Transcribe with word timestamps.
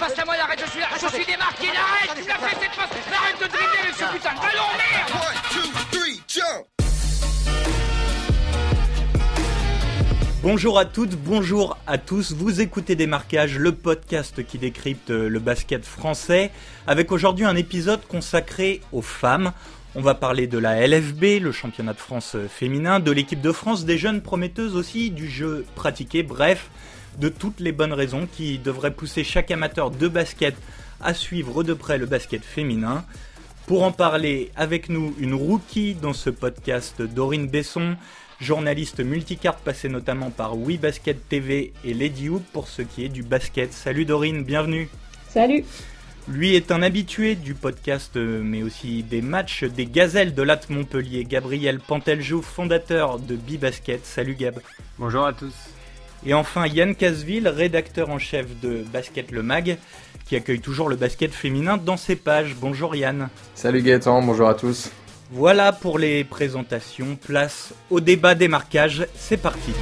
Passe 0.00 0.18
à 0.18 0.24
moi, 0.24 0.34
arrête, 0.42 0.60
je 0.64 0.70
suis 0.70 0.80
là, 0.80 0.88
je 1.00 1.06
suis 1.06 1.24
démarqué, 1.24 1.68
arrête, 1.68 2.20
tu 2.20 2.28
l'as 2.28 2.34
fait 2.34 2.56
cette 2.60 2.74
passe, 2.74 2.90
arrête 3.14 3.36
de 3.40 3.46
dribbler 3.46 3.78
avec 3.80 3.94
ce 3.94 4.12
putain 4.12 4.34
de 4.34 4.40
ballon, 4.40 4.68
merde 4.76 5.10
One, 5.14 5.38
two, 5.52 5.70
three, 5.92 6.20
jump. 6.26 6.66
Bonjour 10.42 10.80
à 10.80 10.84
toutes, 10.84 11.14
bonjour 11.14 11.78
à 11.86 11.98
tous. 11.98 12.32
Vous 12.32 12.60
écoutez 12.60 12.96
Démarquage, 12.96 13.56
le 13.56 13.70
podcast 13.70 14.44
qui 14.44 14.58
décrypte 14.58 15.10
le 15.10 15.38
basket 15.38 15.84
français, 15.84 16.50
avec 16.88 17.12
aujourd'hui 17.12 17.44
un 17.44 17.54
épisode 17.54 18.04
consacré 18.08 18.80
aux 18.90 19.02
femmes. 19.02 19.52
On 19.94 20.00
va 20.00 20.14
parler 20.16 20.48
de 20.48 20.58
la 20.58 20.84
LFB, 20.88 21.40
le 21.40 21.52
championnat 21.52 21.92
de 21.92 22.00
France 22.00 22.36
féminin, 22.48 22.98
de 22.98 23.12
l'équipe 23.12 23.40
de 23.40 23.52
France, 23.52 23.84
des 23.84 23.96
jeunes 23.96 24.22
prometteuses 24.22 24.74
aussi, 24.74 25.10
du 25.10 25.30
jeu 25.30 25.64
pratiqué, 25.76 26.24
bref, 26.24 26.68
de 27.18 27.28
toutes 27.28 27.60
les 27.60 27.72
bonnes 27.72 27.92
raisons 27.92 28.26
qui 28.30 28.58
devraient 28.58 28.94
pousser 28.94 29.24
chaque 29.24 29.50
amateur 29.50 29.90
de 29.90 30.08
basket 30.08 30.54
à 31.00 31.14
suivre 31.14 31.62
de 31.62 31.74
près 31.74 31.98
le 31.98 32.06
basket 32.06 32.44
féminin. 32.44 33.04
Pour 33.66 33.84
en 33.84 33.92
parler 33.92 34.50
avec 34.56 34.88
nous, 34.88 35.14
une 35.18 35.34
rookie 35.34 35.94
dans 35.94 36.12
ce 36.12 36.30
podcast, 36.30 37.00
Dorine 37.00 37.48
Besson, 37.48 37.96
journaliste 38.40 39.00
multicarte 39.00 39.60
passée 39.60 39.88
notamment 39.88 40.30
par 40.30 40.58
Oui 40.58 40.78
Basket 40.78 41.28
TV 41.28 41.72
et 41.84 41.94
Lady 41.94 42.28
Hoop 42.28 42.42
pour 42.52 42.68
ce 42.68 42.82
qui 42.82 43.04
est 43.04 43.08
du 43.08 43.22
basket. 43.22 43.72
Salut 43.72 44.04
Dorine, 44.04 44.42
bienvenue. 44.42 44.88
Salut. 45.28 45.64
Lui 46.28 46.54
est 46.54 46.70
un 46.70 46.82
habitué 46.82 47.34
du 47.34 47.54
podcast, 47.54 48.16
mais 48.16 48.62
aussi 48.62 49.02
des 49.02 49.22
matchs 49.22 49.64
des 49.64 49.86
Gazelles 49.86 50.34
de 50.34 50.42
Latte 50.42 50.70
Montpellier. 50.70 51.24
Gabriel 51.24 51.80
Panteljou, 51.80 52.42
fondateur 52.42 53.18
de 53.18 53.34
B-Basket. 53.34 54.06
Salut 54.06 54.34
Gab. 54.34 54.60
Bonjour 54.98 55.26
à 55.26 55.32
tous. 55.32 55.71
Et 56.24 56.34
enfin 56.34 56.66
Yann 56.66 56.94
Casville, 56.94 57.48
rédacteur 57.48 58.10
en 58.10 58.18
chef 58.18 58.46
de 58.60 58.84
Basket 58.92 59.32
Le 59.32 59.42
Mag, 59.42 59.76
qui 60.24 60.36
accueille 60.36 60.60
toujours 60.60 60.88
le 60.88 60.94
basket 60.94 61.32
féminin 61.32 61.76
dans 61.76 61.96
ses 61.96 62.14
pages. 62.14 62.54
Bonjour 62.60 62.94
Yann. 62.94 63.28
Salut 63.56 63.82
Gaëtan, 63.82 64.22
bonjour 64.22 64.48
à 64.48 64.54
tous. 64.54 64.92
Voilà 65.32 65.72
pour 65.72 65.98
les 65.98 66.22
présentations. 66.22 67.16
Place 67.16 67.74
au 67.90 67.98
débat 67.98 68.36
des 68.36 68.46
marquages. 68.46 69.06
C'est 69.16 69.36
parti. 69.36 69.72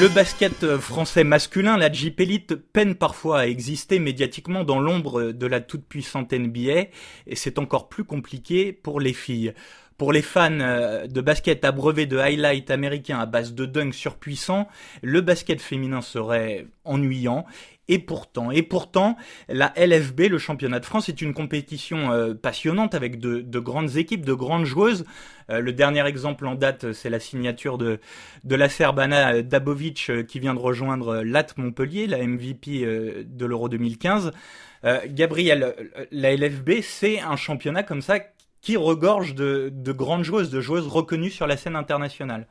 Le 0.00 0.08
basket 0.08 0.76
français 0.76 1.24
masculin, 1.24 1.78
la 1.78 1.90
Jeep 1.90 2.20
Elite, 2.20 2.54
peine 2.54 2.96
parfois 2.96 3.40
à 3.40 3.46
exister 3.46 3.98
médiatiquement 3.98 4.62
dans 4.62 4.78
l'ombre 4.78 5.32
de 5.32 5.46
la 5.46 5.60
toute-puissante 5.60 6.34
NBA, 6.34 6.88
et 7.26 7.34
c'est 7.34 7.58
encore 7.58 7.88
plus 7.88 8.04
compliqué 8.04 8.74
pour 8.74 9.00
les 9.00 9.14
filles. 9.14 9.54
Pour 9.98 10.12
les 10.12 10.22
fans 10.22 10.50
de 10.50 11.20
basket 11.20 11.64
abreuvés 11.64 12.06
de 12.06 12.18
highlights 12.18 12.70
américains 12.70 13.18
à 13.18 13.26
base 13.26 13.54
de 13.54 13.64
dunks 13.64 13.94
surpuissants, 13.94 14.68
le 15.02 15.22
basket 15.22 15.60
féminin 15.60 16.02
serait 16.02 16.66
ennuyant. 16.84 17.46
Et 17.88 18.00
pourtant, 18.00 18.50
et 18.50 18.62
pourtant, 18.62 19.16
la 19.48 19.72
LFB, 19.76 20.22
le 20.30 20.38
championnat 20.38 20.80
de 20.80 20.84
France, 20.84 21.08
est 21.08 21.22
une 21.22 21.34
compétition 21.34 22.10
euh, 22.10 22.34
passionnante 22.34 22.96
avec 22.96 23.20
de, 23.20 23.40
de, 23.40 23.58
grandes 23.60 23.96
équipes, 23.96 24.24
de 24.24 24.32
grandes 24.32 24.64
joueuses. 24.64 25.04
Euh, 25.50 25.60
le 25.60 25.72
dernier 25.72 26.04
exemple 26.04 26.46
en 26.46 26.56
date, 26.56 26.92
c'est 26.92 27.10
la 27.10 27.20
signature 27.20 27.78
de, 27.78 28.00
de 28.42 28.56
la 28.56 28.68
Serbana 28.68 29.40
Dabovic 29.42 30.10
euh, 30.10 30.22
qui 30.24 30.40
vient 30.40 30.54
de 30.54 30.58
rejoindre 30.58 31.22
LAT 31.22 31.46
Montpellier, 31.56 32.08
la 32.08 32.18
MVP 32.26 33.24
de 33.24 33.46
l'Euro 33.46 33.68
2015. 33.68 34.32
Gabriel, 35.08 35.74
la 36.12 36.36
LFB, 36.36 36.80
c'est 36.80 37.18
un 37.18 37.34
championnat 37.34 37.82
comme 37.82 38.02
ça 38.02 38.20
qui 38.66 38.76
regorge 38.76 39.36
de, 39.36 39.70
de 39.72 39.92
grandes 39.92 40.24
joueuses, 40.24 40.50
de 40.50 40.60
joueuses 40.60 40.88
reconnues 40.88 41.30
sur 41.30 41.46
la 41.46 41.56
scène 41.56 41.76
internationale. 41.76 42.48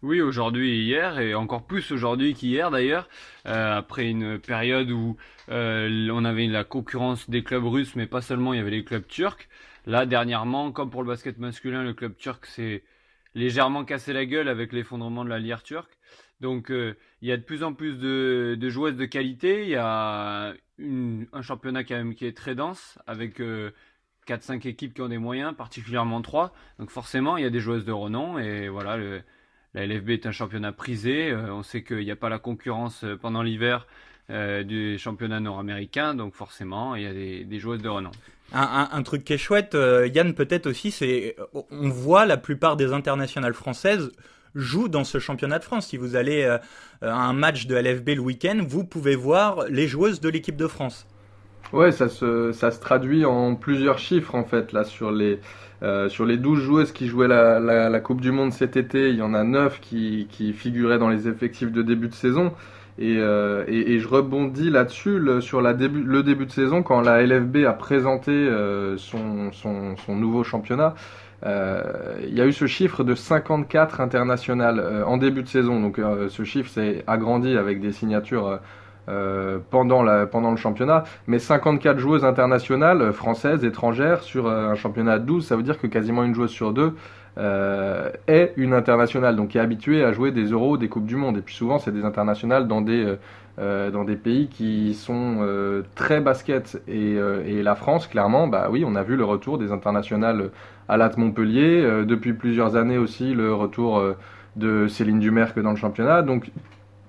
Oui, 0.00 0.22
aujourd'hui 0.22 0.70
et 0.70 0.80
hier, 0.80 1.18
et 1.18 1.34
encore 1.34 1.66
plus 1.66 1.92
aujourd'hui 1.92 2.32
qu'hier 2.32 2.70
d'ailleurs, 2.70 3.10
euh, 3.46 3.76
après 3.76 4.08
une 4.08 4.38
période 4.38 4.90
où 4.90 5.18
euh, 5.50 6.08
on 6.10 6.24
avait 6.24 6.46
la 6.46 6.64
concurrence 6.64 7.28
des 7.28 7.44
clubs 7.44 7.66
russes, 7.66 7.94
mais 7.94 8.06
pas 8.06 8.22
seulement, 8.22 8.54
il 8.54 8.56
y 8.56 8.60
avait 8.60 8.70
les 8.70 8.84
clubs 8.84 9.06
turcs. 9.06 9.46
Là, 9.84 10.06
dernièrement, 10.06 10.72
comme 10.72 10.88
pour 10.88 11.02
le 11.02 11.08
basket 11.08 11.36
masculin, 11.36 11.84
le 11.84 11.92
club 11.92 12.16
turc 12.16 12.46
s'est 12.46 12.82
légèrement 13.34 13.84
cassé 13.84 14.14
la 14.14 14.24
gueule 14.24 14.48
avec 14.48 14.72
l'effondrement 14.72 15.26
de 15.26 15.28
la 15.28 15.40
lire 15.40 15.62
turque. 15.62 15.98
Donc, 16.40 16.70
euh, 16.70 16.96
il 17.20 17.28
y 17.28 17.32
a 17.32 17.36
de 17.36 17.42
plus 17.42 17.64
en 17.64 17.74
plus 17.74 17.98
de, 17.98 18.56
joueuses 18.70 18.96
de 18.96 19.04
qualité. 19.04 19.64
Il 19.64 19.68
y 19.68 19.76
a 19.76 20.54
un 20.78 21.42
championnat 21.42 21.84
quand 21.84 21.96
même 21.96 22.14
qui 22.14 22.24
est 22.24 22.34
très 22.34 22.54
dense, 22.54 22.98
avec 23.06 23.42
4-5 24.26 24.66
équipes 24.66 24.94
qui 24.94 25.02
ont 25.02 25.08
des 25.08 25.18
moyens, 25.18 25.54
particulièrement 25.54 26.22
3. 26.22 26.52
Donc, 26.78 26.90
forcément, 26.90 27.36
il 27.36 27.44
y 27.44 27.46
a 27.46 27.50
des 27.50 27.60
joueuses 27.60 27.84
de 27.84 27.92
renom, 27.92 28.38
et 28.38 28.68
voilà, 28.68 28.96
la 29.74 29.86
LFB 29.86 30.10
est 30.10 30.26
un 30.26 30.32
championnat 30.32 30.72
prisé. 30.72 31.30
Euh, 31.30 31.52
on 31.52 31.62
sait 31.62 31.82
qu'il 31.82 31.98
n'y 31.98 32.10
a 32.10 32.16
pas 32.16 32.28
la 32.28 32.38
concurrence 32.38 33.04
euh, 33.04 33.16
pendant 33.16 33.42
l'hiver 33.42 33.86
euh, 34.30 34.62
du 34.62 34.98
championnat 34.98 35.40
nord-américain, 35.40 36.14
donc 36.14 36.34
forcément, 36.34 36.94
il 36.94 37.02
y 37.02 37.06
a 37.06 37.12
des, 37.12 37.58
joueuses 37.58 37.82
de 37.82 37.88
renom. 37.88 38.12
Un, 38.52 38.88
un, 38.90 39.02
truc 39.02 39.24
qui 39.24 39.32
est 39.32 39.38
chouette, 39.38 39.76
Yann, 40.14 40.34
peut-être 40.34 40.66
aussi, 40.66 40.90
c'est 40.90 41.36
on 41.52 41.88
voit 41.88 42.24
la 42.24 42.36
plupart 42.36 42.76
des 42.76 42.92
internationales 42.92 43.52
françaises 43.52 44.12
jouent 44.54 44.88
dans 44.88 45.04
ce 45.04 45.18
championnat 45.18 45.58
de 45.58 45.64
France. 45.64 45.88
Si 45.88 45.96
vous 45.96 46.14
allez 46.14 46.44
à 46.44 46.60
un 47.02 47.32
match 47.32 47.66
de 47.66 47.74
LFB 47.74 48.10
le 48.10 48.20
week-end, 48.20 48.64
vous 48.66 48.84
pouvez 48.84 49.16
voir 49.16 49.64
les 49.68 49.88
joueuses 49.88 50.20
de 50.20 50.28
l'équipe 50.28 50.56
de 50.56 50.68
France. 50.68 51.06
Ouais, 51.72 51.90
ça 51.92 52.08
se, 52.08 52.52
ça 52.52 52.70
se 52.70 52.80
traduit 52.80 53.24
en 53.24 53.54
plusieurs 53.56 53.98
chiffres 53.98 54.34
en 54.34 54.44
fait 54.44 54.72
là 54.72 54.84
sur 54.84 55.10
les 55.10 55.40
euh, 55.84 56.08
sur 56.08 56.24
les 56.24 56.38
12 56.38 56.60
joueuses 56.60 56.92
qui 56.92 57.08
jouaient 57.08 57.28
la, 57.28 57.60
la, 57.60 58.00
Coupe 58.00 58.22
du 58.22 58.32
Monde 58.32 58.52
cet 58.52 58.76
été, 58.76 59.10
il 59.10 59.16
y 59.16 59.22
en 59.22 59.34
a 59.34 59.44
9 59.44 59.80
qui, 59.80 60.28
qui 60.30 60.54
figuraient 60.54 60.98
dans 60.98 61.10
les 61.10 61.28
effectifs 61.28 61.72
de 61.72 61.82
début 61.82 62.08
de 62.08 62.14
saison. 62.14 62.52
Et, 62.98 63.16
euh, 63.18 63.64
et, 63.66 63.98
je 63.98 64.06
rebondis 64.08 64.70
là-dessus 64.70 65.20
sur 65.40 65.60
la 65.60 65.74
début, 65.74 66.02
le 66.02 66.22
début 66.22 66.46
de 66.46 66.52
saison 66.52 66.82
quand 66.82 67.00
la 67.00 67.22
LFB 67.26 67.66
a 67.66 67.72
présenté 67.72 68.30
euh, 68.30 68.96
son, 68.96 69.50
son, 69.52 69.96
son, 69.96 70.14
nouveau 70.14 70.44
championnat. 70.44 70.94
Il 71.44 72.32
y 72.34 72.40
a 72.40 72.46
eu 72.46 72.52
ce 72.52 72.66
chiffre 72.66 73.04
de 73.04 73.14
54 73.14 74.00
internationales 74.00 75.04
en 75.06 75.18
début 75.18 75.42
de 75.42 75.48
saison. 75.48 75.80
Donc 75.80 76.00
ce 76.28 76.44
chiffre 76.44 76.70
s'est 76.70 77.04
agrandi 77.06 77.58
avec 77.58 77.80
des 77.80 77.92
signatures 77.92 78.60
euh, 79.08 79.58
pendant, 79.70 80.02
le 80.02 80.56
championnat. 80.56 81.04
Mais 81.26 81.38
54 81.38 81.98
joueuses 81.98 82.24
internationales, 82.24 83.12
françaises, 83.12 83.62
étrangères, 83.62 84.22
sur 84.22 84.46
euh, 84.46 84.70
un 84.70 84.74
championnat 84.76 85.18
de 85.18 85.26
12, 85.26 85.46
ça 85.46 85.56
veut 85.56 85.62
dire 85.62 85.78
que 85.78 85.86
quasiment 85.86 86.24
une 86.24 86.34
joueuse 86.34 86.50
sur 86.50 86.72
deux 86.72 86.94
euh, 87.36 88.10
est 88.28 88.54
une 88.56 88.72
internationale, 88.72 89.36
donc 89.36 89.56
est 89.56 89.60
habituée 89.60 90.04
à 90.04 90.12
jouer 90.12 90.30
des 90.30 90.46
euros, 90.46 90.78
des 90.78 90.88
Coupes 90.88 91.04
du 91.04 91.16
Monde. 91.16 91.36
Et 91.36 91.42
puis 91.42 91.54
souvent, 91.54 91.78
c'est 91.78 91.92
des 91.92 92.04
internationales 92.04 92.66
dans 92.66 92.80
des, 92.80 93.18
pays 94.16 94.48
qui 94.48 94.94
sont 94.94 95.46
très 95.94 96.20
basket. 96.20 96.80
Et, 96.88 97.16
et, 97.46 97.62
la 97.62 97.74
France, 97.74 98.06
clairement, 98.06 98.46
bah 98.46 98.68
oui, 98.70 98.84
on 98.86 98.94
a 98.94 99.02
vu 99.02 99.16
le 99.16 99.24
retour 99.24 99.58
des 99.58 99.70
internationales 99.70 100.50
à 100.88 100.96
l'AT 100.96 101.18
Montpellier. 101.18 102.04
depuis 102.06 102.32
plusieurs 102.32 102.76
années 102.76 102.98
aussi, 102.98 103.34
le 103.34 103.52
retour 103.52 104.02
de 104.56 104.88
Céline 104.88 105.18
Dumerc 105.18 105.58
dans 105.58 105.70
le 105.70 105.76
championnat. 105.76 106.22
Donc 106.22 106.50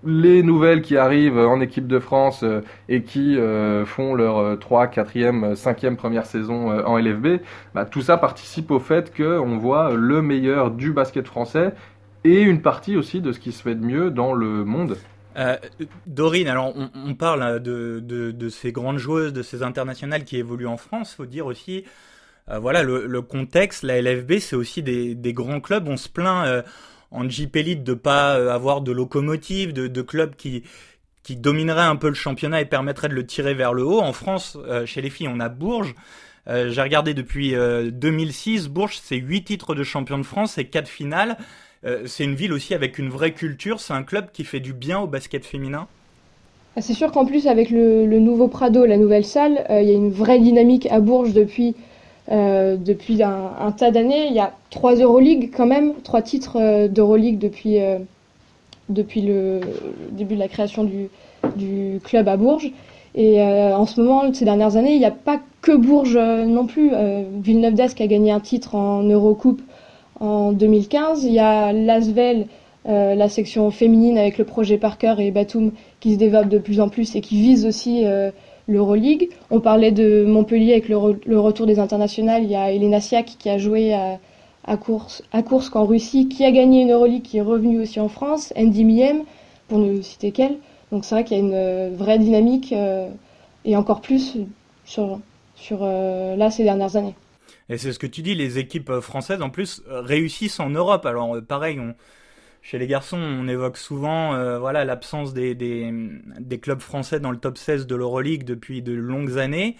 les 0.05 0.43
nouvelles 0.43 0.81
qui 0.81 0.97
arrivent 0.97 1.37
en 1.37 1.59
équipe 1.61 1.87
de 1.87 1.99
France 1.99 2.43
euh, 2.43 2.61
et 2.89 3.03
qui 3.03 3.37
euh, 3.37 3.85
font 3.85 4.13
leur 4.13 4.57
3, 4.59 4.87
4e, 4.87 5.55
5e 5.55 5.95
première 5.95 6.25
saison 6.25 6.71
euh, 6.71 6.83
en 6.83 6.97
LFB, 6.97 7.41
bah, 7.73 7.85
tout 7.85 8.01
ça 8.01 8.17
participe 8.17 8.71
au 8.71 8.79
fait 8.79 9.15
qu'on 9.15 9.57
voit 9.57 9.93
le 9.93 10.21
meilleur 10.21 10.71
du 10.71 10.91
basket 10.91 11.27
français 11.27 11.73
et 12.23 12.41
une 12.41 12.61
partie 12.61 12.95
aussi 12.97 13.21
de 13.21 13.31
ce 13.31 13.39
qui 13.39 13.51
se 13.51 13.61
fait 13.61 13.75
de 13.75 13.85
mieux 13.85 14.11
dans 14.11 14.33
le 14.33 14.65
monde. 14.65 14.97
Euh, 15.37 15.57
Dorine, 16.07 16.47
alors 16.47 16.73
on, 16.75 17.13
parle 17.13 17.59
de, 17.61 18.49
ces 18.49 18.71
grandes 18.71 18.99
joueuses, 18.99 19.33
de 19.33 19.43
ces 19.43 19.63
internationales 19.63 20.23
qui 20.23 20.37
évoluent 20.37 20.67
en 20.67 20.77
France, 20.77 21.13
faut 21.13 21.25
dire 21.25 21.45
aussi, 21.45 21.83
euh, 22.49 22.57
voilà, 22.57 22.83
le, 22.83 23.21
contexte, 23.21 23.83
la 23.83 24.01
LFB, 24.01 24.39
c'est 24.39 24.55
aussi 24.55 24.81
des, 24.81 25.33
grands 25.33 25.59
clubs, 25.59 25.87
on 25.87 25.97
se 25.97 26.09
plaint... 26.09 26.63
Euh, 27.15 27.19
en 27.19 27.29
Jeep 27.29 27.55
Elite 27.55 27.83
de 27.83 27.93
pas 27.93 28.33
avoir 28.53 28.81
de 28.81 28.91
locomotive, 28.91 29.73
de, 29.73 30.01
clubs 30.01 30.35
qui 30.35 30.63
qui 31.25 31.35
dominerait 31.35 31.81
un 31.81 31.95
peu 31.95 32.07
le 32.07 32.13
championnat 32.13 32.61
et 32.61 32.65
permettrait 32.65 33.09
de 33.09 33.15
le 33.15 33.25
tirer 33.25 33.55
vers 33.55 33.73
le 33.73 33.83
haut. 33.83 33.99
En 33.99 34.13
France, 34.13 34.57
euh, 34.67 34.85
chez 34.85 35.01
les 35.01 35.09
filles, 35.09 35.27
on 35.27 35.39
a 35.39 35.49
Bourges. 35.49 35.95
Euh, 36.47 36.69
J'ai 36.69 36.83
regardé 36.83 37.15
depuis 37.15 37.55
euh, 37.55 37.89
2006. 37.89 38.69
Bourges, 38.69 38.99
c'est 39.01 39.15
huit 39.15 39.43
titres 39.43 39.73
de 39.73 39.83
champion 39.83 40.19
de 40.19 40.23
France 40.23 40.59
et 40.59 40.65
quatre 40.65 40.87
finales. 40.87 41.37
c'est 42.05 42.23
une 42.23 42.35
ville 42.35 42.53
aussi 42.53 42.73
avec 42.73 42.99
une 42.99 43.09
vraie 43.09 43.31
culture. 43.31 43.79
C'est 43.79 43.93
un 43.93 44.03
club 44.03 44.31
qui 44.31 44.43
fait 44.43 44.59
du 44.59 44.73
bien 44.73 44.99
au 44.99 45.07
basket 45.07 45.45
féminin. 45.45 45.87
C'est 46.79 46.93
sûr 46.93 47.11
qu'en 47.11 47.25
plus, 47.25 47.47
avec 47.47 47.69
le, 47.71 48.05
nouveau 48.19 48.47
Prado, 48.47 48.85
la 48.85 48.97
nouvelle 48.97 49.25
salle, 49.25 49.65
il 49.69 49.87
y 49.87 49.91
a 49.91 49.93
une 49.93 50.11
vraie 50.11 50.39
dynamique 50.39 50.87
à 50.87 50.99
Bourges 50.99 51.33
depuis 51.33 51.75
euh, 52.31 52.75
depuis 52.77 53.21
un, 53.23 53.71
tas 53.77 53.91
d'années. 53.91 54.27
Il 54.27 54.33
y 54.33 54.39
a 54.39 54.53
trois 54.69 54.95
Euroleague 54.95 55.51
quand 55.55 55.65
même, 55.65 55.93
trois 56.03 56.21
titres 56.21 56.57
euh, 56.59 56.87
d'Euroleague 56.87 57.37
depuis, 57.37 57.79
euh, 57.79 57.99
depuis 58.89 59.21
le, 59.21 59.61
début 60.11 60.35
de 60.35 60.39
la 60.39 60.47
création 60.47 60.83
du, 60.83 61.09
club 62.03 62.27
à 62.27 62.37
Bourges. 62.37 62.71
Et 63.13 63.41
euh, 63.41 63.75
en 63.75 63.85
ce 63.85 64.01
moment, 64.01 64.33
ces 64.33 64.45
dernières 64.45 64.75
années, 64.75 64.93
il 64.93 64.99
n'y 64.99 65.05
a 65.05 65.11
pas 65.11 65.39
que 65.61 65.75
Bourges 65.75 66.17
non 66.17 66.65
plus. 66.65 66.91
Villeneuve 67.41 67.75
d'Ascq 67.75 68.01
a 68.01 68.07
gagné 68.07 68.31
un 68.31 68.39
titre 68.39 68.75
en 68.75 69.03
Eurocoupe 69.03 69.61
en 70.19 70.51
2015. 70.51 71.23
Il 71.23 71.33
y 71.33 71.39
a 71.39 71.71
Lasvel 71.71 72.47
la 72.85 73.29
section 73.29 73.71
féminine 73.71 74.17
avec 74.17 74.37
le 74.37 74.45
projet 74.45 74.77
Parker 74.77 75.15
et 75.19 75.31
Batum 75.31 75.71
qui 75.99 76.13
se 76.13 76.19
développe 76.19 76.49
de 76.49 76.59
plus 76.59 76.79
en 76.79 76.89
plus 76.89 77.15
et 77.15 77.21
qui 77.21 77.41
vise 77.41 77.65
aussi 77.65 78.03
l'Euroleague. 78.67 79.29
On 79.51 79.59
parlait 79.59 79.91
de 79.91 80.25
Montpellier 80.25 80.73
avec 80.73 80.89
le, 80.89 80.97
retour 81.39 81.65
des 81.65 81.79
internationales. 81.79 82.43
Il 82.43 82.51
y 82.51 82.55
a 82.55 82.71
Elena 82.71 82.99
Siak 83.01 83.37
qui 83.39 83.49
a 83.49 83.57
joué 83.57 83.93
à, 83.93 84.19
à 84.65 84.77
course 84.77 85.23
Russie, 85.73 86.27
qui 86.27 86.45
a 86.45 86.51
gagné 86.51 86.81
une 86.81 86.91
Euroleague, 86.91 87.23
qui 87.23 87.37
est 87.37 87.41
revenue 87.41 87.81
aussi 87.81 87.99
en 87.99 88.09
France. 88.09 88.53
Andy 88.57 88.83
Miem, 88.83 89.23
pour 89.67 89.79
ne 89.79 90.01
citer 90.01 90.31
qu'elle. 90.31 90.57
Donc 90.91 91.05
c'est 91.05 91.15
vrai 91.15 91.23
qu'il 91.23 91.37
y 91.37 91.39
a 91.39 91.43
une 91.43 91.95
vraie 91.95 92.19
dynamique 92.19 92.73
et 93.65 93.75
encore 93.75 94.01
plus 94.01 94.37
sur, 94.85 95.19
sur 95.55 95.83
là 95.83 96.51
ces 96.51 96.63
dernières 96.63 96.95
années. 96.95 97.15
Et 97.69 97.77
c'est 97.77 97.91
ce 97.91 97.99
que 97.99 98.07
tu 98.07 98.21
dis, 98.21 98.35
les 98.35 98.59
équipes 98.59 98.99
françaises 98.99 99.41
en 99.41 99.49
plus 99.49 99.81
réussissent 99.87 100.59
en 100.59 100.69
Europe. 100.69 101.05
Alors 101.05 101.37
pareil, 101.47 101.79
on, 101.79 101.95
chez 102.65 102.79
les 102.79 102.87
garçons, 102.87 103.19
on 103.19 103.47
évoque 103.47 103.77
souvent 103.77 104.33
euh, 104.33 104.57
voilà 104.57 104.85
l'absence 104.85 105.35
des, 105.35 105.53
des, 105.53 106.59
clubs 106.59 106.79
français 106.79 107.19
dans 107.19 107.29
le 107.29 107.37
top 107.37 107.59
16 107.59 107.85
de 107.85 107.95
l'Euroleague 107.95 108.43
depuis 108.43 108.81
de 108.81 108.91
longues 108.91 109.37
années. 109.37 109.75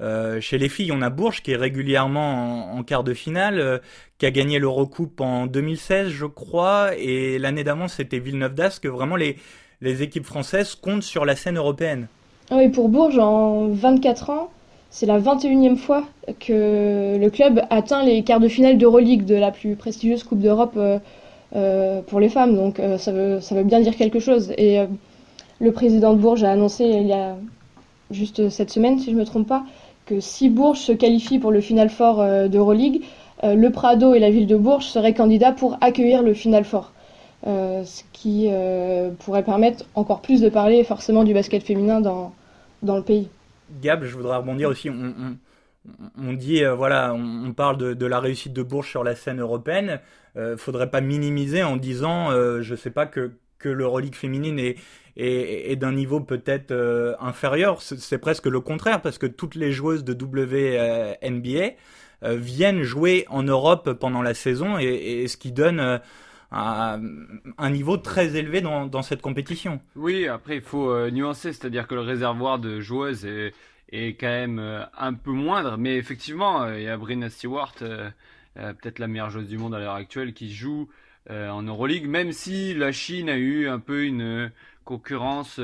Euh, 0.00 0.40
chez 0.40 0.56
les 0.56 0.70
filles, 0.70 0.92
on 0.92 1.02
a 1.02 1.10
Bourges 1.10 1.42
qui 1.42 1.52
est 1.52 1.56
régulièrement 1.56 2.74
en, 2.74 2.82
quart 2.84 3.04
de 3.04 3.12
finale, 3.12 3.60
euh, 3.60 3.78
qui 4.16 4.24
a 4.24 4.30
gagné 4.30 4.58
l'Eurocoupe 4.58 5.20
en 5.20 5.46
2016, 5.46 6.08
je 6.08 6.24
crois, 6.24 6.96
et 6.96 7.38
l'année 7.38 7.64
d'avant 7.64 7.86
c'était 7.86 8.18
Villeneuve 8.18 8.54
d'Ascq. 8.54 8.86
Vraiment, 8.86 9.16
les, 9.16 9.36
les 9.82 10.02
équipes 10.02 10.24
françaises 10.24 10.74
comptent 10.74 11.02
sur 11.02 11.26
la 11.26 11.36
scène 11.36 11.58
européenne. 11.58 12.08
Ah 12.50 12.56
oui, 12.56 12.70
pour 12.70 12.88
Bourges, 12.88 13.18
en 13.18 13.68
24 13.68 14.30
ans, 14.30 14.50
c'est 14.88 15.04
la 15.04 15.20
21e 15.20 15.76
fois 15.76 16.04
que 16.40 17.18
le 17.18 17.28
club 17.28 17.60
atteint 17.68 18.02
les 18.02 18.24
quarts 18.24 18.40
de 18.40 18.48
finale 18.48 18.78
d'Euroleague, 18.78 19.26
de 19.26 19.34
la 19.34 19.50
plus 19.50 19.76
prestigieuse 19.76 20.24
Coupe 20.24 20.40
d'Europe 20.40 20.78
pour 21.52 22.20
les 22.20 22.28
femmes. 22.28 22.56
Donc 22.56 22.80
euh, 22.80 22.98
ça, 22.98 23.12
veut, 23.12 23.62
bien 23.64 23.80
dire 23.80 23.96
quelque 23.96 24.20
chose. 24.20 24.52
Et 24.58 24.78
le 25.60 25.72
président 25.72 26.12
de 26.14 26.18
Bourges 26.18 26.44
a 26.44 26.50
annoncé 26.50 26.84
il 26.84 27.06
y 27.06 27.12
a 27.12 27.36
juste 28.10 28.48
cette 28.48 28.70
semaine, 28.70 28.98
si 28.98 29.06
je 29.06 29.14
ne 29.14 29.20
me 29.20 29.24
trompe 29.24 29.48
pas, 29.48 29.64
que 30.06 30.20
si 30.20 30.48
Bourges 30.48 30.80
se 30.80 30.92
qualifie 30.92 31.38
pour 31.38 31.50
le 31.50 31.60
Final 31.60 31.88
Four 31.88 32.24
d'Euroleague, 32.48 33.02
le 33.42 33.68
Prado 33.70 34.14
et 34.14 34.18
la 34.18 34.30
ville 34.30 34.46
de 34.46 34.56
Bourges 34.56 34.86
seraient 34.86 35.14
candidats 35.14 35.52
pour 35.52 35.78
accueillir 35.80 36.22
le 36.22 36.34
Final 36.34 36.64
Four. 36.64 36.92
ce 37.44 38.02
qui 38.12 38.48
pourrait 39.20 39.44
permettre 39.44 39.84
encore 39.94 40.20
plus 40.20 40.40
de 40.40 40.48
parler 40.48 40.84
forcément 40.84 41.24
du 41.24 41.32
basket 41.32 41.62
féminin 41.62 42.00
dans, 42.00 42.32
le 42.82 43.02
pays. 43.02 43.28
Gab, 43.80 44.04
je 44.04 44.14
voudrais 44.14 44.36
rebondir 44.36 44.68
aussi. 44.68 44.90
Dit, 46.34 46.64
euh, 46.64 46.74
voilà, 46.74 47.14
on, 47.14 47.52
parle 47.52 47.76
de, 47.96 48.06
la 48.06 48.20
réussite 48.20 48.52
de 48.52 48.62
Bourges 48.62 48.88
sur 48.88 49.04
la 49.04 49.14
scène 49.14 49.40
européenne. 49.40 50.00
Euh, 50.36 50.56
faudrait 50.56 50.90
pas 50.90 51.00
minimiser 51.00 51.62
en 51.62 51.76
disant, 51.76 52.30
euh, 52.30 52.62
je 52.62 52.74
sais 52.74 52.90
pas, 52.90 53.06
que, 53.06 53.32
que 53.58 53.68
l'Euroleague 53.68 54.14
féminine 54.14 54.58
est, 54.58 55.76
d'un 55.76 55.92
niveau 55.92 56.20
peut-être 56.20 56.70
euh, 56.70 57.14
inférieur. 57.20 57.82
C'est 57.82 58.18
presque 58.18 58.46
le 58.46 58.60
contraire, 58.60 59.02
parce 59.02 59.18
que 59.18 59.26
toutes 59.26 59.54
les 59.54 59.72
joueuses 59.72 60.04
de 60.04 60.14
WNBA 60.14 61.74
viennent 62.22 62.82
jouer 62.82 63.26
en 63.28 63.42
Europe 63.42 63.92
pendant 63.94 64.22
la 64.22 64.32
saison, 64.32 64.78
et, 64.78 65.26
ce 65.26 65.36
qui 65.36 65.52
donne 65.52 66.00
un 66.52 67.70
niveau 67.70 67.96
très 67.96 68.36
élevé 68.36 68.60
dans, 68.60 69.02
cette 69.02 69.22
compétition. 69.22 69.80
Oui, 69.96 70.26
après 70.28 70.56
il 70.56 70.62
faut 70.62 70.90
euh, 70.90 71.10
nuancer, 71.10 71.52
c'est-à-dire 71.52 71.86
que 71.86 71.94
le 71.94 72.02
réservoir 72.02 72.58
de 72.58 72.80
joueuses 72.80 73.24
est, 73.24 73.54
est 73.92 74.14
quand 74.14 74.26
même 74.26 74.58
euh, 74.58 74.84
un 74.98 75.14
peu 75.14 75.30
moindre, 75.30 75.76
mais 75.76 75.96
effectivement, 75.96 76.62
euh, 76.62 76.78
il 76.78 76.84
y 76.84 76.88
a 76.88 76.96
Brina 76.96 77.30
Stewart, 77.30 77.74
peut-être 78.54 78.98
la 78.98 79.06
meilleure 79.06 79.30
joueuse 79.30 79.48
du 79.48 79.56
monde 79.56 79.74
à 79.74 79.78
l'heure 79.78 79.94
actuelle, 79.94 80.34
qui 80.34 80.52
joue 80.52 80.88
en 81.30 81.62
Euroleague, 81.62 82.06
même 82.06 82.32
si 82.32 82.74
la 82.74 82.92
Chine 82.92 83.30
a 83.30 83.36
eu 83.36 83.66
un 83.68 83.78
peu 83.78 84.04
une 84.04 84.50
concurrence 84.84 85.58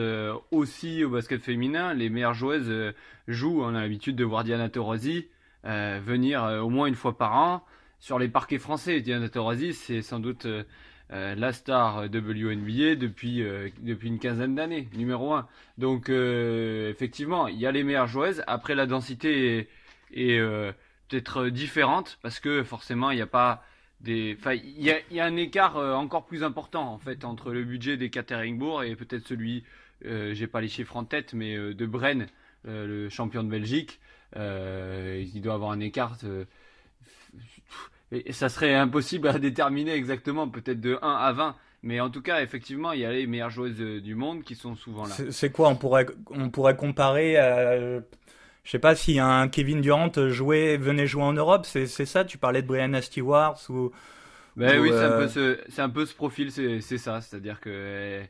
aussi 0.51 1.05
au 1.05 1.11
basket 1.11 1.43
féminin. 1.43 1.93
Les 1.93 2.09
meilleures 2.09 2.33
joueuses 2.33 2.95
jouent, 3.27 3.63
on 3.63 3.75
a 3.75 3.83
l'habitude 3.83 4.17
de 4.17 4.25
voir 4.25 4.43
Diana 4.43 4.71
Taurasi 4.71 5.27
venir 5.65 6.45
au 6.63 6.71
moins 6.71 6.87
une 6.87 6.95
fois 6.95 7.19
par 7.19 7.35
an 7.35 7.65
sur 7.99 8.19
les 8.19 8.29
parquets 8.29 8.59
français. 8.59 9.03
Diana 9.03 9.29
Taurasi, 9.29 9.75
c'est 9.75 10.01
sans 10.01 10.21
doute 10.21 10.47
euh, 11.11 11.19
euh, 11.19 11.35
la 11.35 11.53
star 11.53 12.05
WNBA 12.05 12.95
depuis, 12.97 13.43
euh, 13.43 13.71
depuis 13.81 14.09
une 14.09 14.19
quinzaine 14.19 14.55
d'années, 14.55 14.89
numéro 14.95 15.35
un. 15.35 15.49
Donc, 15.77 16.09
effectivement, 16.11 17.49
il 17.49 17.59
y 17.59 17.67
a 17.67 17.73
les 17.73 17.85
meilleures 17.85 18.09
joueuses. 18.09 18.43
Après, 18.47 18.75
la 18.75 18.87
densité 18.87 19.69
est, 20.13 20.41
peut-être 21.09 21.49
différente 21.49 22.19
parce 22.23 22.41
que 22.41 22.63
forcément, 22.63 23.11
il 23.11 23.17
n'y 23.17 23.23
a 23.23 23.27
pas 23.27 23.65
des. 24.01 24.37
Enfin, 24.39 24.55
il 24.55 24.83
y 24.83 24.91
a, 24.91 24.99
y 25.11 25.21
a, 25.21 25.25
un 25.25 25.37
écart 25.37 25.77
encore 25.77 26.27
plus 26.27 26.43
important 26.43 26.93
en 26.93 26.99
fait 26.99 27.25
entre 27.25 27.53
le 27.53 27.65
budget 27.65 27.97
des 27.97 28.11
Cateringbourg 28.11 28.83
et 28.83 28.97
peut-être 28.97 29.27
celui, 29.27 29.65
j'ai 30.03 30.47
pas 30.47 30.61
les 30.61 30.69
chiffres 30.69 30.97
en 30.97 31.05
tête, 31.05 31.33
mais 31.35 31.57
de 31.57 31.87
Bren, 31.87 32.27
le 32.65 33.09
champion 33.09 33.43
de 33.43 33.49
Belgique. 33.49 34.01
il 34.37 35.41
doit 35.41 35.55
avoir 35.55 35.71
un 35.71 35.81
écart 35.81 36.17
et 38.13 38.33
ça 38.33 38.49
serait 38.49 38.75
impossible 38.75 39.29
à 39.29 39.39
déterminer 39.39 39.93
exactement, 39.93 40.49
peut-être 40.49 40.81
de 40.81 40.99
1 41.03 41.09
à 41.09 41.33
20. 41.33 41.57
Mais 41.83 42.01
en 42.01 42.11
tout 42.11 42.23
cas, 42.23 42.43
effectivement, 42.43 42.93
il 42.93 43.01
y 43.01 43.05
a 43.05 43.13
les 43.13 43.27
meilleures 43.27 43.51
joueuses 43.51 43.81
euh, 43.81 44.01
du 44.01 44.15
monde 44.17 44.43
qui 44.43 44.57
sont 44.57 44.75
souvent 44.75 45.07
là. 45.07 45.15
C'est 45.31 45.51
quoi 45.51 45.69
On 45.69 45.77
pourrait, 45.77 46.07
on 46.31 46.51
pourrait 46.51 46.77
comparer 46.77 47.37
à. 47.37 48.01
Je 48.65 48.73
sais 48.73 48.81
pas 48.81 48.95
si 48.95 49.19
un 49.19 49.49
Kevin 49.49 49.81
Durant 49.81 50.11
jouait, 50.29 50.77
venait 50.77 51.07
jouer 51.07 51.23
en 51.23 51.33
Europe, 51.33 51.65
c'est 51.65 51.87
ça? 51.87 52.25
Tu 52.25 52.37
parlais 52.37 52.61
de 52.63 52.67
Brianna 52.67 53.01
Stewart 53.01 53.59
ou. 53.71 53.93
Ben 54.57 54.81
oui, 54.81 54.91
c'est 54.91 55.05
un, 55.05 55.19
peu 55.19 55.29
ce, 55.29 55.81
un 55.81 55.89
peu 55.89 56.05
ce 56.05 56.15
profil, 56.15 56.51
c'est 56.51 56.99
ça. 56.99 57.21
C'est-à-dire 57.21 57.61
que 57.61 58.21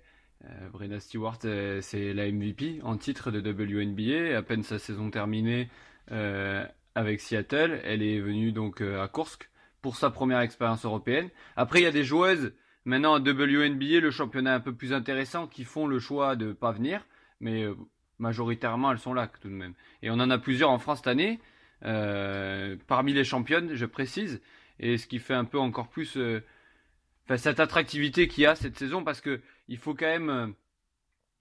euh, 0.44 0.69
Brianna 0.72 1.00
Stewart, 1.00 1.38
euh, 1.44 1.80
c'est 1.80 2.12
la 2.12 2.30
MVP 2.30 2.80
en 2.82 2.96
titre 2.96 3.30
de 3.30 3.40
WNBA. 3.40 4.36
À 4.36 4.42
peine 4.42 4.62
sa 4.62 4.78
saison 4.78 5.10
terminée 5.10 5.69
euh, 6.12 6.64
avec 6.94 7.20
Seattle, 7.20 7.80
elle 7.84 8.02
est 8.02 8.20
venue 8.20 8.52
donc 8.52 8.80
à 8.80 9.08
Kursk 9.08 9.48
pour 9.82 9.96
sa 9.96 10.10
première 10.10 10.40
expérience 10.40 10.84
européenne. 10.84 11.28
Après, 11.56 11.80
il 11.80 11.84
y 11.84 11.86
a 11.86 11.92
des 11.92 12.04
joueuses, 12.04 12.52
maintenant 12.84 13.14
à 13.14 13.19
WNBA, 13.19 14.00
le 14.00 14.10
championnat 14.10 14.54
un 14.54 14.60
peu 14.60 14.75
plus 14.75 14.92
intéressant, 14.92 15.46
qui 15.46 15.64
font 15.64 15.86
le 15.86 15.98
choix 15.98 16.36
de 16.36 16.52
pas 16.52 16.72
venir, 16.72 17.04
mais 17.40 17.62
euh, 17.62 17.75
majoritairement, 18.19 18.90
elles 18.92 18.98
sont 18.98 19.14
là 19.14 19.28
tout 19.40 19.48
de 19.48 19.54
même. 19.54 19.75
Et 20.02 20.10
on 20.10 20.14
en 20.14 20.30
a 20.30 20.38
plusieurs 20.38 20.70
en 20.70 20.78
France 20.78 20.98
cette 20.98 21.08
année, 21.08 21.40
euh, 21.84 22.76
parmi 22.86 23.12
les 23.12 23.25
championnes, 23.25 23.75
je 23.75 23.86
précise, 23.86 24.40
et 24.80 24.98
ce 24.98 25.06
qui 25.06 25.19
fait 25.19 25.34
un 25.34 25.44
peu 25.44 25.58
encore 25.58 25.88
plus 25.88 26.16
euh, 26.16 26.40
cette 27.37 27.61
attractivité 27.61 28.26
qu'il 28.26 28.44
y 28.44 28.47
a 28.47 28.54
cette 28.54 28.78
saison, 28.78 29.04
parce 29.04 29.20
que 29.20 29.40
il 29.68 29.76
faut 29.76 29.94
quand 29.94 30.06
même 30.06 30.54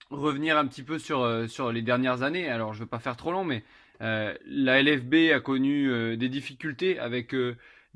revenir 0.10 0.58
un 0.58 0.68
petit 0.68 0.84
peu 0.84 1.00
sur, 1.00 1.50
sur 1.50 1.72
les 1.72 1.82
dernières 1.82 2.24
années. 2.24 2.50
Alors, 2.50 2.74
je 2.74 2.80
ne 2.80 2.84
veux 2.84 2.90
pas 2.90 3.00
faire 3.00 3.16
trop 3.16 3.32
long, 3.32 3.46
mais 3.46 3.64
la 4.02 4.82
LFB 4.82 5.32
a 5.34 5.40
connu 5.40 6.18
des 6.18 6.28
difficultés 6.28 7.00
avec 7.00 7.34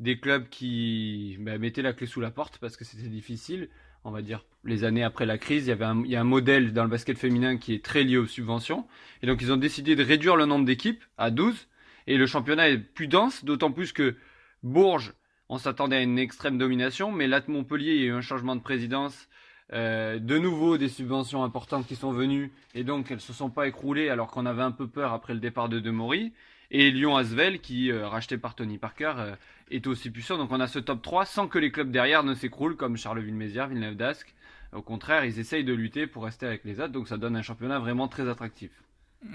des 0.01 0.19
clubs 0.19 0.49
qui 0.49 1.37
bah, 1.39 1.57
mettaient 1.57 1.81
la 1.81 1.93
clé 1.93 2.07
sous 2.07 2.21
la 2.21 2.31
porte 2.31 2.57
parce 2.57 2.75
que 2.75 2.83
c'était 2.83 3.07
difficile. 3.07 3.69
On 4.03 4.11
va 4.11 4.21
dire 4.21 4.43
les 4.63 4.83
années 4.83 5.03
après 5.03 5.27
la 5.27 5.37
crise, 5.37 5.67
il 5.67 5.69
y 5.69 5.71
avait 5.71 5.85
un, 5.85 6.03
a 6.03 6.19
un 6.19 6.23
modèle 6.23 6.73
dans 6.73 6.83
le 6.83 6.89
basket 6.89 7.17
féminin 7.17 7.57
qui 7.57 7.73
est 7.75 7.85
très 7.85 8.03
lié 8.03 8.17
aux 8.17 8.25
subventions. 8.25 8.87
Et 9.21 9.27
donc 9.27 9.41
ils 9.41 9.51
ont 9.51 9.57
décidé 9.57 9.95
de 9.95 10.03
réduire 10.03 10.35
le 10.35 10.45
nombre 10.45 10.65
d'équipes 10.65 11.03
à 11.17 11.29
12. 11.29 11.67
Et 12.07 12.17
le 12.17 12.25
championnat 12.25 12.69
est 12.69 12.79
plus 12.79 13.07
dense, 13.07 13.45
d'autant 13.45 13.71
plus 13.71 13.93
que 13.93 14.15
Bourges, 14.63 15.13
on 15.49 15.57
s'attendait 15.57 15.97
à 15.97 16.01
une 16.01 16.17
extrême 16.17 16.57
domination, 16.57 17.11
mais 17.11 17.27
là 17.27 17.41
Montpellier, 17.47 17.93
il 17.93 18.01
y 18.01 18.03
a 18.03 18.07
eu 18.07 18.13
un 18.13 18.21
changement 18.21 18.55
de 18.55 18.61
présidence. 18.61 19.27
Euh, 19.73 20.19
de 20.19 20.37
nouveau 20.37 20.77
des 20.77 20.89
subventions 20.89 21.43
importantes 21.43 21.87
qui 21.87 21.95
sont 21.95 22.11
venues 22.11 22.51
et 22.75 22.83
donc 22.83 23.09
elles 23.09 23.21
se 23.21 23.31
sont 23.31 23.49
pas 23.49 23.67
écroulées 23.69 24.09
alors 24.09 24.27
qu'on 24.27 24.45
avait 24.45 24.63
un 24.63 24.71
peu 24.71 24.85
peur 24.85 25.13
après 25.13 25.33
le 25.33 25.39
départ 25.39 25.69
de 25.69 25.79
Demory 25.79 26.33
et 26.71 26.89
Lyon 26.89 27.17
Asvel 27.17 27.59
qui 27.59 27.91
euh, 27.91 28.07
racheté 28.07 28.37
par 28.37 28.55
Tony 28.55 28.77
Parker 28.77 29.13
euh, 29.17 29.35
est 29.69 29.85
aussi 29.87 30.09
puissant. 30.09 30.37
Donc 30.37 30.51
on 30.51 30.59
a 30.59 30.67
ce 30.67 30.79
top 30.79 31.01
3 31.01 31.25
sans 31.25 31.47
que 31.47 31.59
les 31.59 31.71
clubs 31.71 31.91
derrière 31.91 32.23
ne 32.23 32.33
s'écroulent 32.33 32.77
comme 32.77 32.97
Charleville-Mézières, 32.97 33.67
Villeneuve 33.67 33.95
d'Ascq. 33.95 34.33
Au 34.73 34.81
contraire, 34.81 35.25
ils 35.25 35.37
essayent 35.37 35.65
de 35.65 35.73
lutter 35.73 36.07
pour 36.07 36.23
rester 36.23 36.45
avec 36.45 36.63
les 36.63 36.79
autres, 36.79 36.93
donc 36.93 37.09
ça 37.09 37.17
donne 37.17 37.35
un 37.35 37.41
championnat 37.41 37.79
vraiment 37.79 38.07
très 38.07 38.29
attractif. 38.29 38.71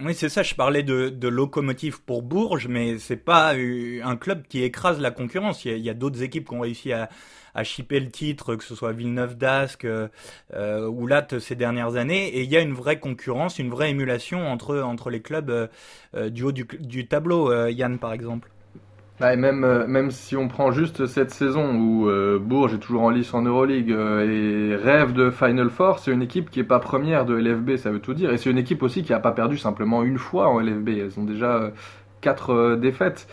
Oui, 0.02 0.14
c'est 0.14 0.28
ça. 0.28 0.42
Je 0.42 0.54
parlais 0.54 0.82
de, 0.82 1.08
de 1.10 1.28
locomotive 1.28 2.02
pour 2.02 2.22
Bourges, 2.22 2.66
mais 2.66 2.98
c'est 2.98 3.16
pas 3.16 3.52
un 3.54 4.16
club 4.16 4.42
qui 4.48 4.62
écrase 4.62 5.00
la 5.00 5.12
concurrence. 5.12 5.64
Il 5.64 5.78
y 5.78 5.90
a, 5.90 5.94
d'autres 5.94 6.22
équipes 6.22 6.48
qui 6.48 6.54
ont 6.54 6.60
réussi 6.60 6.92
à, 6.92 7.08
à 7.54 7.62
chipper 7.62 8.00
le 8.00 8.10
titre, 8.10 8.56
que 8.56 8.64
ce 8.64 8.74
soit 8.74 8.92
Villeneuve 8.92 9.36
d'Ascq 9.36 9.84
euh, 9.84 10.08
ou 10.88 11.06
Latte 11.06 11.38
ces 11.38 11.54
dernières 11.54 11.94
années. 11.94 12.28
Et 12.28 12.42
il 12.42 12.50
y 12.50 12.56
a 12.56 12.60
une 12.60 12.74
vraie 12.74 12.98
concurrence, 12.98 13.58
une 13.60 13.70
vraie 13.70 13.90
émulation 13.90 14.46
entre 14.48 14.80
entre 14.80 15.08
les 15.08 15.22
clubs 15.22 15.50
euh, 15.50 16.30
du 16.30 16.42
haut 16.42 16.52
du, 16.52 16.66
du 16.80 17.06
tableau. 17.06 17.52
Euh, 17.52 17.70
Yann, 17.70 17.98
par 17.98 18.12
exemple. 18.12 18.50
Bah, 19.18 19.34
même, 19.34 19.64
euh, 19.64 19.86
même 19.86 20.10
si 20.10 20.36
on 20.36 20.46
prend 20.46 20.72
juste 20.72 21.06
cette 21.06 21.30
saison 21.30 21.74
où 21.74 22.06
euh, 22.06 22.38
Bourges 22.38 22.74
est 22.74 22.78
toujours 22.78 23.02
en 23.02 23.08
lice 23.08 23.32
en 23.32 23.40
Euroleague 23.40 23.90
euh, 23.90 24.28
et 24.70 24.76
rêve 24.76 25.14
de 25.14 25.30
Final 25.30 25.70
Four, 25.70 26.00
c'est 26.00 26.10
une 26.10 26.20
équipe 26.20 26.50
qui 26.50 26.60
est 26.60 26.64
pas 26.64 26.80
première 26.80 27.24
de 27.24 27.34
LFB, 27.34 27.76
ça 27.76 27.90
veut 27.90 28.00
tout 28.00 28.12
dire. 28.12 28.30
Et 28.30 28.36
c'est 28.36 28.50
une 28.50 28.58
équipe 28.58 28.82
aussi 28.82 29.02
qui 29.02 29.14
a 29.14 29.18
pas 29.18 29.32
perdu 29.32 29.56
simplement 29.56 30.02
une 30.02 30.18
fois 30.18 30.48
en 30.48 30.60
LFB. 30.60 30.88
Elles 30.90 31.18
ont 31.18 31.24
déjà 31.24 31.70
quatre 32.20 32.76
défaites. 32.76 33.26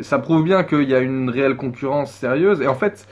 ça 0.00 0.18
prouve 0.18 0.42
bien 0.44 0.64
qu'il 0.64 0.88
y 0.88 0.94
a 0.94 1.00
une 1.00 1.30
réelle 1.30 1.56
concurrence 1.56 2.12
sérieuse. 2.12 2.60
Et 2.60 2.66
en 2.66 2.74
fait, 2.74 3.06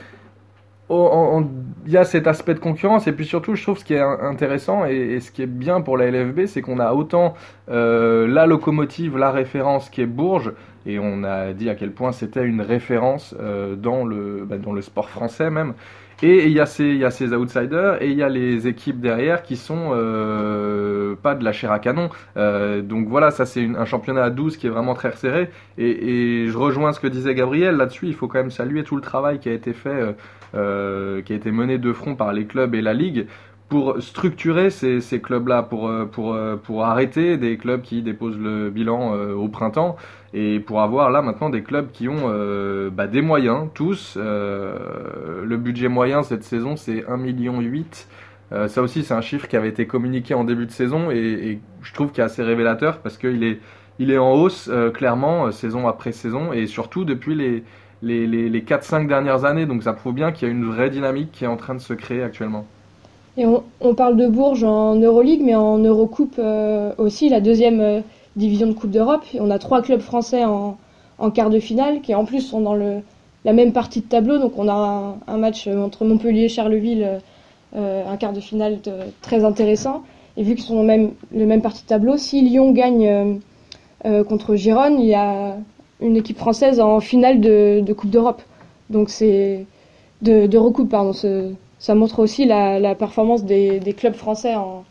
il 0.90 1.92
y 1.92 1.96
a 1.96 2.04
cet 2.04 2.26
aspect 2.26 2.54
de 2.54 2.60
concurrence 2.60 3.06
et 3.06 3.12
puis 3.12 3.26
surtout 3.26 3.54
je 3.54 3.62
trouve 3.62 3.78
ce 3.78 3.84
qui 3.84 3.94
est 3.94 4.00
intéressant 4.00 4.86
et, 4.86 5.20
ce 5.20 5.30
qui 5.30 5.42
est 5.42 5.46
bien 5.46 5.80
pour 5.80 5.98
la 5.98 6.10
LFB 6.10 6.46
c'est 6.46 6.62
qu'on 6.62 6.78
a 6.78 6.92
autant 6.92 7.34
euh, 7.70 8.26
la 8.26 8.46
locomotive, 8.46 9.18
la 9.18 9.30
référence 9.30 9.90
qui 9.90 10.00
est 10.00 10.06
Bourges 10.06 10.52
et 10.86 10.98
on 10.98 11.24
a 11.24 11.52
dit 11.52 11.68
à 11.68 11.74
quel 11.74 11.92
point 11.92 12.12
c'était 12.12 12.44
une 12.44 12.62
référence 12.62 13.34
euh, 13.38 13.76
dans, 13.76 14.04
le, 14.04 14.46
bah, 14.48 14.56
dans 14.56 14.72
le 14.72 14.80
sport 14.80 15.10
français 15.10 15.50
même 15.50 15.74
et 16.20 16.46
il 16.46 16.52
y, 16.52 16.58
a 16.58 16.66
ces, 16.66 16.96
y 16.96 17.04
a 17.04 17.12
ces 17.12 17.32
outsiders 17.32 18.02
et 18.02 18.10
il 18.10 18.16
y 18.16 18.24
a 18.24 18.28
les 18.28 18.66
équipes 18.66 19.00
derrière 19.00 19.44
qui 19.44 19.54
sont 19.54 19.90
euh, 19.92 21.14
pas 21.14 21.36
de 21.36 21.44
la 21.44 21.52
chair 21.52 21.70
à 21.70 21.78
canon. 21.78 22.10
Euh, 22.36 22.82
donc 22.82 23.06
voilà, 23.06 23.30
ça 23.30 23.46
c'est 23.46 23.64
un 23.64 23.84
championnat 23.84 24.24
à 24.24 24.30
12 24.30 24.56
qui 24.56 24.66
est 24.66 24.70
vraiment 24.70 24.94
très 24.94 25.10
resserré. 25.10 25.48
Et, 25.76 26.42
et, 26.42 26.48
je 26.48 26.58
rejoins 26.58 26.92
ce 26.92 26.98
que 26.98 27.06
disait 27.06 27.36
Gabriel 27.36 27.76
là-dessus. 27.76 28.08
Il 28.08 28.14
faut 28.14 28.26
quand 28.26 28.38
même 28.38 28.50
saluer 28.50 28.82
tout 28.82 28.96
le 28.96 29.02
travail 29.02 29.38
qui 29.38 29.48
a 29.48 29.52
été 29.52 29.72
fait, 29.72 30.16
euh, 30.54 31.20
qui 31.20 31.34
a 31.34 31.36
été 31.36 31.50
mené 31.50 31.76
de 31.76 31.92
front 31.92 32.14
par 32.14 32.32
les 32.32 32.46
clubs 32.46 32.74
et 32.74 32.80
la 32.80 32.94
ligue 32.94 33.26
pour 33.68 34.00
structurer 34.00 34.70
ces, 34.70 35.20
clubs-là, 35.20 35.62
pour, 35.62 35.88
euh, 35.88 36.06
pour, 36.06 36.32
euh, 36.32 36.56
pour 36.56 36.86
arrêter 36.86 37.36
des 37.36 37.58
clubs 37.58 37.82
qui 37.82 38.00
déposent 38.00 38.38
le 38.38 38.70
bilan 38.70 39.12
au 39.12 39.48
printemps 39.48 39.96
et 40.32 40.58
pour 40.58 40.80
avoir 40.80 41.10
là 41.10 41.20
maintenant 41.20 41.50
des 41.50 41.62
clubs 41.62 41.90
qui 41.92 42.08
ont 42.08 42.30
bah, 42.90 43.06
des 43.06 43.20
moyens, 43.20 43.68
tous. 43.74 44.16
le 44.16 45.56
budget 45.56 45.88
moyen 45.88 46.22
cette 46.22 46.44
saison 46.44 46.76
c'est 46.76 47.00
1,8 47.00 47.18
million. 47.18 47.62
Ça 48.68 48.80
aussi 48.80 49.02
c'est 49.02 49.14
un 49.14 49.20
chiffre 49.20 49.48
qui 49.48 49.56
avait 49.56 49.68
été 49.68 49.86
communiqué 49.86 50.32
en 50.32 50.44
début 50.44 50.64
de 50.64 50.70
saison 50.70 51.10
et, 51.10 51.16
et 51.16 51.60
je 51.82 51.92
trouve 51.92 52.10
qu'il 52.10 52.22
est 52.22 52.26
assez 52.26 52.42
révélateur 52.42 53.00
parce 53.00 53.18
qu'il 53.18 53.44
est, 53.44 53.60
il 53.98 54.10
est 54.10 54.18
en 54.18 54.32
hausse 54.32 54.70
clairement 54.94 55.50
saison 55.52 55.88
après 55.88 56.12
saison 56.12 56.54
et 56.54 56.66
surtout 56.66 57.04
depuis 57.04 57.34
les, 57.34 57.64
les, 58.02 58.26
les, 58.26 58.48
les 58.48 58.60
4-5 58.62 59.06
dernières 59.06 59.44
années. 59.44 59.66
Donc 59.66 59.82
ça 59.82 59.92
prouve 59.92 60.14
bien 60.14 60.32
qu'il 60.32 60.48
y 60.48 60.50
a 60.50 60.54
une 60.54 60.64
vraie 60.64 60.90
dynamique 60.90 61.32
qui 61.32 61.44
est 61.44 61.48
en 61.48 61.56
train 61.56 61.74
de 61.74 61.80
se 61.80 61.94
créer 61.94 62.22
actuellement. 62.22 62.64
Et 63.38 63.46
on, 63.46 63.94
parle 63.94 64.16
de 64.16 64.26
Bourges 64.26 64.64
en 64.64 64.96
Euroleague, 64.96 65.42
mais 65.44 65.54
en 65.54 65.78
Eurocoupe 65.78 66.34
euh, 66.40 66.92
aussi, 66.98 67.28
la 67.28 67.40
deuxième 67.40 67.80
euh, 67.80 68.00
division 68.34 68.66
de 68.66 68.72
Coupe 68.72 68.90
d'Europe. 68.90 69.22
On 69.38 69.48
a 69.52 69.60
trois 69.60 69.80
clubs 69.80 70.00
français 70.00 70.44
en, 70.44 70.76
quart 71.32 71.48
de 71.48 71.60
finale, 71.60 72.00
qui 72.00 72.16
en 72.16 72.24
plus 72.24 72.40
sont 72.40 72.60
dans 72.60 72.74
la 72.74 73.52
même 73.52 73.72
partie 73.72 74.00
de 74.00 74.06
tableau. 74.06 74.38
Donc 74.38 74.58
on 74.58 74.68
a 74.68 75.14
un, 75.28 75.36
match 75.36 75.68
entre 75.68 76.04
Montpellier 76.04 76.46
et 76.46 76.48
Charleville, 76.48 77.20
euh, 77.76 78.02
un 78.10 78.16
quart 78.16 78.32
de 78.32 78.40
finale 78.40 78.78
très 79.22 79.44
intéressant. 79.44 80.02
Et 80.36 80.42
vu 80.42 80.56
qu'ils 80.56 80.64
sont 80.64 80.82
dans 80.82 81.10
le 81.32 81.46
même 81.46 81.62
partie 81.62 81.84
de 81.84 81.88
tableau, 81.88 82.16
si 82.16 82.42
Lyon 82.42 82.72
gagne 82.72 83.40
contre 84.28 84.54
Gironne, 84.56 85.00
il 85.00 85.06
y 85.06 85.14
a 85.14 85.56
une 86.00 86.16
équipe 86.16 86.38
française 86.38 86.80
en 86.80 87.00
finale 87.00 87.40
de, 87.40 87.92
Coupe 87.92 88.10
d'Europe. 88.10 88.42
Donc 88.90 89.10
c'est 89.10 89.66
de, 90.22 90.46
d'Eurocoupe, 90.46 90.90
pardon. 90.90 91.12
Ce, 91.12 91.52
ça 91.78 91.94
montre 91.94 92.18
aussi 92.20 92.44
la, 92.44 92.94
performance 92.94 93.44
des, 93.44 93.94
clubs 93.96 94.14
français 94.14 94.54
en, 94.54 94.84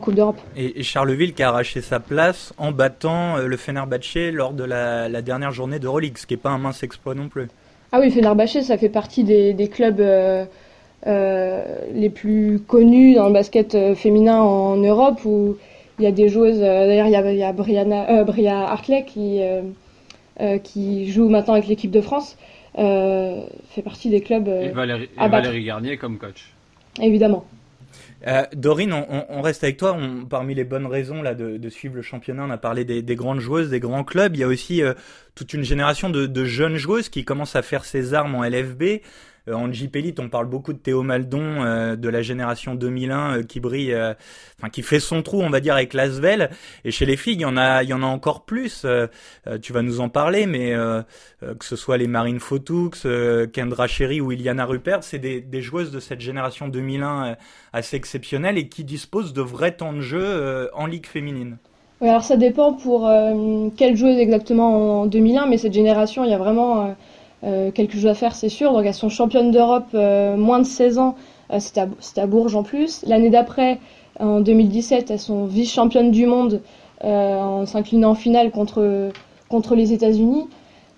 Coupe 0.00 0.14
d'Europe. 0.14 0.38
Et, 0.56 0.82
Charleville 0.82 1.32
qui 1.32 1.42
a 1.42 1.48
arraché 1.48 1.80
sa 1.80 2.00
place 2.00 2.52
en 2.58 2.72
battant 2.72 3.36
euh, 3.36 3.46
le 3.46 3.56
Fenerbahçe 3.56 4.32
lors 4.32 4.52
de 4.52 4.64
la, 4.64 5.22
dernière 5.22 5.52
journée 5.52 5.78
d'Euroleague, 5.78 6.18
ce 6.18 6.26
qui 6.26 6.34
n'est 6.34 6.38
pas 6.40 6.50
un 6.50 6.58
mince 6.58 6.82
exploit 6.82 7.14
non 7.14 7.28
plus. 7.28 7.46
Ah 7.92 8.00
oui, 8.00 8.06
le 8.06 8.12
Fenerbahçe, 8.12 8.62
ça 8.62 8.78
fait 8.78 8.88
partie 8.88 9.22
des, 9.22 9.70
clubs 9.72 10.00
euh, 10.00 10.44
euh, 11.06 11.62
les 11.94 12.10
plus 12.10 12.58
connus 12.66 13.14
dans 13.14 13.28
le 13.28 13.32
basket 13.32 13.94
féminin 13.94 14.40
en 14.40 14.76
Europe, 14.76 15.24
où 15.24 15.56
il 16.00 16.04
y 16.04 16.08
a 16.08 16.12
des 16.12 16.28
joueuses, 16.28 16.58
d'ailleurs 16.58 17.06
il 17.06 17.12
y 17.12 17.16
a, 17.16 17.30
il 17.30 17.38
y 17.38 17.44
a 17.44 17.52
Brianna, 17.52 18.24
Bria 18.24 18.68
Hartley 18.68 19.04
qui, 19.06 19.40
qui 20.62 21.10
joue 21.10 21.28
maintenant 21.28 21.54
avec 21.54 21.66
l'équipe 21.66 21.90
de 21.90 22.00
France. 22.00 22.36
Euh, 22.78 23.46
fait 23.70 23.82
partie 23.82 24.10
des 24.10 24.20
clubs. 24.20 24.48
et 24.48 24.68
Valérie, 24.68 25.08
Valérie 25.16 25.64
Garnier 25.64 25.96
comme 25.96 26.18
coach. 26.18 26.52
Évidemment. 27.00 27.46
Euh, 28.26 28.42
Dorine, 28.54 28.92
on, 28.92 29.40
reste 29.40 29.62
avec 29.64 29.76
toi. 29.76 29.96
parmi 30.28 30.54
les 30.54 30.64
bonnes 30.64 30.86
raisons 30.86 31.22
là 31.22 31.34
de, 31.34 31.68
suivre 31.68 31.94
le 31.94 32.02
championnat, 32.02 32.44
on 32.44 32.50
a 32.50 32.58
parlé 32.58 32.84
des, 32.84 33.16
grandes 33.16 33.40
joueuses, 33.40 33.70
des 33.70 33.80
grands 33.80 34.04
clubs. 34.04 34.34
Il 34.36 34.40
y 34.40 34.42
a 34.42 34.48
aussi 34.48 34.82
euh, 34.82 34.94
toute 35.34 35.54
une 35.54 35.62
génération 35.62 36.10
de, 36.10 36.26
de, 36.26 36.44
jeunes 36.44 36.76
joueuses 36.76 37.08
qui 37.08 37.24
commencent 37.24 37.56
à 37.56 37.62
faire 37.62 37.84
ses 37.84 38.14
armes 38.14 38.34
en 38.34 38.42
LFB. 38.42 39.00
Euh, 39.48 39.54
en 39.54 39.72
Jeep 39.72 39.96
Elite, 39.96 40.20
on 40.20 40.28
parle 40.28 40.46
beaucoup 40.46 40.72
de 40.72 40.78
Théo 40.78 41.02
Maldon 41.02 41.64
euh, 41.64 41.96
de 41.96 42.08
la 42.08 42.22
génération 42.22 42.74
2001 42.74 43.38
euh, 43.38 43.42
qui 43.42 43.60
brille, 43.60 43.94
enfin 44.58 44.68
qui 44.70 44.82
fait 44.82 45.00
son 45.00 45.22
trou, 45.22 45.42
on 45.42 45.50
va 45.50 45.60
dire, 45.60 45.74
avec 45.74 45.94
Lasvel. 45.94 46.50
Et 46.84 46.90
chez 46.90 47.06
les 47.06 47.16
filles, 47.16 47.34
il 47.34 47.40
y 47.40 47.44
en 47.44 47.56
a, 47.56 47.82
il 47.82 47.88
y 47.88 47.94
en 47.94 48.02
a 48.02 48.06
encore 48.06 48.44
plus. 48.44 48.86
tu 49.62 49.72
vas 49.72 49.82
nous 49.82 50.00
en 50.00 50.08
parler, 50.08 50.46
mais 50.46 50.74
que 51.40 51.64
ce 51.64 51.76
soit 51.76 51.96
les 51.96 52.06
Marine 52.06 52.40
Fotoux, 52.40 52.90
Kendra 53.52 53.86
Cherry 53.86 54.20
ou 54.20 54.32
Iliana 54.32 54.64
Rupert, 54.64 55.02
c'est 55.02 55.18
des, 55.18 55.40
des, 55.40 55.62
joueuses 55.62 55.90
de 55.90 56.00
cette 56.00 56.20
génération 56.20 56.68
2001 56.68 57.36
assez 57.72 57.96
exceptionnelles 57.96 58.58
et 58.58 58.68
qui 58.68 58.84
disposent 58.84 59.32
de 59.32 59.42
vrais 59.42 59.76
temps 59.76 59.92
de 59.92 60.00
jeu 60.00 60.70
en 60.74 60.86
ligue 60.86 61.06
féminine. 61.06 61.58
Alors 62.00 62.22
ça 62.22 62.36
dépend 62.36 62.74
pour 62.74 63.10
quelle 63.76 63.96
joueuse 63.96 64.18
exactement 64.18 65.02
en 65.02 65.06
2001, 65.06 65.46
mais 65.46 65.58
cette 65.58 65.72
génération, 65.72 66.24
il 66.24 66.30
y 66.30 66.34
a 66.34 66.38
vraiment 66.38 66.86
euh, 66.86 66.88
quelque 67.42 67.94
chose 67.94 68.06
à 68.06 68.14
faire, 68.14 68.34
c'est 68.34 68.48
sûr. 68.48 68.72
Donc 68.72 68.84
elles 68.84 68.94
sont 68.94 69.08
championnes 69.08 69.50
d'Europe 69.50 69.88
euh, 69.94 70.36
moins 70.36 70.58
de 70.58 70.64
16 70.64 70.98
ans, 70.98 71.16
euh, 71.52 71.60
c'était 71.60 71.82
à, 71.82 71.88
à, 72.16 72.26
Bourges 72.26 72.54
en 72.54 72.62
plus. 72.62 73.04
L'année 73.06 73.30
d'après, 73.30 73.78
en 74.18 74.40
2017, 74.40 75.10
elles 75.10 75.18
sont 75.18 75.44
vice-championnes 75.44 76.10
du 76.10 76.26
monde 76.26 76.60
en 77.02 77.66
s'inclinant 77.66 78.12
en 78.12 78.14
finale 78.14 78.50
contre, 78.50 79.74
les 79.74 79.92
États-Unis. 79.92 80.48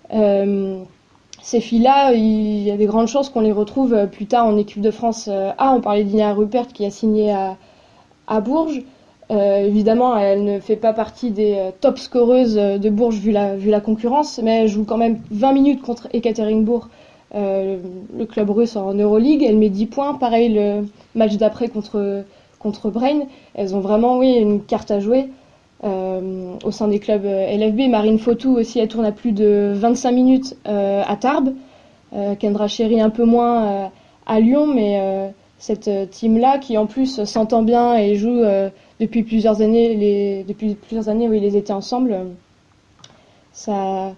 ces 0.09 1.59
filles-là, 1.59 2.13
il 2.13 2.63
y 2.63 2.71
a 2.71 2.77
des 2.77 2.85
grandes 2.85 3.09
chances 3.09 3.29
qu'on 3.29 3.41
les 3.41 3.51
retrouve 3.51 4.07
plus 4.07 4.25
tard 4.25 4.45
en 4.45 4.55
équipe 4.55 4.81
de 4.81 4.91
France 4.91 5.27
A. 5.27 5.73
On 5.75 5.81
parlait 5.81 6.05
d'Ina 6.05 6.33
Rupert 6.33 6.69
qui 6.69 6.85
a 6.85 6.89
signé 6.89 7.35
à 8.27 8.41
Bourges. 8.41 8.81
Euh, 9.31 9.67
évidemment, 9.67 10.17
elle 10.17 10.43
ne 10.43 10.59
fait 10.59 10.75
pas 10.75 10.91
partie 10.91 11.29
des 11.29 11.53
euh, 11.55 11.69
top 11.79 11.99
scoreuses 11.99 12.57
euh, 12.57 12.77
de 12.79 12.89
Bourges 12.89 13.19
vu 13.19 13.31
la, 13.31 13.79
concurrence, 13.79 14.39
mais 14.43 14.63
elle 14.63 14.67
joue 14.67 14.85
quand 14.85 14.97
même 14.97 15.19
20 15.29 15.53
minutes 15.53 15.81
contre 15.81 16.07
Ekaterinbourg, 16.13 16.87
le 17.35 18.25
club 18.25 18.49
russe 18.49 18.75
en 18.75 18.93
Euroleague. 18.95 19.43
Elle 19.43 19.57
met 19.57 19.69
10 19.69 19.85
points. 19.85 20.13
Pareil, 20.15 20.49
le 20.49 20.87
match 21.13 21.35
d'après 21.37 21.67
contre, 21.67 22.23
contre 22.57 22.89
Brain. 22.89 23.21
Elles 23.53 23.75
ont 23.75 23.81
vraiment, 23.81 24.17
oui, 24.17 24.33
une 24.33 24.63
carte 24.63 24.89
à 24.89 24.99
jouer 24.99 25.29
au 25.83 26.71
sein 26.71 26.87
des 26.87 26.97
clubs 26.97 27.23
LFB. 27.23 27.87
Marine 27.87 28.17
Fautou 28.17 28.57
aussi, 28.57 28.79
elle 28.79 28.87
tourne 28.87 29.05
à 29.05 29.11
plus 29.11 29.31
de 29.31 29.73
25 29.75 30.11
minutes 30.11 30.57
à 30.65 31.15
Tarbes. 31.17 31.53
Kendra 32.39 32.67
Chéry 32.67 32.99
un 32.99 33.11
peu 33.11 33.25
moins 33.25 33.91
à 34.25 34.39
Lyon, 34.39 34.65
mais 34.65 35.31
cette 35.59 36.09
team-là 36.09 36.57
qui 36.57 36.79
en 36.79 36.87
plus 36.87 37.23
s'entend 37.25 37.61
bien 37.61 37.95
et 37.95 38.15
joue 38.15 38.41
depuis 38.99 39.23
plusieurs 39.23 39.61
années, 39.61 39.95
les, 39.95 40.43
depuis 40.43 40.75
plusieurs 40.75 41.09
années 41.09 41.27
où 41.27 41.33
ils 41.33 41.55
étaient 41.55 41.73
ensemble, 41.73 42.15
ça, 43.53 44.13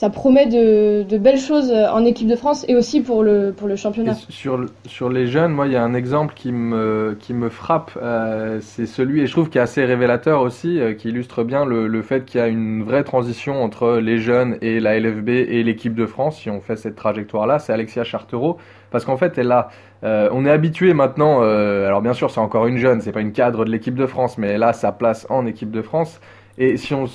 ça 0.00 0.08
promet 0.08 0.46
de, 0.46 1.18
belles 1.18 1.38
choses 1.38 1.70
en 1.70 2.06
équipe 2.06 2.26
de 2.26 2.34
France 2.34 2.64
et 2.68 2.74
aussi 2.74 3.02
pour 3.02 3.22
le, 3.22 3.54
championnat. 3.76 4.14
sur, 4.30 5.10
les 5.10 5.26
jeunes, 5.26 5.52
moi, 5.52 5.66
il 5.66 5.74
y 5.74 5.76
a 5.76 5.84
un 5.84 5.92
exemple 5.92 6.32
qui 6.34 6.52
me, 6.52 7.18
frappe. 7.50 7.98
Euh, 8.00 8.60
c'est 8.62 8.86
celui, 8.86 9.20
et 9.20 9.26
je 9.26 9.32
trouve 9.32 9.50
qu'il 9.50 9.58
est 9.58 9.62
assez 9.62 9.84
révélateur 9.84 10.40
aussi, 10.40 10.80
euh, 10.80 10.94
qui 10.94 11.10
illustre 11.10 11.44
bien 11.44 11.66
le, 11.66 12.00
fait 12.00 12.24
qu'il 12.24 12.40
y 12.40 12.42
a 12.42 12.46
une 12.46 12.82
vraie 12.82 13.04
transition 13.04 13.62
entre 13.62 13.98
les 13.98 14.16
jeunes 14.16 14.56
et 14.62 14.80
la 14.80 14.98
LFB 14.98 15.28
et 15.28 15.62
l'équipe 15.62 15.94
de 15.94 16.06
France, 16.06 16.38
si 16.38 16.48
on 16.48 16.62
fait 16.62 16.76
cette 16.76 16.96
trajectoire-là. 16.96 17.58
C'est 17.58 17.74
Alexia 17.74 18.02
Chartereau. 18.02 18.56
Parce 18.90 19.04
qu'en 19.04 19.18
fait, 19.18 19.36
elle 19.36 19.52
a 19.52 19.68
euh, 20.02 20.30
on 20.32 20.46
est 20.46 20.50
habitué 20.50 20.94
maintenant, 20.94 21.42
alors 21.42 22.00
bien 22.00 22.14
sûr 22.14 22.30
c'est 22.30 22.40
encore 22.40 22.66
une 22.66 22.78
jeune, 22.78 23.02
c'est 23.02 23.12
pas 23.12 23.20
une 23.20 23.32
cadre 23.32 23.66
de 23.66 23.70
l'équipe 23.70 23.94
de 23.94 24.06
France, 24.06 24.38
mais 24.38 24.48
elle 24.48 24.62
a 24.62 24.72
sa 24.72 24.92
place 24.92 25.26
en 25.28 25.44
équipe 25.44 25.70
de 25.70 25.82
France. 25.82 26.22
Et 26.56 26.78
si 26.78 26.94
on 26.94 27.06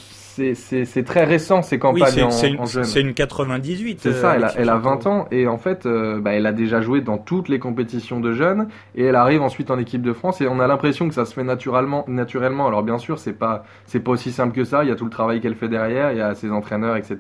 c'est 0.56 1.04
très 1.04 1.24
récent 1.24 1.62
ces 1.62 1.80
campagnes 1.80 2.14
oui, 2.16 2.58
en, 2.58 2.66
C'est 2.66 3.02
une 3.02 3.14
98. 3.14 4.00
C'est 4.02 4.14
ça, 4.14 4.34
euh, 4.34 4.48
elle 4.58 4.70
a, 4.70 4.78
20 4.78 5.08
ans 5.08 5.28
et 5.32 5.48
en 5.48 5.58
fait, 5.58 5.86
euh, 5.86 6.20
bah, 6.20 6.34
elle 6.34 6.46
a 6.46 6.52
déjà 6.52 6.82
joué 6.82 7.02
dans 7.02 7.18
toutes 7.18 7.50
les 7.50 7.60
compétitions 7.60 8.20
de 8.20 8.34
jeunes 8.34 8.68
et 8.96 9.06
elle 9.06 9.16
arrive 9.16 9.42
ensuite 9.42 9.72
en 9.72 9.80
équipe 9.80 10.02
de 10.02 10.14
France 10.14 10.42
et 10.42 10.48
on 10.48 10.60
a 10.60 10.68
l'impression 10.68 11.08
que 11.08 11.14
ça 11.14 11.26
se 11.26 11.34
fait 11.34 11.44
naturellement. 11.44 12.06
naturellement. 12.08 12.68
Alors 12.68 12.84
bien 12.84 12.98
sûr, 12.98 13.20
c'est 13.20 13.34
pas 13.34 13.66
c'est 13.86 14.00
pas 14.00 14.12
aussi 14.12 14.32
simple 14.32 14.54
que 14.54 14.64
ça. 14.64 14.84
Il 14.84 14.90
y 14.90 14.92
a 14.92 14.96
tout 14.96 15.06
le 15.06 15.12
travail 15.12 15.42
qu'elle 15.42 15.56
fait 15.56 15.70
derrière, 15.70 16.12
il 16.12 16.18
y 16.18 16.22
a 16.22 16.36
ses 16.36 16.52
entraîneurs, 16.52 16.96
etc. 16.96 17.18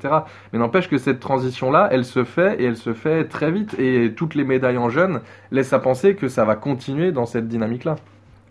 Mais 0.52 0.60
n'empêche 0.60 0.90
que 0.90 0.98
cette 0.98 1.20
transition 1.20 1.72
là, 1.72 1.88
elle 1.92 2.06
se 2.06 2.24
fait 2.24 2.62
et 2.62 2.66
elle 2.66 2.78
se 2.78 2.94
fait 2.94 3.26
très 3.26 3.52
vite 3.52 3.76
et 3.80 4.14
toutes 4.16 4.36
les 4.36 4.44
médailles 4.44 4.78
en 4.78 4.90
jeunes 4.90 5.22
laissent 5.52 5.74
à 5.74 5.80
penser 5.80 6.16
que 6.16 6.28
ça 6.28 6.46
va 6.46 6.56
continuer 6.56 7.12
dans 7.12 7.26
cette 7.26 7.48
dynamique 7.48 7.86
là. 7.86 7.96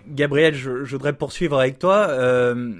Gabriel, 0.08 0.54
je, 0.54 0.84
je 0.84 0.92
voudrais 0.92 1.14
poursuivre 1.14 1.58
avec 1.58 1.78
toi. 1.78 2.08
Euh, 2.10 2.74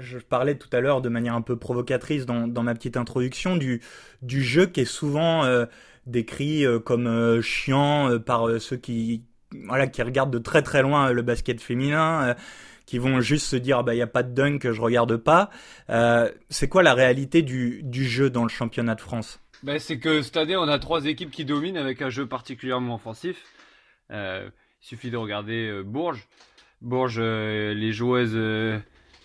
je 0.00 0.18
parlais 0.18 0.56
tout 0.56 0.68
à 0.72 0.80
l'heure 0.80 1.00
de 1.00 1.08
manière 1.08 1.34
un 1.34 1.42
peu 1.42 1.56
provocatrice 1.56 2.26
dans, 2.26 2.62
ma 2.62 2.74
petite 2.74 2.96
introduction 2.96 3.56
du, 3.56 3.80
jeu 4.22 4.66
qui 4.66 4.80
est 4.80 4.84
souvent 4.84 5.44
euh, 5.44 5.66
décrit 6.06 6.64
euh, 6.64 6.78
comme 6.78 7.06
euh, 7.06 7.42
chiant 7.42 8.18
par 8.24 8.60
ceux 8.60 8.76
qui, 8.76 9.24
voilà, 9.66 9.86
qui 9.86 10.02
regardent 10.02 10.32
de 10.32 10.38
très 10.38 10.62
très 10.62 10.82
loin 10.82 11.12
le 11.12 11.22
basket 11.22 11.60
féminin, 11.60 12.34
qui 12.86 12.98
vont 12.98 13.20
juste 13.20 13.46
se 13.46 13.56
dire 13.56 13.84
bah 13.84 13.94
il 13.94 13.98
y 13.98 14.02
a 14.02 14.06
pas 14.06 14.22
de 14.22 14.34
dunk, 14.34 14.70
je 14.70 14.80
regarde 14.80 15.16
pas. 15.16 15.50
c'est 16.48 16.68
quoi 16.68 16.82
la 16.82 16.94
réalité 16.94 17.42
du, 17.42 17.82
du 17.82 18.04
jeu 18.04 18.30
dans 18.30 18.42
le 18.42 18.48
championnat 18.48 18.94
de 18.94 19.00
France? 19.00 19.40
Ben, 19.62 19.78
C'est 19.78 19.98
que 19.98 20.22
cette 20.22 20.36
année, 20.36 20.56
on 20.56 20.66
a 20.68 20.78
trois 20.78 21.06
équipes 21.06 21.30
qui 21.30 21.44
dominent 21.44 21.76
avec 21.76 22.02
un 22.02 22.10
jeu 22.10 22.26
particulièrement 22.26 22.96
offensif. 22.96 23.42
Il 24.10 24.50
suffit 24.80 25.10
de 25.10 25.16
regarder 25.16 25.82
Bourges. 25.84 26.26
Bourges, 26.80 27.20
les 27.20 27.92
joueuses 27.92 28.36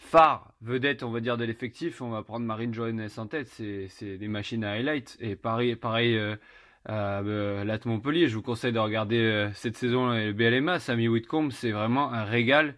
phares, 0.08 0.52
vedettes, 0.62 1.04
on 1.04 1.12
va 1.12 1.20
dire, 1.20 1.38
de 1.38 1.44
l'effectif. 1.44 2.02
On 2.02 2.10
va 2.10 2.24
prendre 2.24 2.46
Marine 2.46 2.74
Johannes 2.74 3.10
en 3.18 3.28
tête. 3.28 3.48
C'est 3.48 4.18
des 4.18 4.28
machines 4.28 4.64
à 4.64 4.72
highlight. 4.72 5.18
Et 5.20 5.36
pareil, 5.36 5.76
pareil 5.76 6.20
à 6.86 7.22
Lat 7.22 7.80
Montpellier. 7.86 8.28
Je 8.28 8.36
vous 8.36 8.42
conseille 8.42 8.74
de 8.74 8.80
regarder 8.80 9.50
cette 9.54 9.78
saison 9.78 10.10
le 10.10 10.32
BLMA. 10.32 10.80
Sammy 10.80 11.08
Whitcomb, 11.08 11.52
c'est 11.52 11.72
vraiment 11.72 12.12
un 12.14 12.24
régal 12.24 12.76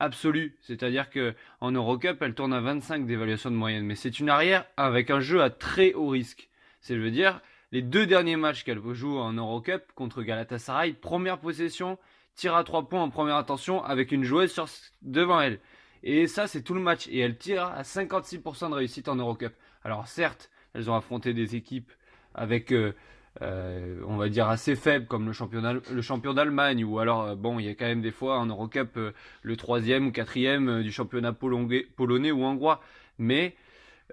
absolu. 0.00 0.56
C'est-à-dire 0.60 1.10
que 1.10 1.34
en 1.60 1.72
Eurocup, 1.72 2.20
elle 2.22 2.34
tourne 2.34 2.52
à 2.52 2.60
25 2.60 3.06
d'évaluation 3.06 3.50
de 3.50 3.56
moyenne. 3.56 3.84
Mais 3.84 3.94
c'est 3.94 4.18
une 4.18 4.30
arrière 4.30 4.64
avec 4.76 5.10
un 5.10 5.20
jeu 5.20 5.42
à 5.42 5.50
très 5.50 5.92
haut 5.92 6.08
risque. 6.08 6.48
C'est, 6.80 6.96
je 6.96 7.00
veux 7.00 7.10
dire, 7.10 7.40
les 7.70 7.82
deux 7.82 8.06
derniers 8.06 8.36
matchs 8.36 8.64
qu'elle 8.64 8.80
joue 8.92 9.18
en 9.18 9.32
Eurocup 9.34 9.92
contre 9.94 10.22
Galatasaray, 10.22 10.94
première 10.94 11.38
possession, 11.38 11.98
tire 12.34 12.54
à 12.54 12.64
trois 12.64 12.88
points 12.88 13.02
en 13.02 13.10
première 13.10 13.36
intention 13.36 13.84
avec 13.84 14.12
une 14.12 14.24
joueuse 14.24 14.54
devant 15.02 15.40
elle. 15.40 15.60
Et 16.02 16.26
ça, 16.26 16.46
c'est 16.46 16.62
tout 16.62 16.74
le 16.74 16.80
match. 16.80 17.06
Et 17.08 17.18
elle 17.18 17.36
tire 17.36 17.64
à 17.64 17.82
56% 17.82 18.70
de 18.70 18.74
réussite 18.74 19.08
en 19.08 19.16
Eurocup. 19.16 19.54
Alors 19.84 20.06
certes, 20.08 20.50
elles 20.74 20.90
ont 20.90 20.94
affronté 20.94 21.34
des 21.34 21.56
équipes 21.56 21.92
avec 22.34 22.72
euh, 22.72 22.94
euh, 23.40 24.02
on 24.06 24.16
va 24.16 24.28
dire 24.28 24.48
assez 24.48 24.76
faible 24.76 25.06
comme 25.06 25.26
le 25.26 25.94
le 25.94 26.02
champion 26.02 26.34
d'Allemagne 26.34 26.84
ou 26.84 26.98
alors 26.98 27.22
euh, 27.22 27.34
bon 27.34 27.58
il 27.58 27.66
y 27.66 27.68
a 27.68 27.74
quand 27.74 27.86
même 27.86 28.02
des 28.02 28.10
fois 28.10 28.38
en 28.38 28.46
Eurocup 28.46 28.98
le 29.42 29.56
troisième 29.56 30.08
ou 30.08 30.12
quatrième 30.12 30.82
du 30.82 30.92
championnat 30.92 31.32
polonais 31.32 32.30
ou 32.30 32.44
hongrois 32.44 32.80
mais 33.18 33.56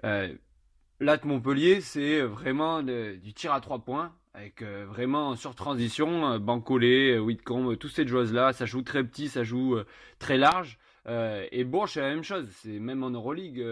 là 0.02 1.18
Montpellier 1.24 1.80
c'est 1.80 2.20
vraiment 2.22 2.82
du 2.82 3.32
tir 3.34 3.52
à 3.52 3.60
trois 3.60 3.80
points 3.80 4.12
avec 4.32 4.62
vraiment 4.62 5.34
sur 5.34 5.54
transition 5.54 6.38
Bancolé, 6.38 7.18
Whitcomb 7.18 7.76
toutes 7.76 7.92
ces 7.92 8.06
joueuses 8.06 8.32
là 8.32 8.52
ça 8.52 8.64
joue 8.64 8.82
très 8.82 9.04
petit 9.04 9.28
ça 9.28 9.44
joue 9.44 9.76
très 10.18 10.38
large 10.38 10.78
et 11.06 11.64
Bourges 11.64 11.92
c'est 11.92 12.00
la 12.00 12.10
même 12.10 12.22
chose 12.22 12.46
c'est 12.62 12.78
même 12.78 13.02
en 13.02 13.10
Euroleague 13.10 13.64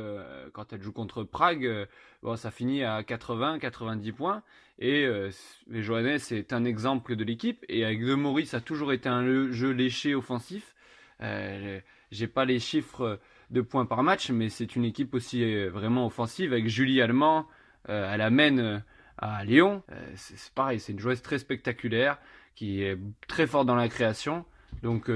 quand 0.52 0.72
elle 0.72 0.82
joue 0.82 0.92
contre 0.92 1.24
Prague 1.24 1.86
bon 2.22 2.36
ça 2.36 2.50
finit 2.50 2.84
à 2.84 3.02
80 3.02 3.58
90 3.58 4.12
points 4.12 4.42
et 4.78 5.04
euh, 5.04 5.30
Johannes 5.70 6.20
est 6.30 6.52
un 6.52 6.64
exemple 6.64 7.16
de 7.16 7.24
l'équipe. 7.24 7.64
Et 7.68 7.84
avec 7.84 8.04
De 8.04 8.14
Maurice, 8.14 8.50
ça 8.50 8.58
a 8.58 8.60
toujours 8.60 8.92
été 8.92 9.08
un 9.08 9.50
jeu 9.50 9.70
léché 9.70 10.14
offensif. 10.14 10.74
Euh, 11.20 11.80
J'ai 12.12 12.28
pas 12.28 12.44
les 12.44 12.60
chiffres 12.60 13.18
de 13.50 13.60
points 13.60 13.86
par 13.86 14.02
match, 14.02 14.30
mais 14.30 14.48
c'est 14.50 14.76
une 14.76 14.84
équipe 14.84 15.14
aussi 15.14 15.42
euh, 15.42 15.68
vraiment 15.70 16.06
offensive. 16.06 16.52
Avec 16.52 16.68
Julie 16.68 17.02
Allemand, 17.02 17.46
euh, 17.88 18.12
elle 18.12 18.20
amène 18.20 18.60
euh, 18.60 18.78
à 19.16 19.44
Lyon. 19.44 19.82
c'est 20.14 20.52
pareil, 20.54 20.78
c'est 20.78 20.92
une 20.92 21.00
joueuse 21.00 21.22
très 21.22 21.38
spectaculaire 21.38 22.18
qui 22.54 22.82
est 22.82 22.96
très 23.26 23.48
forte 23.48 23.66
dans 23.66 23.74
la 23.74 23.88
création. 23.88 24.44
Donc, 24.82 25.10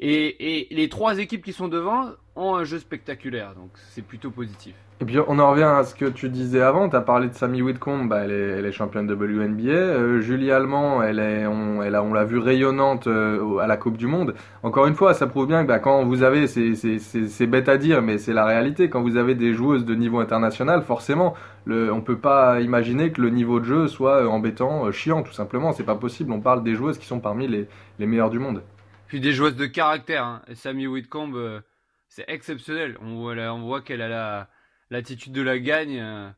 et, 0.00 0.66
les 0.70 0.88
trois 0.88 1.18
équipes 1.18 1.44
qui 1.44 1.52
sont 1.52 1.68
devant 1.68 2.06
ont 2.36 2.54
un 2.54 2.64
jeu 2.64 2.78
spectaculaire, 2.78 3.54
donc 3.54 3.70
c'est 3.90 4.02
plutôt 4.02 4.30
positif. 4.30 4.74
Et 5.02 5.06
puis 5.06 5.18
on 5.18 5.38
en 5.38 5.50
revient 5.50 5.62
à 5.62 5.82
ce 5.84 5.94
que 5.94 6.04
tu 6.04 6.28
disais 6.28 6.60
avant, 6.60 6.88
tu 6.90 6.96
as 6.96 7.00
parlé 7.00 7.28
de 7.28 7.34
Sammy 7.34 7.62
Whitcomb, 7.62 8.04
bah, 8.04 8.24
elle, 8.24 8.66
est, 8.66 8.72
championne 8.72 9.06
de 9.06 9.14
WNBA. 9.14 9.70
Euh, 9.70 10.20
Julie 10.20 10.50
Allemand, 10.52 11.02
elle 11.02 11.46
on, 11.48 11.80
on 11.80 12.12
l'a 12.12 12.24
vue 12.24 12.38
rayonnante 12.38 13.06
euh, 13.06 13.58
à 13.58 13.66
la 13.66 13.78
Coupe 13.78 13.96
du 13.96 14.06
Monde. 14.06 14.34
Encore 14.62 14.86
une 14.86 14.94
fois, 14.94 15.14
ça 15.14 15.26
prouve 15.26 15.46
bien 15.46 15.62
que 15.62 15.68
bah, 15.68 15.78
quand 15.78 16.04
vous 16.04 16.22
avez, 16.22 16.46
c'est 16.46 17.46
bête 17.46 17.70
à 17.70 17.78
dire, 17.78 18.02
mais 18.02 18.18
c'est 18.18 18.34
la 18.34 18.44
réalité, 18.44 18.90
quand 18.90 19.00
vous 19.00 19.16
avez 19.16 19.34
des 19.34 19.54
joueuses 19.54 19.86
de 19.86 19.94
niveau 19.94 20.18
international, 20.18 20.82
forcément, 20.82 21.34
le, 21.64 21.90
on 21.90 22.02
peut 22.02 22.18
pas 22.18 22.60
imaginer 22.60 23.10
que 23.10 23.22
le 23.22 23.30
niveau 23.30 23.58
de 23.58 23.64
jeu 23.64 23.88
soit 23.88 24.28
embêtant, 24.28 24.86
euh, 24.86 24.92
chiant, 24.92 25.22
tout 25.22 25.32
simplement. 25.32 25.72
C'est 25.72 25.82
pas 25.82 25.94
possible. 25.94 26.30
On 26.32 26.40
parle 26.40 26.62
des 26.62 26.74
joueuses 26.74 26.98
qui 26.98 27.06
sont 27.06 27.20
parmi 27.20 27.48
les 27.48 28.06
meilleures 28.06 28.30
du 28.30 28.38
monde. 28.38 28.62
Puis 29.10 29.18
des 29.18 29.32
joueuses 29.32 29.56
de 29.56 29.66
caractère. 29.66 30.24
Hein. 30.24 30.42
Whitcomb, 30.64 31.34
euh, 31.34 31.60
c'est 32.06 32.24
exceptionnel. 32.28 32.96
On 33.00 33.16
voit, 33.16 33.82
qu'elle 33.82 34.02
a 34.02 34.08
la 34.08 34.48
l'attitude 34.88 35.32
de 35.32 35.42
la 35.42 35.58
gagne, 35.58 35.98
euh, 35.98 36.30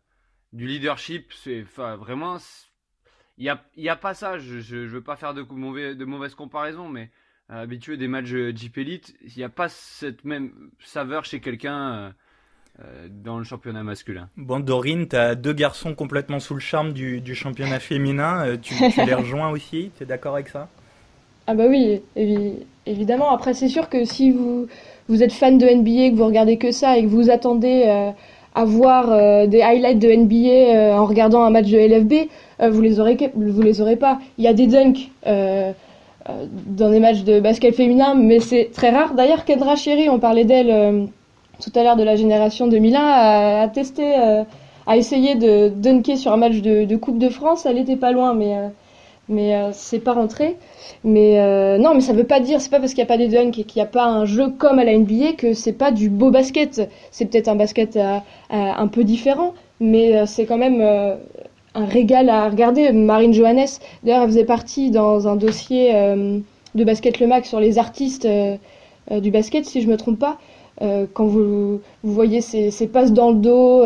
du 0.54 0.66
leadership. 0.66 1.34
C'est 1.34 1.60
vraiment, 1.60 2.38
il 3.36 3.44
y 3.44 3.50
a, 3.50 3.92
a 3.92 3.96
pas 3.96 4.14
ça. 4.14 4.38
Je, 4.38 4.60
je, 4.60 4.76
veux 4.86 5.02
pas 5.02 5.16
faire 5.16 5.34
de, 5.34 5.42
mauvais, 5.42 5.94
de 5.94 6.04
mauvaises 6.06 6.34
comparaisons, 6.34 6.88
mais 6.88 7.10
euh, 7.50 7.64
habitué 7.64 7.98
des 7.98 8.08
matchs 8.08 8.34
Jeep 8.54 8.78
Elite, 8.78 9.14
il 9.20 9.34
n'y 9.36 9.44
a 9.44 9.50
pas 9.50 9.68
cette 9.68 10.24
même 10.24 10.70
saveur 10.82 11.26
chez 11.26 11.40
quelqu'un. 11.40 12.14
Dans 13.10 13.36
le 13.36 13.44
championnat 13.44 13.82
masculin. 13.82 14.30
Bon, 14.38 14.58
Dorine, 14.58 15.06
tu 15.06 15.14
as 15.14 15.34
deux 15.34 15.52
garçons 15.52 15.94
complètement 15.94 16.40
sous 16.40 16.54
le 16.54 16.60
charme 16.60 16.94
du, 16.94 17.20
du 17.20 17.34
championnat 17.34 17.80
féminin. 17.80 18.56
Tu, 18.56 18.74
tu 18.90 19.04
les 19.04 19.12
rejoins 19.12 19.50
aussi? 19.50 19.92
Tu 19.94 20.04
es 20.04 20.06
d'accord 20.06 20.34
avec 20.36 20.48
ça? 20.48 20.70
Ah, 21.46 21.54
bah 21.54 21.64
oui, 21.68 22.00
évidemment. 22.86 23.30
Après, 23.30 23.54
c'est 23.54 23.68
sûr 23.68 23.88
que 23.88 24.04
si 24.04 24.30
vous, 24.30 24.66
vous 25.08 25.22
êtes 25.22 25.32
fan 25.32 25.58
de 25.58 25.66
NBA, 25.66 26.10
que 26.10 26.16
vous 26.16 26.26
regardez 26.26 26.56
que 26.56 26.70
ça 26.70 26.96
et 26.96 27.02
que 27.02 27.08
vous 27.08 27.30
attendez 27.30 28.12
avoir 28.54 29.10
euh, 29.10 29.46
des 29.46 29.62
highlights 29.62 29.98
de 29.98 30.12
NBA 30.12 30.36
euh, 30.36 30.92
en 30.94 31.06
regardant 31.06 31.42
un 31.42 31.50
match 31.50 31.68
de 31.68 31.78
LFB, 31.78 32.28
euh, 32.60 32.70
vous 32.70 32.80
les 32.80 33.00
aurez 33.00 33.16
vous 33.34 33.62
les 33.62 33.80
aurez 33.80 33.96
pas. 33.96 34.18
Il 34.38 34.44
y 34.44 34.48
a 34.48 34.52
des 34.52 34.66
dunks 34.66 35.10
dans 36.66 36.90
des 36.90 37.00
matchs 37.00 37.24
de 37.24 37.40
basket 37.40 37.74
féminin, 37.74 38.14
mais 38.14 38.38
c'est 38.38 38.70
très 38.72 38.90
rare. 38.90 39.14
D'ailleurs, 39.14 39.44
Kendra 39.44 39.74
Cherry, 39.74 40.08
on 40.08 40.20
parlait 40.20 40.44
d'elle 40.44 41.08
tout 41.60 41.72
à 41.74 41.82
l'heure 41.82 41.96
de 41.96 42.04
la 42.04 42.14
génération 42.14 42.68
2001, 42.68 43.00
a, 43.00 43.62
a 43.62 43.68
testé, 43.68 44.14
a 44.86 44.96
essayé 44.96 45.34
de 45.34 45.68
dunker 45.68 46.16
sur 46.16 46.32
un 46.32 46.36
match 46.36 46.60
de, 46.60 46.84
de 46.84 46.96
Coupe 46.96 47.18
de 47.18 47.28
France. 47.28 47.66
Elle 47.66 47.78
était 47.78 47.96
pas 47.96 48.12
loin, 48.12 48.34
mais 48.34 48.54
mais 49.32 49.70
c'est 49.72 49.98
pas 49.98 50.12
rentré. 50.12 50.56
Mais 51.04 51.40
euh, 51.40 51.78
non, 51.78 51.94
mais 51.94 52.00
ça 52.00 52.12
veut 52.12 52.24
pas 52.24 52.40
dire, 52.40 52.60
c'est 52.60 52.70
pas 52.70 52.78
parce 52.78 52.94
qu'il 52.94 53.02
n'y 53.02 53.08
a 53.10 53.12
pas 53.12 53.18
des 53.18 53.28
dunks 53.28 53.58
et 53.58 53.64
qu'il 53.64 53.80
n'y 53.80 53.86
a 53.86 53.90
pas 53.90 54.04
un 54.04 54.24
jeu 54.24 54.50
comme 54.50 54.78
à 54.78 54.84
la 54.84 54.96
NBA 54.96 55.32
que 55.36 55.52
c'est 55.52 55.72
pas 55.72 55.90
du 55.90 56.08
beau 56.08 56.30
basket. 56.30 56.88
C'est 57.10 57.26
peut-être 57.26 57.48
un 57.48 57.56
basket 57.56 57.96
euh, 57.96 58.18
euh, 58.18 58.20
un 58.50 58.86
peu 58.86 59.02
différent, 59.02 59.54
mais 59.80 60.26
c'est 60.26 60.46
quand 60.46 60.58
même 60.58 60.80
un 60.80 61.84
régal 61.84 62.28
à 62.28 62.48
regarder. 62.48 62.92
Marine 62.92 63.32
Johannes, 63.32 63.66
d'ailleurs, 64.04 64.22
elle 64.22 64.28
faisait 64.28 64.44
partie 64.44 64.90
dans 64.90 65.26
un 65.26 65.34
dossier 65.34 65.92
de 65.92 66.84
Basket 66.84 67.18
Le 67.18 67.26
Max 67.26 67.48
sur 67.48 67.58
les 67.58 67.78
artistes 67.78 68.28
du 69.10 69.30
basket, 69.32 69.64
si 69.64 69.82
je 69.82 69.88
me 69.88 69.96
trompe 69.96 70.20
pas. 70.20 70.38
quand 70.80 71.26
vous, 71.26 71.80
vous 72.04 72.12
voyez 72.14 72.40
ces, 72.42 72.70
ces, 72.70 72.86
passes 72.86 73.12
dans 73.12 73.30
le 73.30 73.36
dos, 73.36 73.82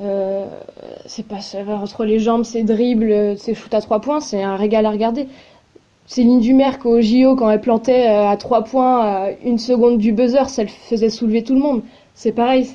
euh, 0.00 0.46
c'est 1.06 1.26
passes 1.26 1.56
entre 1.68 2.04
les 2.04 2.18
jambes, 2.18 2.44
ces 2.44 2.62
dribbles, 2.62 3.36
ces 3.38 3.54
shoots 3.54 3.74
à 3.74 3.80
trois 3.80 4.00
points, 4.00 4.20
c'est 4.20 4.42
un 4.42 4.56
régal 4.56 4.86
à 4.86 4.90
regarder. 4.90 5.26
Céline 6.08 6.40
Dumerc 6.40 6.86
au 6.86 7.02
JO, 7.02 7.36
quand 7.36 7.50
elle 7.50 7.60
plantait 7.60 8.08
euh, 8.08 8.30
à 8.30 8.36
3 8.38 8.64
points 8.64 9.00
à 9.02 9.30
une 9.44 9.58
seconde 9.58 9.98
du 9.98 10.12
buzzer, 10.12 10.48
ça 10.48 10.66
faisait 10.66 11.10
soulever 11.10 11.44
tout 11.44 11.52
le 11.54 11.60
monde. 11.60 11.82
C'est 12.14 12.32
pareil, 12.32 12.66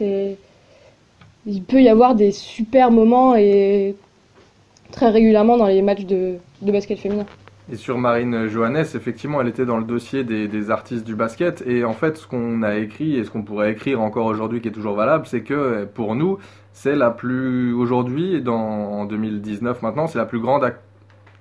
il 1.47 1.63
peut 1.63 1.81
y 1.81 1.89
avoir 1.89 2.13
des 2.13 2.31
super 2.31 2.91
moments 2.91 3.36
et 3.36 3.95
très 4.91 5.09
régulièrement 5.09 5.57
dans 5.57 5.65
les 5.65 5.81
matchs 5.81 6.05
de, 6.05 6.36
basket 6.62 6.99
féminin. 6.99 7.25
Et 7.71 7.75
sur 7.75 7.97
Marine 7.97 8.47
Johannes, 8.47 8.86
effectivement, 8.93 9.41
elle 9.41 9.47
était 9.47 9.65
dans 9.65 9.77
le 9.77 9.83
dossier 9.83 10.23
des, 10.23 10.69
artistes 10.69 11.03
du 11.03 11.15
basket. 11.15 11.63
Et 11.65 11.83
en 11.83 11.93
fait, 11.93 12.17
ce 12.17 12.27
qu'on 12.27 12.62
a 12.62 12.75
écrit 12.75 13.17
et 13.17 13.23
ce 13.23 13.31
qu'on 13.31 13.41
pourrait 13.41 13.71
écrire 13.71 13.99
encore 13.99 14.27
aujourd'hui, 14.27 14.62
qui 14.62 14.67
est 14.67 14.71
toujours 14.71 14.95
valable, 14.95 15.25
c'est 15.25 15.41
que 15.41 15.86
pour 15.86 16.15
nous, 16.15 16.38
c'est 16.73 16.95
la 16.95 17.12
plus 17.12 17.73
aujourd'hui, 17.73 18.43
en 18.47 19.05
2019 19.05 19.81
maintenant, 19.81 20.07
c'est 20.07 20.17
la 20.17 20.25
plus 20.25 20.39
grande 20.39 20.73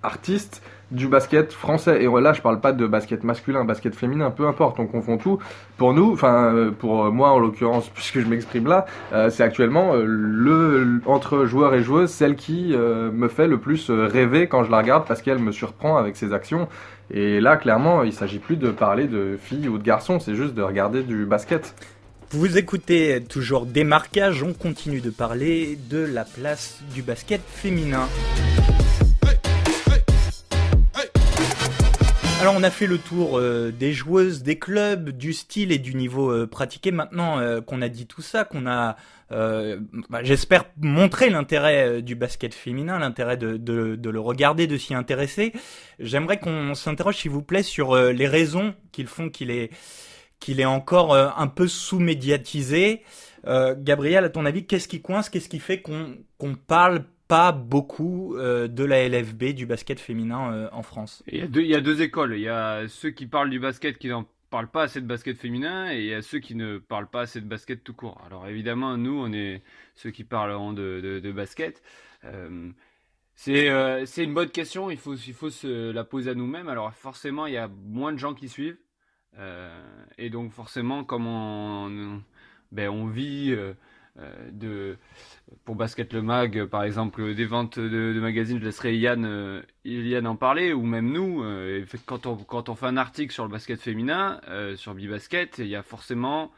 artiste 0.02 0.62
du 0.90 1.08
basket 1.08 1.52
français. 1.52 2.02
Et 2.02 2.20
là, 2.20 2.32
je 2.32 2.42
parle 2.42 2.60
pas 2.60 2.72
de 2.72 2.86
basket 2.86 3.24
masculin, 3.24 3.64
basket 3.64 3.94
féminin, 3.94 4.30
peu 4.30 4.46
importe, 4.46 4.78
on 4.78 4.86
confond 4.86 5.16
tout. 5.16 5.38
Pour 5.78 5.94
nous, 5.94 6.12
enfin 6.12 6.52
euh, 6.54 6.70
pour 6.70 7.10
moi 7.10 7.30
en 7.30 7.38
l'occurrence, 7.38 7.88
puisque 7.94 8.20
je 8.20 8.26
m'exprime 8.26 8.66
là, 8.66 8.84
euh, 9.12 9.30
c'est 9.30 9.42
actuellement 9.42 9.94
euh, 9.94 10.04
le 10.06 11.00
entre 11.06 11.46
joueurs 11.46 11.74
et 11.74 11.82
joueuses 11.82 12.10
celle 12.10 12.36
qui 12.36 12.74
me 12.76 13.28
fait 13.28 13.46
le 13.46 13.58
plus 13.58 13.90
rêver 13.90 14.46
quand 14.46 14.64
je 14.64 14.70
la 14.70 14.78
regarde 14.78 15.06
parce 15.06 15.22
qu'elle 15.22 15.38
me 15.38 15.52
surprend 15.52 15.96
avec 15.96 16.16
ses 16.16 16.32
actions. 16.32 16.68
Et 17.10 17.40
là, 17.40 17.56
clairement, 17.56 18.02
il 18.02 18.12
s'agit 18.12 18.38
plus 18.38 18.56
de 18.56 18.70
parler 18.70 19.06
de 19.06 19.36
filles 19.40 19.68
ou 19.68 19.78
de 19.78 19.82
garçons, 19.82 20.20
c'est 20.20 20.34
juste 20.34 20.54
de 20.54 20.62
regarder 20.62 21.02
du 21.02 21.24
basket. 21.24 21.74
Vous 22.34 22.56
écoutez 22.56 23.22
toujours 23.28 23.66
Démarquage, 23.66 24.42
on 24.42 24.54
continue 24.54 25.02
de 25.02 25.10
parler 25.10 25.78
de 25.90 25.98
la 25.98 26.24
place 26.24 26.78
du 26.94 27.02
basket 27.02 27.42
féminin. 27.46 28.08
Alors 32.40 32.54
on 32.56 32.62
a 32.62 32.70
fait 32.70 32.86
le 32.86 32.96
tour 32.96 33.38
euh, 33.38 33.70
des 33.70 33.92
joueuses, 33.92 34.42
des 34.42 34.58
clubs, 34.58 35.10
du 35.10 35.34
style 35.34 35.72
et 35.72 35.78
du 35.78 35.94
niveau 35.94 36.32
euh, 36.32 36.46
pratiqué. 36.46 36.90
Maintenant 36.90 37.38
euh, 37.38 37.60
qu'on 37.60 37.82
a 37.82 37.90
dit 37.90 38.06
tout 38.06 38.22
ça, 38.22 38.44
qu'on 38.44 38.66
a, 38.66 38.96
bah, 39.30 40.22
j'espère, 40.22 40.64
montré 40.80 41.28
l'intérêt 41.28 42.00
du 42.00 42.14
basket 42.14 42.54
féminin, 42.54 42.98
l'intérêt 42.98 43.36
de, 43.36 43.58
de, 43.58 44.10
le 44.10 44.20
regarder, 44.20 44.66
de 44.66 44.78
s'y 44.78 44.94
intéresser, 44.94 45.52
j'aimerais 45.98 46.38
qu'on 46.38 46.74
s'interroge, 46.74 47.16
s'il 47.16 47.30
vous 47.30 47.42
plaît, 47.42 47.62
sur 47.62 47.94
les 47.94 48.26
raisons 48.26 48.74
qui 48.90 49.04
font 49.04 49.30
qu'il 49.30 49.50
est, 49.50 49.70
qu'il 50.42 50.60
est 50.60 50.66
encore 50.66 51.14
un 51.14 51.46
peu 51.46 51.68
sous-médiatisé. 51.68 53.02
Gabriel, 53.46 54.24
à 54.24 54.28
ton 54.28 54.44
avis, 54.44 54.66
qu'est-ce 54.66 54.88
qui 54.88 55.00
coince 55.00 55.28
Qu'est-ce 55.28 55.48
qui 55.48 55.58
fait 55.58 55.80
qu'on 55.80 56.16
qu'on 56.38 56.54
parle 56.54 57.04
pas 57.28 57.52
beaucoup 57.52 58.36
de 58.38 58.84
la 58.84 59.08
LFB, 59.08 59.54
du 59.54 59.66
basket 59.66 60.00
féminin 60.00 60.68
en 60.72 60.82
France? 60.82 61.22
Il 61.26 61.38
y, 61.38 61.74
a 61.74 61.80
deux, 61.80 62.02
écoles. 62.02 62.34
Il 62.34 62.42
y 62.42 62.48
a 62.48 62.86
ceux 62.88 63.10
qui 63.10 63.26
parlent 63.26 63.50
du 63.50 63.60
basket 63.60 63.98
qui 63.98 64.08
n'en 64.08 64.26
parlent 64.52 64.70
pas 64.70 64.82
assez 64.82 65.00
de 65.00 65.06
basket 65.06 65.38
féminin 65.38 65.90
et 65.90 66.00
il 66.00 66.06
y 66.06 66.14
a 66.14 66.20
ceux 66.20 66.38
qui 66.38 66.54
ne 66.54 66.76
parlent 66.76 67.08
pas 67.08 67.22
assez 67.22 67.40
de 67.40 67.46
basket 67.46 67.82
tout 67.82 67.94
court. 67.94 68.20
Alors 68.26 68.46
évidemment, 68.46 68.98
nous, 68.98 69.18
on 69.18 69.32
est 69.32 69.62
ceux 69.94 70.10
qui 70.10 70.24
parleront 70.24 70.74
de, 70.74 71.32
basket. 71.34 71.82
Euh, 72.24 72.70
c'est 73.34 73.70
euh, 73.70 74.04
c'est 74.04 74.22
une 74.22 74.34
bonne 74.34 74.50
question, 74.50 74.90
il 74.90 74.98
faut, 74.98 75.14
il 75.14 75.32
faut 75.32 75.48
se 75.50 75.90
la 75.90 76.04
poser 76.04 76.30
à 76.30 76.34
nous-mêmes. 76.34 76.68
Alors 76.68 76.92
forcément, 76.92 77.46
il 77.46 77.54
y 77.54 77.56
a 77.56 77.68
moins 77.68 78.12
de 78.12 78.18
gens 78.18 78.34
qui 78.34 78.48
suivent. 78.48 78.76
Euh, 79.38 79.70
et 80.18 80.30
donc 80.30 80.52
forcément, 80.52 81.04
comme 81.04 81.26
on, 81.26 82.22
ben, 82.70 83.10
vit 83.10 83.52
euh, 83.52 83.72
euh, 84.18 84.50
de, 84.50 84.98
pour 85.64 85.74
Basket 85.74 86.12
le 86.12 86.22
Mag, 86.22 86.66
par 86.66 86.84
exemple, 86.84 87.34
des 87.34 87.46
ventes 87.46 87.78
de, 87.78 88.18
magazines, 88.20 88.58
je 88.58 88.64
laisserai 88.64 88.96
Yann, 88.96 89.62
Yann 89.84 90.26
en 90.26 90.36
parler, 90.36 90.72
ou 90.72 90.82
même 90.82 91.10
nous, 91.10 91.42
quand, 92.06 92.26
on, 92.26 92.74
fait 92.74 92.86
un 92.86 92.96
article 92.96 93.32
sur 93.32 93.44
le 93.44 93.50
basket 93.50 93.80
féminin, 93.80 94.40
sur 94.76 94.94
Bibasket, 94.94 95.58
il 95.58 95.68
y 95.68 95.76
a 95.76 95.82
forcément 95.82 96.52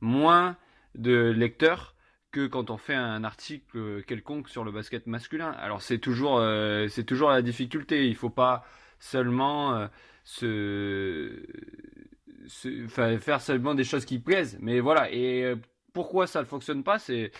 moins 0.00 0.56
de 0.94 1.30
lecteurs 1.30 1.94
que 2.30 2.46
quand 2.46 2.70
on 2.70 2.78
fait 2.78 2.94
un 2.94 3.22
article 3.22 4.02
quelconque 4.04 4.48
sur 4.48 4.64
le 4.64 4.72
basket 4.72 5.06
masculin. 5.06 5.52
Alors 5.52 5.82
c'est 5.82 5.98
toujours, 5.98 6.42
toujours 7.06 7.30
la 7.30 7.42
difficulté. 7.42 8.08
Il 8.08 8.16
faut 8.16 8.30
pas 8.30 8.64
seulement 8.98 9.88
se, 10.24 11.46
faire 12.88 13.40
seulement 13.40 13.74
des 13.74 13.84
choses 13.84 14.04
qui 14.04 14.18
plaisent, 14.18 14.58
mais 14.60 14.80
voilà. 14.80 15.10
Et 15.12 15.54
pourquoi 15.92 16.26
ça 16.26 16.40
ne 16.40 16.46
fonctionne 16.46 16.82
pas, 16.82 16.98
c'est 16.98 17.30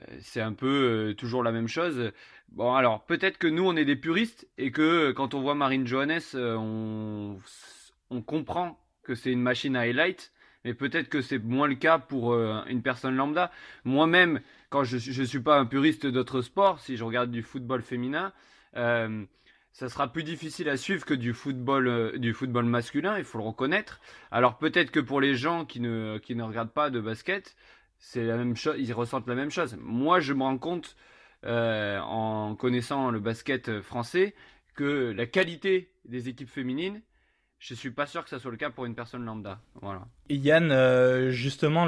euh, 0.00 0.16
c'est 0.20 0.40
un 0.40 0.54
peu 0.54 1.10
euh, 1.10 1.14
toujours 1.14 1.42
la 1.42 1.52
même 1.52 1.68
chose. 1.68 2.12
Bon, 2.48 2.74
alors 2.74 3.04
peut-être 3.04 3.38
que 3.38 3.46
nous 3.46 3.64
on 3.64 3.76
est 3.76 3.84
des 3.84 3.96
puristes 3.96 4.48
et 4.58 4.70
que 4.70 4.82
euh, 4.82 5.12
quand 5.12 5.34
on 5.34 5.40
voit 5.40 5.54
Marine 5.54 5.86
Johannes, 5.86 6.20
on, 6.34 7.38
on 8.10 8.22
comprend 8.22 8.78
que 9.02 9.14
c'est 9.14 9.32
une 9.32 9.42
machine 9.42 9.76
à 9.76 9.80
highlight, 9.80 10.32
mais 10.64 10.74
peut-être 10.74 11.08
que 11.08 11.20
c'est 11.20 11.38
moins 11.38 11.68
le 11.68 11.74
cas 11.74 11.98
pour 11.98 12.36
une 12.36 12.82
personne 12.82 13.16
lambda. 13.16 13.50
Moi-même, 13.84 14.40
quand 14.70 14.84
je 14.84 15.20
ne 15.20 15.26
suis 15.26 15.40
pas 15.40 15.58
un 15.58 15.66
puriste 15.66 16.06
d'autres 16.06 16.40
sports, 16.40 16.78
si 16.78 16.96
je 16.96 17.02
regarde 17.02 17.32
du 17.32 17.42
football 17.42 17.82
féminin, 17.82 18.32
euh, 18.76 19.24
ça 19.72 19.88
sera 19.88 20.12
plus 20.12 20.22
difficile 20.22 20.68
à 20.68 20.76
suivre 20.76 21.04
que 21.04 21.14
du 21.14 21.32
football, 21.32 22.18
du 22.18 22.34
football 22.34 22.66
masculin, 22.66 23.16
il 23.18 23.24
faut 23.24 23.38
le 23.38 23.44
reconnaître. 23.44 24.00
Alors 24.30 24.58
peut-être 24.58 24.90
que 24.90 25.00
pour 25.00 25.20
les 25.20 25.34
gens 25.34 25.64
qui 25.64 25.80
ne, 25.80 26.18
qui 26.18 26.34
ne 26.34 26.42
regardent 26.42 26.72
pas 26.72 26.90
de 26.90 27.00
basket, 27.00 27.56
c'est 27.98 28.24
la 28.24 28.36
même 28.36 28.56
chose, 28.56 28.76
ils 28.78 28.92
ressentent 28.92 29.28
la 29.28 29.34
même 29.34 29.50
chose. 29.50 29.76
Moi, 29.80 30.20
je 30.20 30.34
me 30.34 30.42
rends 30.42 30.58
compte 30.58 30.96
euh, 31.44 31.98
en 32.00 32.54
connaissant 32.54 33.10
le 33.10 33.20
basket 33.20 33.80
français 33.80 34.34
que 34.74 35.12
la 35.12 35.26
qualité 35.26 35.90
des 36.04 36.28
équipes 36.28 36.48
féminines, 36.48 37.00
je 37.62 37.74
suis 37.74 37.92
pas 37.92 38.06
sûr 38.06 38.24
que 38.24 38.30
ça 38.30 38.40
soit 38.40 38.50
le 38.50 38.56
cas 38.56 38.70
pour 38.70 38.86
une 38.86 38.96
personne 38.96 39.24
lambda. 39.24 39.60
Voilà. 39.80 40.02
Yann, 40.28 40.72
euh, 40.72 41.30
justement, 41.30 41.86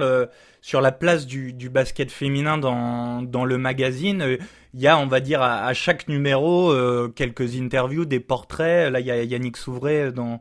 sur 0.60 0.80
la 0.80 0.92
place 0.92 1.26
du, 1.26 1.68
basket 1.68 2.12
féminin 2.12 2.58
dans, 2.58 3.44
le 3.44 3.58
magazine, 3.58 4.22
euh, 4.22 4.36
il 4.72 4.80
y 4.80 4.86
a, 4.86 4.96
on 4.96 5.08
va 5.08 5.18
dire, 5.18 5.42
à, 5.42 5.74
chaque 5.74 6.06
numéro, 6.06 6.70
euh, 6.70 7.12
quelques 7.14 7.56
interviews, 7.56 8.04
des 8.04 8.20
portraits. 8.20 8.92
Là, 8.92 9.00
il 9.00 9.06
y 9.06 9.10
a 9.10 9.24
Yannick 9.24 9.56
Souvray 9.56 10.12
dans, 10.12 10.40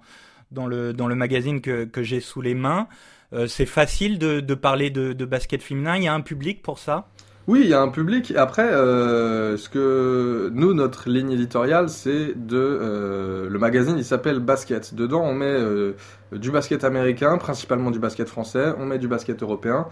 le, 0.67 1.15
magazine 1.15 1.62
que, 1.62 1.89
j'ai 2.04 2.19
sous 2.19 2.41
les 2.41 2.54
mains. 2.54 2.88
Euh, 3.34 3.48
c'est 3.48 3.65
facile 3.65 4.19
de, 4.19 4.54
parler 4.54 4.91
de, 4.91 5.26
basket 5.26 5.63
féminin. 5.63 5.98
Il 5.98 6.04
y 6.04 6.08
a 6.08 6.13
un 6.13 6.22
public 6.22 6.62
pour 6.62 6.78
ça? 6.78 7.08
Oui, 7.45 7.60
il 7.63 7.69
y 7.69 7.73
a 7.73 7.82
un 7.82 7.89
public. 7.89 8.34
Après, 8.38 8.63
euh, 8.63 9.58
ce 9.58 9.67
que 9.67 10.49
nous, 10.53 10.73
notre 10.73 11.10
ligne 11.10 11.32
éditoriale, 11.32 11.89
c'est 11.89 12.34
de 12.36 12.58
euh, 12.58 13.49
le 13.49 13.60
magazine. 13.60 13.97
Il 13.97 14.06
s'appelle 14.06 14.39
Basket. 14.39 14.93
Dedans, 14.95 15.23
on 15.23 15.34
met 15.34 15.45
euh, 15.45 15.93
du 16.32 16.51
basket 16.51 16.86
américain, 16.86 17.38
principalement 17.38 17.91
du 17.91 17.99
basket 17.99 18.29
français. 18.29 18.73
On 18.77 18.86
met 18.86 18.97
du 18.97 19.10
basket 19.10 19.43
européen. 19.43 19.88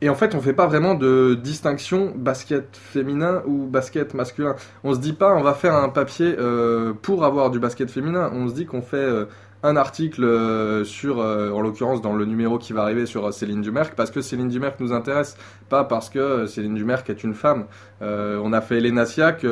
Et 0.00 0.08
en 0.08 0.14
fait, 0.14 0.34
on 0.34 0.40
fait 0.40 0.52
pas 0.52 0.66
vraiment 0.66 0.94
de 0.94 1.34
distinction 1.34 2.12
basket 2.14 2.76
féminin 2.76 3.42
ou 3.46 3.66
basket 3.66 4.14
masculin. 4.14 4.54
On 4.84 4.94
se 4.94 5.00
dit 5.00 5.12
pas, 5.12 5.34
on 5.34 5.42
va 5.42 5.54
faire 5.54 5.74
un 5.74 5.88
papier 5.88 6.36
euh, 6.38 6.92
pour 6.94 7.24
avoir 7.24 7.50
du 7.50 7.58
basket 7.58 7.90
féminin. 7.90 8.30
On 8.32 8.48
se 8.48 8.54
dit 8.54 8.64
qu'on 8.64 8.82
fait 8.82 8.96
euh, 8.96 9.24
un 9.62 9.76
article 9.76 10.24
euh, 10.24 10.84
sur, 10.84 11.20
euh, 11.20 11.50
en 11.50 11.60
l'occurrence 11.60 12.00
dans 12.00 12.14
le 12.14 12.24
numéro 12.24 12.58
qui 12.58 12.72
va 12.72 12.82
arriver 12.82 13.06
sur 13.06 13.26
euh, 13.26 13.32
Céline 13.32 13.60
Dumerc, 13.60 13.94
parce 13.96 14.10
que 14.10 14.20
Céline 14.20 14.48
Dumerc 14.48 14.78
nous 14.78 14.92
intéresse, 14.92 15.36
pas 15.68 15.84
parce 15.84 16.10
que 16.10 16.46
Céline 16.46 16.74
Dumerc 16.74 17.08
est 17.10 17.24
une 17.24 17.34
femme. 17.34 17.66
on 18.00 18.52
a 18.52 18.60
fait 18.60 18.78
Elena 18.78 19.04
Siak 19.04 19.44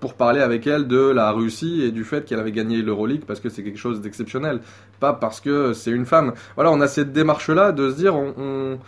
pour 0.00 0.14
parler 0.14 0.40
avec 0.40 0.66
elle 0.66 0.86
de 0.86 1.10
la 1.10 1.32
Russie 1.32 1.82
et 1.82 1.90
du 1.90 2.04
fait 2.04 2.24
qu'elle 2.24 2.38
avait 2.38 2.52
gagné 2.52 2.82
l'Euroleague, 2.82 3.24
parce 3.24 3.40
que 3.40 3.48
c'est 3.48 3.62
quelque 3.62 3.78
chose 3.78 4.00
d'exceptionnel, 4.00 4.60
pas 5.00 5.12
parce 5.12 5.40
que 5.40 5.72
c'est 5.72 5.90
une 5.90 6.06
femme. 6.06 6.34
Voilà, 6.54 6.70
on 6.70 6.80
a 6.80 6.88
cette 6.88 7.12
démarche-là 7.12 7.72
de 7.72 7.90
se 7.90 7.96
dire, 7.96 8.14
on, 8.14 8.34
on 8.38 8.78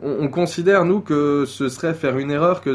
on, 0.00 0.28
considère, 0.28 0.84
nous, 0.84 1.00
que 1.00 1.44
ce 1.46 1.68
serait 1.68 1.94
faire 1.94 2.18
une 2.18 2.30
erreur 2.30 2.62
que, 2.62 2.70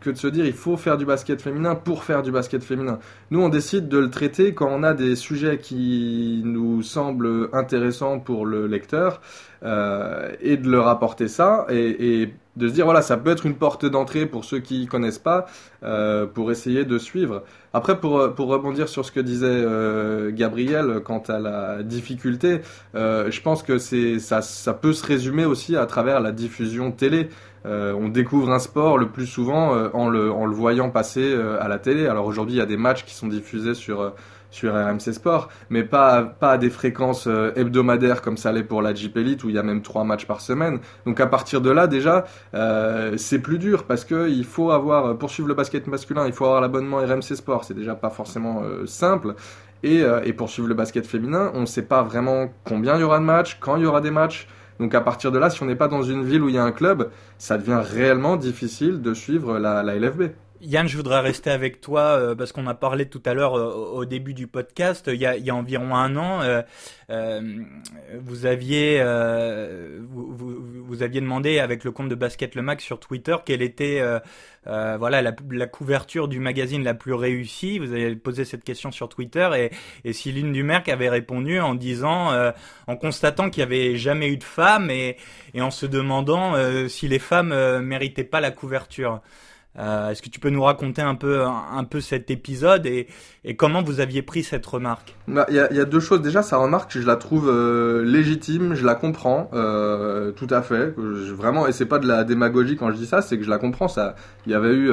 que, 0.00 0.10
de 0.10 0.16
se 0.16 0.26
dire 0.26 0.46
il 0.46 0.54
faut 0.54 0.76
faire 0.76 0.96
du 0.96 1.04
basket 1.04 1.42
féminin 1.42 1.74
pour 1.74 2.02
faire 2.02 2.22
du 2.22 2.32
basket 2.32 2.64
féminin. 2.64 2.98
Nous, 3.30 3.40
on 3.40 3.48
décide 3.48 3.88
de 3.88 3.98
le 3.98 4.10
traiter 4.10 4.54
quand 4.54 4.68
on 4.70 4.82
a 4.82 4.94
des 4.94 5.14
sujets 5.14 5.58
qui 5.58 6.42
nous 6.44 6.82
semblent 6.82 7.50
intéressants 7.52 8.18
pour 8.18 8.46
le 8.46 8.66
lecteur 8.66 9.20
euh, 9.64 10.32
et 10.40 10.56
de 10.56 10.68
leur 10.68 10.88
apporter 10.88 11.28
ça 11.28 11.66
et, 11.70 12.30
de 12.54 12.68
se 12.68 12.74
dire 12.74 12.84
voilà 12.84 13.00
ça 13.00 13.16
peut 13.16 13.30
être 13.30 13.46
une 13.46 13.54
porte 13.54 13.86
d'entrée 13.86 14.26
pour 14.26 14.44
ceux 14.44 14.58
qui 14.58 14.86
connaissent 14.86 15.18
pas 15.18 15.46
euh, 15.84 16.26
pour 16.26 16.50
essayer 16.50 16.84
de 16.84 16.98
suivre. 16.98 17.44
Après 17.72 17.98
pour 17.98 18.34
pour 18.34 18.48
rebondir 18.48 18.88
sur 18.88 19.06
ce 19.06 19.12
que 19.12 19.20
disait 19.20 19.46
euh, 19.46 20.30
Gabriel 20.32 21.00
quant 21.04 21.22
à 21.28 21.38
la 21.38 21.82
difficulté 21.82 22.60
je 22.94 23.40
pense 23.40 23.62
que 23.62 23.78
c'est 23.78 24.18
ça 24.18 24.42
ça 24.42 24.74
peut 24.74 24.92
se 24.92 25.06
résumer 25.06 25.44
aussi 25.44 25.76
à 25.76 25.86
travers 25.86 26.20
la 26.20 26.32
diffusion 26.32 26.90
télé. 26.90 27.28
On 27.64 28.08
découvre 28.08 28.50
un 28.50 28.58
sport 28.58 28.98
le 28.98 29.08
plus 29.08 29.26
souvent 29.26 29.90
en 29.94 30.08
le 30.08 30.30
en 30.30 30.44
le 30.44 30.54
voyant 30.54 30.90
passer 30.90 31.34
à 31.60 31.68
la 31.68 31.78
télé. 31.78 32.06
Alors 32.06 32.26
aujourd'hui 32.26 32.56
il 32.56 32.58
y 32.58 32.62
a 32.62 32.66
des 32.66 32.76
matchs 32.76 33.04
qui 33.04 33.14
sont 33.14 33.28
diffusés 33.28 33.74
sur 33.74 34.12
sur 34.52 34.72
RMC 34.74 35.12
Sport, 35.12 35.48
mais 35.70 35.82
pas, 35.82 36.22
pas 36.22 36.52
à 36.52 36.58
des 36.58 36.70
fréquences 36.70 37.26
euh, 37.26 37.50
hebdomadaires 37.56 38.22
comme 38.22 38.36
ça 38.36 38.52
l'est 38.52 38.62
pour 38.62 38.82
la 38.82 38.94
Jeep 38.94 39.16
Elite 39.16 39.42
où 39.42 39.48
il 39.48 39.56
y 39.56 39.58
a 39.58 39.64
même 39.64 39.82
trois 39.82 40.04
matchs 40.04 40.26
par 40.26 40.40
semaine. 40.40 40.78
Donc 41.06 41.18
à 41.18 41.26
partir 41.26 41.60
de 41.60 41.70
là 41.70 41.88
déjà, 41.88 42.26
euh, 42.54 43.16
c'est 43.16 43.40
plus 43.40 43.58
dur 43.58 43.84
parce 43.84 44.04
que 44.04 44.28
il 44.28 44.44
faut 44.44 44.70
avoir, 44.70 45.16
pour 45.18 45.30
suivre 45.30 45.48
le 45.48 45.54
basket 45.54 45.86
masculin, 45.86 46.26
il 46.26 46.32
faut 46.32 46.44
avoir 46.44 46.60
l'abonnement 46.60 46.98
RMC 46.98 47.34
Sport. 47.34 47.64
C'est 47.64 47.74
déjà 47.74 47.94
pas 47.94 48.10
forcément 48.10 48.62
euh, 48.62 48.86
simple. 48.86 49.34
Et, 49.82 50.02
euh, 50.02 50.20
et 50.24 50.32
pour 50.32 50.48
suivre 50.48 50.68
le 50.68 50.74
basket 50.74 51.06
féminin, 51.06 51.50
on 51.54 51.62
ne 51.62 51.66
sait 51.66 51.82
pas 51.82 52.02
vraiment 52.02 52.52
combien 52.64 52.94
il 52.96 53.00
y 53.00 53.04
aura 53.04 53.18
de 53.18 53.24
matchs, 53.24 53.58
quand 53.58 53.76
il 53.76 53.82
y 53.82 53.86
aura 53.86 54.00
des 54.00 54.12
matchs. 54.12 54.46
Donc 54.78 54.94
à 54.94 55.00
partir 55.00 55.32
de 55.32 55.38
là, 55.38 55.50
si 55.50 55.62
on 55.62 55.66
n'est 55.66 55.76
pas 55.76 55.88
dans 55.88 56.02
une 56.02 56.24
ville 56.24 56.42
où 56.42 56.48
il 56.48 56.54
y 56.54 56.58
a 56.58 56.64
un 56.64 56.72
club, 56.72 57.10
ça 57.38 57.58
devient 57.58 57.80
réellement 57.82 58.36
difficile 58.36 59.00
de 59.02 59.14
suivre 59.14 59.58
la 59.58 59.82
LFB. 59.82 60.30
Yann, 60.64 60.86
je 60.86 60.96
voudrais 60.96 61.18
rester 61.18 61.50
avec 61.50 61.80
toi 61.80 62.02
euh, 62.02 62.34
parce 62.36 62.52
qu'on 62.52 62.68
a 62.68 62.74
parlé 62.74 63.06
tout 63.06 63.22
à 63.26 63.34
l'heure 63.34 63.56
euh, 63.58 63.74
au 63.74 64.04
début 64.04 64.32
du 64.32 64.46
podcast. 64.46 65.10
Il 65.12 65.20
y 65.20 65.26
a, 65.26 65.54
environ 65.56 65.96
un 65.96 66.14
an, 66.14 66.40
euh, 67.10 67.40
vous 68.20 68.46
aviez 68.46 69.02
vous, 70.08 71.02
aviez 71.02 71.20
demandé 71.20 71.58
avec 71.58 71.82
le 71.82 71.90
compte 71.90 72.08
de 72.08 72.14
Basket 72.14 72.54
Le 72.54 72.62
Mag 72.62 72.80
sur 72.80 73.00
Twitter 73.00 73.36
quelle 73.44 73.60
était 73.60 74.00
voilà 74.64 75.20
la, 75.20 75.34
la, 75.50 75.66
couverture 75.66 76.28
du 76.28 76.38
magazine 76.38 76.84
la 76.84 76.94
plus 76.94 77.14
réussie. 77.14 77.80
Vous 77.80 77.92
avez 77.92 78.14
posé 78.14 78.44
cette 78.44 78.62
question 78.62 78.92
sur 78.92 79.08
Twitter 79.08 79.50
et, 79.56 79.70
et 80.08 80.12
Céline 80.12 80.52
Dumerc 80.52 80.88
avait 80.88 81.10
répondu 81.10 81.58
en 81.58 81.74
disant, 81.74 82.30
en 82.86 82.96
constatant 82.96 83.50
qu'il 83.50 83.66
n'y 83.66 83.74
avait 83.74 83.96
jamais 83.96 84.28
eu 84.28 84.36
de 84.36 84.44
femmes 84.44 84.90
et, 84.90 85.16
et 85.54 85.60
en 85.60 85.72
se 85.72 85.86
demandant 85.86 86.54
si 86.88 87.08
les 87.08 87.18
femmes 87.18 87.80
méritaient 87.80 88.24
pas 88.24 88.40
la 88.40 88.52
couverture. 88.52 89.20
Euh, 89.78 90.10
Est-ce 90.10 90.20
que 90.20 90.28
tu 90.28 90.38
peux 90.38 90.50
nous 90.50 90.62
raconter 90.62 91.00
un 91.00 91.14
peu, 91.14 91.44
un, 91.44 91.84
peu 91.84 92.00
cet 92.00 92.30
épisode 92.30 92.84
et, 92.84 93.06
et, 93.44 93.56
comment 93.56 93.82
vous 93.82 94.00
aviez 94.00 94.20
pris 94.20 94.42
cette 94.42 94.66
remarque? 94.66 95.16
Il 95.28 95.34
bah, 95.34 95.46
y, 95.48 95.58
a, 95.58 95.72
y, 95.72 95.80
a, 95.80 95.86
deux 95.86 96.00
choses. 96.00 96.20
Déjà, 96.20 96.42
sa 96.42 96.58
remarque, 96.58 96.90
je 96.98 97.06
la 97.06 97.16
trouve 97.16 97.48
euh, 97.48 98.04
légitime, 98.04 98.74
je 98.74 98.84
la 98.84 98.94
comprends 98.94 99.50
euh, 99.54 100.30
tout 100.32 100.48
à 100.50 100.60
fait. 100.60 100.94
Je, 100.98 101.32
vraiment, 101.32 101.66
et 101.66 101.72
c'est 101.72 101.86
pas 101.86 101.98
de 101.98 102.06
la 102.06 102.24
démagogie 102.24 102.76
quand 102.76 102.90
je 102.90 102.96
dis 102.96 103.06
ça, 103.06 103.22
c'est 103.22 103.38
que 103.38 103.44
je 103.44 103.50
la 103.50 103.58
comprends. 103.58 103.86
Il 104.46 104.52
y 104.52 104.54
avait 104.54 104.74
eu 104.74 104.88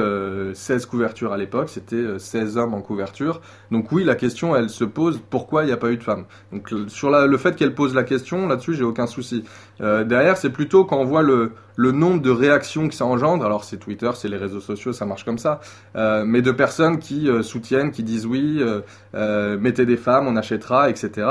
16 0.54 0.84
euh, 0.84 0.86
couvertures 0.88 1.32
à 1.32 1.36
l'époque, 1.36 1.68
c'était 1.68 2.18
16 2.18 2.56
hommes 2.56 2.74
en 2.74 2.80
couverture. 2.80 3.42
Donc 3.70 3.92
oui, 3.92 4.02
la 4.04 4.14
question, 4.14 4.56
elle 4.56 4.70
se 4.70 4.84
pose 4.84 5.20
pourquoi 5.28 5.64
il 5.64 5.66
n'y 5.66 5.72
a 5.72 5.76
pas 5.76 5.90
eu 5.90 5.96
de 5.98 6.02
femmes? 6.02 6.24
Donc 6.52 6.72
sur 6.88 7.10
la, 7.10 7.26
le 7.26 7.36
fait 7.36 7.54
qu'elle 7.54 7.74
pose 7.74 7.94
la 7.94 8.04
question, 8.04 8.48
là-dessus, 8.48 8.74
j'ai 8.74 8.84
aucun 8.84 9.06
souci. 9.06 9.44
Derrière, 9.80 10.36
c'est 10.36 10.50
plutôt 10.50 10.84
quand 10.84 10.98
on 10.98 11.04
voit 11.04 11.22
le, 11.22 11.52
nombre 11.76 12.20
de 12.20 12.30
réactions 12.30 12.88
que 12.88 12.94
ça 12.94 13.06
engendre. 13.06 13.44
Alors 13.44 13.64
c'est 13.64 13.78
Twitter, 13.78 14.10
c'est 14.14 14.28
les 14.28 14.36
réseaux 14.36 14.60
sociaux, 14.60 14.92
ça 14.92 15.06
marche 15.06 15.24
comme 15.24 15.38
ça. 15.38 15.60
Euh, 15.96 16.24
mais 16.26 16.42
de 16.42 16.52
personnes 16.52 16.98
qui 16.98 17.28
euh, 17.28 17.42
soutiennent, 17.42 17.90
qui 17.90 18.02
disent 18.02 18.26
oui, 18.26 18.58
euh, 18.60 18.80
euh 19.14 19.58
mettez 19.58 19.86
des 19.86 19.96
femmes, 19.96 20.26
on 20.26 20.36
achètera, 20.36 20.90
etc. 20.90 21.26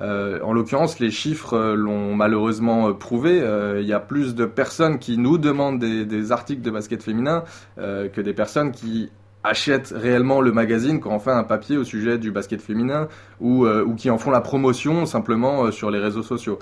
Euh, 0.00 0.40
en 0.42 0.52
l'occurrence, 0.52 0.98
les 0.98 1.10
chiffres 1.10 1.74
l'ont 1.74 2.14
malheureusement 2.14 2.92
prouvé. 2.92 3.42
Il 3.78 3.86
y 3.86 3.92
a 3.92 4.00
plus 4.00 4.34
de 4.34 4.44
personnes 4.44 4.98
qui 4.98 5.18
nous 5.18 5.38
demandent 5.38 5.78
des, 5.78 6.04
des 6.04 6.32
articles 6.32 6.62
de 6.62 6.70
basket 6.70 7.02
féminin 7.02 7.44
que 7.76 8.20
des 8.20 8.32
personnes 8.32 8.72
qui 8.72 9.10
achètent 9.44 9.92
réellement 9.96 10.40
le 10.40 10.52
magazine 10.52 11.00
quand 11.00 11.10
on 11.10 11.18
fait 11.18 11.32
un 11.32 11.44
papier 11.44 11.76
au 11.76 11.84
sujet 11.84 12.18
du 12.18 12.30
basket 12.30 12.62
féminin 12.62 13.08
ou, 13.40 13.66
ou 13.66 13.94
qui 13.94 14.08
en 14.10 14.18
font 14.18 14.30
la 14.30 14.40
promotion 14.40 15.04
simplement 15.04 15.70
sur 15.72 15.90
les 15.90 15.98
réseaux 15.98 16.22
sociaux. 16.22 16.58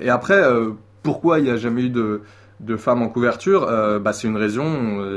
et 0.00 0.10
après, 0.10 0.42
pourquoi 1.02 1.38
il 1.38 1.44
n'y 1.44 1.50
a 1.50 1.56
jamais 1.56 1.84
eu 1.84 1.90
de, 1.90 2.20
de 2.60 2.76
femmes 2.76 3.00
en 3.00 3.08
couverture 3.08 3.66
bah, 4.00 4.12
C'est 4.12 4.28
une 4.28 4.36
raison 4.36 5.10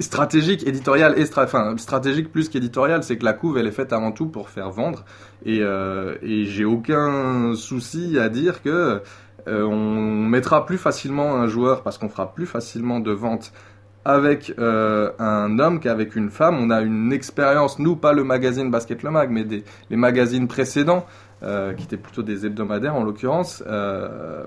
stratégique, 0.00 0.66
éditorial 0.66 1.18
et 1.18 1.24
enfin 1.36 1.76
stratégique 1.76 2.30
plus 2.30 2.48
qu'éditorial, 2.48 3.02
c'est 3.02 3.16
que 3.16 3.24
la 3.24 3.32
couve 3.32 3.58
elle 3.58 3.66
est 3.66 3.72
faite 3.72 3.92
avant 3.92 4.12
tout 4.12 4.26
pour 4.26 4.50
faire 4.50 4.70
vendre 4.70 5.04
et, 5.44 5.60
euh, 5.62 6.16
et 6.22 6.44
j'ai 6.44 6.64
aucun 6.64 7.54
souci 7.54 8.18
à 8.18 8.28
dire 8.28 8.62
que 8.62 9.02
euh, 9.46 9.62
on 9.62 10.26
mettra 10.26 10.66
plus 10.66 10.78
facilement 10.78 11.36
un 11.36 11.46
joueur 11.46 11.82
parce 11.82 11.98
qu'on 11.98 12.08
fera 12.08 12.34
plus 12.34 12.46
facilement 12.46 13.00
de 13.00 13.12
ventes 13.12 13.52
avec 14.08 14.54
euh, 14.58 15.10
un 15.18 15.58
homme 15.58 15.80
qu'avec 15.80 16.16
une 16.16 16.30
femme. 16.30 16.56
On 16.58 16.70
a 16.70 16.80
une 16.80 17.12
expérience, 17.12 17.78
nous 17.78 17.94
pas 17.94 18.14
le 18.14 18.24
magazine 18.24 18.70
Basket 18.70 19.02
Le 19.02 19.10
Mag, 19.10 19.30
mais 19.30 19.44
les 19.44 19.96
magazines 19.96 20.48
précédents. 20.48 21.06
Euh, 21.44 21.72
qui 21.72 21.84
étaient 21.84 21.96
plutôt 21.96 22.24
des 22.24 22.46
hebdomadaires 22.46 22.96
en 22.96 23.04
l'occurrence, 23.04 23.62
euh, 23.68 24.42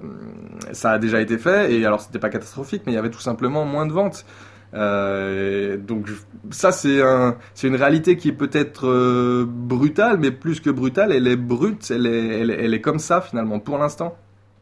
ça 0.73 0.91
a 0.91 0.99
déjà 0.99 1.21
été 1.21 1.37
fait 1.37 1.73
et 1.73 1.85
alors 1.85 2.01
c'était 2.01 2.19
pas 2.19 2.27
catastrophique, 2.27 2.81
mais 2.85 2.91
il 2.91 2.95
y 2.95 2.97
avait 2.97 3.09
tout 3.09 3.21
simplement 3.21 3.63
moins 3.63 3.85
de 3.85 3.93
ventes. 3.93 4.25
Donc 4.73 6.09
ça 6.49 6.73
c'est 6.73 7.01
un, 7.01 7.37
c'est 7.53 7.69
une 7.69 7.77
réalité 7.77 8.17
qui 8.17 8.27
est 8.27 8.33
peut-être 8.33 9.45
brutale, 9.45 10.17
mais 10.19 10.31
plus 10.31 10.59
que 10.59 10.69
brutale, 10.69 11.13
elle 11.13 11.29
est 11.29 11.37
brute, 11.37 11.89
elle 11.91 12.73
est 12.73 12.81
comme 12.81 12.99
ça 12.99 13.21
finalement 13.21 13.61
pour 13.61 13.77
l'instant. 13.77 14.17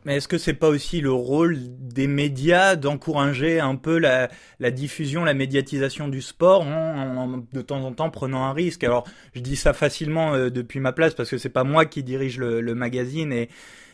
Est-ce 0.10 0.28
que 0.28 0.38
c'est 0.38 0.54
pas 0.54 0.70
aussi 0.70 1.02
le 1.02 1.12
rôle 1.12 1.58
des 1.60 2.08
médias 2.08 2.76
d'encourager 2.76 3.60
un 3.60 3.76
peu 3.76 3.98
la, 4.00 4.30
diffusion, 4.72 5.24
la 5.24 5.34
médiatisation 5.34 6.08
du 6.08 6.22
sport 6.22 6.62
en, 6.62 7.44
de 7.52 7.62
temps 7.62 7.84
en 7.84 7.94
temps 7.94 8.10
prenant 8.10 8.44
un 8.44 8.54
risque? 8.54 8.84
Alors 8.84 9.08
je 9.34 9.42
dis 9.42 9.56
ça 9.56 9.74
facilement 9.74 10.34
euh, 10.34 10.50
depuis 10.50 10.80
ma 10.80 10.94
place 10.94 11.14
parce 11.14 11.30
que 11.30 11.38
c'est 11.38 11.50
pas 11.50 11.64
moi 11.64 11.86
qui 11.86 12.04
dirige 12.04 12.40
le, 12.40 12.74
magazine 12.74 13.34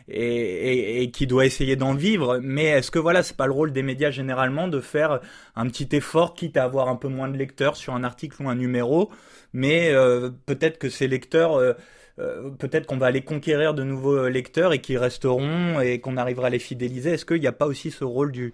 et, 0.08 1.12
qui 1.12 1.28
doit 1.28 1.45
essayer 1.45 1.75
d'en 1.75 1.93
vivre. 1.93 2.39
Mais 2.41 2.65
est-ce 2.65 2.91
que 2.91 2.99
voilà, 2.99 3.21
c'est 3.21 3.38
pas 3.38 3.47
le 3.47 3.54
rôle 3.54 3.73
des 3.73 3.84
médias 3.84 4.12
généralement 4.12 4.67
de 4.67 4.80
faire 4.80 5.19
un 5.56 5.67
petit 5.67 5.89
effort, 5.93 6.34
quitte 6.34 6.56
à 6.56 6.63
avoir 6.63 6.88
un 6.88 6.95
peu 6.95 7.10
moins 7.10 7.28
de 7.28 7.38
lecteurs 7.38 7.75
sur 7.75 7.93
un 7.93 8.04
article 8.04 8.41
ou 8.43 8.49
un 8.49 8.56
numéro, 8.56 9.10
mais 9.54 9.89
euh, 9.91 10.30
peut-être 10.45 10.78
que 10.78 10.89
ces 10.89 11.08
lecteurs 11.08 11.56
euh, 11.56 11.73
euh, 12.19 12.49
peut-être 12.58 12.86
qu'on 12.86 12.97
va 12.97 13.08
aller 13.08 13.23
conquérir 13.23 13.73
de 13.73 13.84
nouveaux 13.84 14.28
lecteurs 14.28 14.73
et 14.73 14.80
qui 14.80 14.97
resteront 14.97 15.80
et 15.82 15.99
qu'on 15.99 16.17
arrivera 16.17 16.47
à 16.47 16.49
les 16.49 16.60
fidéliser. 16.60 17.12
Est-ce 17.12 17.25
qu'il 17.25 17.41
n'y 17.41 17.47
a 17.47 17.51
pas 17.51 17.67
aussi 17.67 17.91
ce 17.91 18.04
rôle 18.04 18.32
du, 18.32 18.54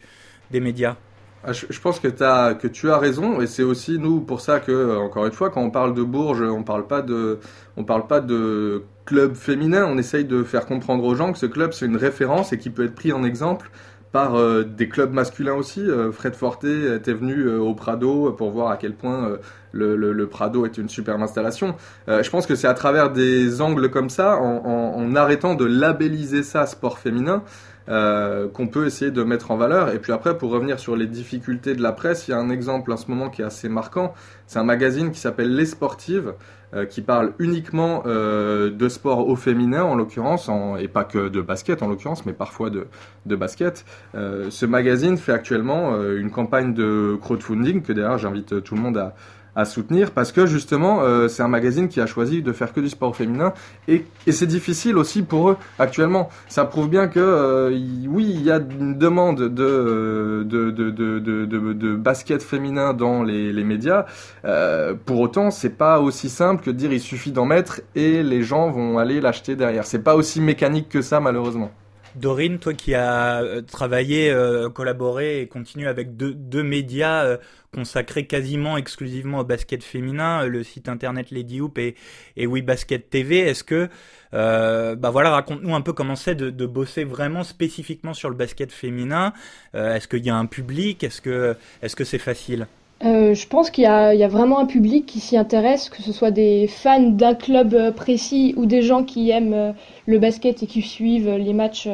des 0.49 0.59
médias? 0.59 0.97
Ah, 1.43 1.53
je, 1.53 1.79
pense 1.79 1.99
que, 1.99 2.07
tu 2.07 2.91
as 2.91 2.97
raison 2.99 3.41
et 3.41 3.47
c'est 3.47 3.63
aussi 3.63 3.97
nous 3.97 4.21
pour 4.21 4.41
ça 4.41 4.59
que 4.59 4.97
encore 4.97 5.25
une 5.25 5.31
fois 5.31 5.49
quand 5.49 5.63
on 5.63 5.71
parle 5.71 5.95
de 5.95 6.03
Bourges 6.03 6.43
on 6.43 6.61
parle 6.61 6.85
pas 6.85 7.01
de 7.01 7.39
on 7.77 7.83
parle 7.83 8.05
pas 8.05 8.19
de 8.19 8.83
club 9.05 9.33
féminin 9.33 9.87
on 9.87 9.97
essaye 9.97 10.23
de 10.23 10.43
faire 10.43 10.67
comprendre 10.67 11.03
aux 11.03 11.15
gens 11.15 11.31
que 11.31 11.39
ce 11.39 11.47
club 11.47 11.73
c'est 11.73 11.87
une 11.87 11.97
référence 11.97 12.53
et 12.53 12.59
qui 12.59 12.69
peut 12.69 12.85
être 12.85 12.93
pris 12.93 13.11
en 13.11 13.23
exemple 13.23 13.71
par 14.11 14.35
euh, 14.35 14.63
des 14.63 14.89
clubs 14.89 15.13
masculins 15.13 15.53
aussi. 15.53 15.81
Euh, 15.81 16.11
Fred 16.11 16.35
Forte 16.35 16.65
était 16.65 17.13
venu 17.13 17.43
euh, 17.43 17.59
au 17.59 17.73
Prado 17.73 18.31
pour 18.33 18.51
voir 18.51 18.69
à 18.69 18.77
quel 18.77 18.93
point 18.93 19.37
le, 19.71 19.95
le, 19.95 20.27
Prado 20.27 20.65
est 20.65 20.77
une 20.77 20.89
superbe 20.89 21.21
installation. 21.21 21.75
je 22.07 22.29
pense 22.29 22.45
que 22.45 22.55
c'est 22.55 22.67
à 22.67 22.73
travers 22.73 23.09
des 23.09 23.61
angles 23.61 23.89
comme 23.89 24.09
ça, 24.09 24.37
en, 24.37 24.65
en, 24.65 25.01
en 25.01 25.15
arrêtant 25.15 25.55
de 25.55 25.65
labelliser 25.65 26.43
ça 26.43 26.65
sport 26.65 26.99
féminin, 26.99 27.43
euh, 27.89 28.47
qu'on 28.47 28.67
peut 28.67 28.85
essayer 28.85 29.09
de 29.09 29.23
mettre 29.23 29.49
en 29.49 29.57
valeur. 29.57 29.89
Et 29.89 29.99
puis 29.99 30.11
après, 30.11 30.37
pour 30.37 30.51
revenir 30.51 30.79
sur 30.79 30.95
les 30.95 31.07
difficultés 31.07 31.73
de 31.73 31.81
la 31.81 31.91
presse, 31.91 32.27
il 32.27 32.31
y 32.31 32.33
a 32.33 32.37
un 32.37 32.51
exemple 32.51 32.91
en 32.91 32.97
ce 32.97 33.09
moment 33.09 33.29
qui 33.29 33.41
est 33.41 33.45
assez 33.45 33.69
marquant. 33.69 34.13
C'est 34.45 34.59
un 34.59 34.63
magazine 34.63 35.11
qui 35.11 35.19
s'appelle 35.19 35.55
Les 35.55 35.65
Sportives, 35.65 36.33
euh, 36.73 36.85
qui 36.85 37.01
parle 37.01 37.33
uniquement 37.39 38.03
euh, 38.05 38.69
de 38.69 38.89
sport 38.89 39.27
au 39.27 39.35
féminin 39.35 39.83
en 39.83 39.95
l'occurrence, 39.95 40.49
et 40.79 40.87
pas 40.87 41.03
que 41.03 41.29
de 41.29 41.41
basket 41.41 41.83
en 41.83 41.87
l'occurrence, 41.87 42.25
mais 42.25 42.33
parfois 42.33 42.69
de, 42.69 42.87
de 43.25 43.35
basket. 43.35 43.85
ce 44.13 44.65
magazine 44.65 45.17
fait 45.17 45.33
actuellement 45.33 46.01
une 46.13 46.31
campagne 46.31 46.73
de 46.73 47.17
crowdfunding 47.21 47.81
que 47.81 47.93
d'ailleurs 47.93 48.17
j'invite 48.17 48.63
tout 48.63 48.75
le 48.75 48.81
monde 48.81 48.97
à, 48.97 49.15
à 49.55 49.65
soutenir 49.65 50.11
parce 50.11 50.31
que 50.31 50.45
justement 50.45 51.01
euh, 51.03 51.27
c'est 51.27 51.43
un 51.43 51.47
magazine 51.47 51.89
qui 51.89 51.99
a 51.99 52.05
choisi 52.05 52.41
de 52.41 52.51
faire 52.53 52.73
que 52.73 52.79
du 52.79 52.89
sport 52.89 53.15
féminin 53.15 53.53
et, 53.87 54.05
et 54.27 54.31
c'est 54.31 54.47
difficile 54.47 54.97
aussi 54.97 55.23
pour 55.23 55.49
eux 55.49 55.57
actuellement. 55.79 56.29
Ça 56.47 56.65
prouve 56.65 56.89
bien 56.89 57.07
que 57.07 57.19
euh, 57.19 57.69
oui 58.07 58.25
il 58.29 58.43
y 58.43 58.51
a 58.51 58.57
une 58.57 58.97
demande 58.97 59.39
de 59.39 60.45
de, 60.47 60.71
de, 60.71 60.89
de, 60.89 61.19
de, 61.19 61.73
de 61.73 61.95
basket 61.95 62.41
féminin 62.41 62.93
dans 62.93 63.23
les, 63.23 63.51
les 63.51 63.63
médias. 63.63 64.05
Euh, 64.45 64.93
pour 65.05 65.19
autant 65.19 65.51
c'est 65.51 65.77
pas 65.77 65.99
aussi 65.99 66.29
simple 66.29 66.63
que 66.63 66.71
de 66.71 66.75
dire 66.75 66.93
il 66.93 67.01
suffit 67.01 67.31
d'en 67.31 67.45
mettre 67.45 67.81
et 67.95 68.23
les 68.23 68.43
gens 68.43 68.71
vont 68.71 68.97
aller 68.97 69.19
l'acheter 69.21 69.55
derrière. 69.55 69.85
C'est 69.85 70.03
pas 70.03 70.15
aussi 70.15 70.41
mécanique 70.41 70.89
que 70.89 71.01
ça 71.01 71.19
malheureusement. 71.19 71.71
Dorine, 72.15 72.59
toi 72.59 72.73
qui 72.73 72.93
as 72.93 73.41
euh, 73.41 73.61
travaillé, 73.61 74.29
euh, 74.29 74.69
collaboré 74.69 75.41
et 75.41 75.47
continue 75.47 75.87
avec 75.87 76.17
deux, 76.17 76.63
médias 76.63 77.23
euh, 77.23 77.37
consacrés 77.73 78.27
quasiment 78.27 78.77
exclusivement 78.77 79.39
au 79.39 79.43
basket 79.43 79.83
féminin, 79.83 80.45
le 80.45 80.63
site 80.63 80.89
internet 80.89 81.31
Lady 81.31 81.61
Hoop 81.61 81.77
et, 81.77 81.95
et 82.35 82.47
Oui 82.47 82.61
Basket 82.61 83.09
TV, 83.09 83.39
est-ce 83.39 83.63
que, 83.63 83.89
bah 84.31 85.09
voilà, 85.09 85.31
raconte-nous 85.31 85.73
un 85.73 85.81
peu 85.81 85.93
comment 85.93 86.15
c'est 86.15 86.35
de, 86.35 86.65
bosser 86.65 87.03
vraiment 87.05 87.43
spécifiquement 87.43 88.13
sur 88.13 88.29
le 88.29 88.35
basket 88.35 88.71
féminin. 88.71 89.33
est-ce 89.73 90.07
qu'il 90.07 90.25
y 90.25 90.29
a 90.29 90.35
un 90.35 90.45
public? 90.45 91.03
Est-ce 91.03 91.21
que 91.21 92.03
c'est 92.03 92.17
facile? 92.19 92.67
Euh, 93.03 93.33
je 93.33 93.47
pense 93.47 93.71
qu'il 93.71 93.83
y, 93.83 93.87
a 93.87 94.27
vraiment 94.27 94.59
un 94.59 94.65
public 94.65 95.07
qui 95.07 95.19
s'y 95.19 95.35
intéresse, 95.35 95.89
que 95.89 96.03
ce 96.03 96.11
soit 96.11 96.29
des 96.29 96.67
fans 96.67 96.99
d'un 96.99 97.33
club 97.33 97.73
euh, 97.73 97.91
précis 97.91 98.53
ou 98.57 98.67
des 98.67 98.83
gens 98.83 99.03
qui 99.03 99.31
aiment 99.31 99.53
euh, 99.53 99.71
le 100.05 100.19
basket 100.19 100.61
et 100.61 100.67
qui 100.67 100.83
suivent 100.83 101.31
les 101.31 101.53
matchs 101.53 101.89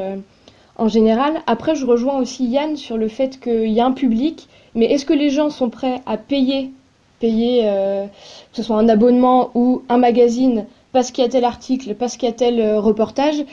en 0.75 0.87
général. 0.87 1.41
Après, 1.47 1.75
je 1.75 1.85
rejoins 1.85 2.17
aussi 2.19 2.45
Yann 2.45 2.75
sur 2.75 2.97
le 2.97 3.07
fait 3.07 3.39
qu'il 3.39 3.69
y 3.69 3.79
a 3.79 3.85
un 3.85 3.93
public, 3.93 4.49
mais 4.75 4.85
est-ce 4.87 5.05
que 5.05 5.13
les 5.13 5.29
gens 5.29 5.49
sont 5.49 5.69
prêts 5.69 6.01
à 6.05 6.17
payer, 6.17 6.71
payer 7.19 7.63
que 7.63 8.57
ce 8.57 8.63
soit 8.63 8.77
un 8.77 8.89
abonnement 8.89 9.49
ou 9.55 9.81
un 9.89 9.97
magazine 9.97 10.65
parce 10.91 11.11
qu'il 11.11 11.23
y 11.23 11.27
a 11.27 11.29
tel 11.29 11.45
article, 11.45 11.95
parce 11.95 12.17
qu'il 12.17 12.27
y 12.27 12.31
a 12.31 12.35
tel 12.35 12.75
reportage? 12.77 13.43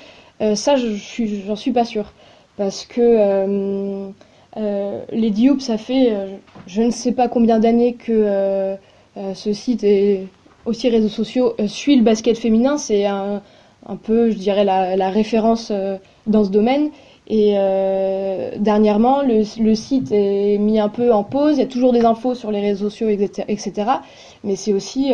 Ça, 0.55 0.77
je 0.77 0.89
j'en 1.47 1.57
suis, 1.57 1.73
pas 1.73 1.85
sûre. 1.85 2.13
Parce 2.57 2.85
que 2.85 4.13
les 4.57 5.31
Diop, 5.31 5.61
ça 5.61 5.79
fait 5.79 6.13
euh, 6.13 6.27
je 6.67 6.83
ne 6.83 6.91
sais 6.91 7.13
pas 7.13 7.29
combien 7.29 7.59
d'années 7.59 7.95
que 7.95 8.13
euh, 8.13 8.77
ce 9.35 9.53
site 9.53 9.85
et 9.85 10.27
aussi 10.65 10.89
réseaux 10.89 11.09
sociaux 11.09 11.55
suit 11.67 11.97
le 11.97 12.03
basket 12.03 12.39
féminin. 12.39 12.79
C'est 12.79 13.05
un, 13.07 13.43
peu, 14.03 14.31
je 14.31 14.37
dirais, 14.37 14.65
la, 14.65 15.11
référence 15.11 15.71
dans 16.27 16.45
ce 16.45 16.51
domaine. 16.51 16.91
Et 17.29 17.53
dernièrement, 18.57 19.23
le, 19.23 19.75
site 19.75 20.11
est 20.11 20.57
mis 20.59 20.81
un 20.81 20.89
peu 20.89 21.13
en 21.13 21.23
pause. 21.23 21.57
Il 21.57 21.61
y 21.61 21.63
a 21.63 21.67
toujours 21.67 21.93
des 21.93 22.05
infos 22.05 22.35
sur 22.35 22.51
les 22.51 22.61
réseaux 22.61 22.89
sociaux, 22.89 23.09
etc. 23.09 23.73
Mais 24.43 24.57
c'est 24.57 24.73
aussi 24.73 25.13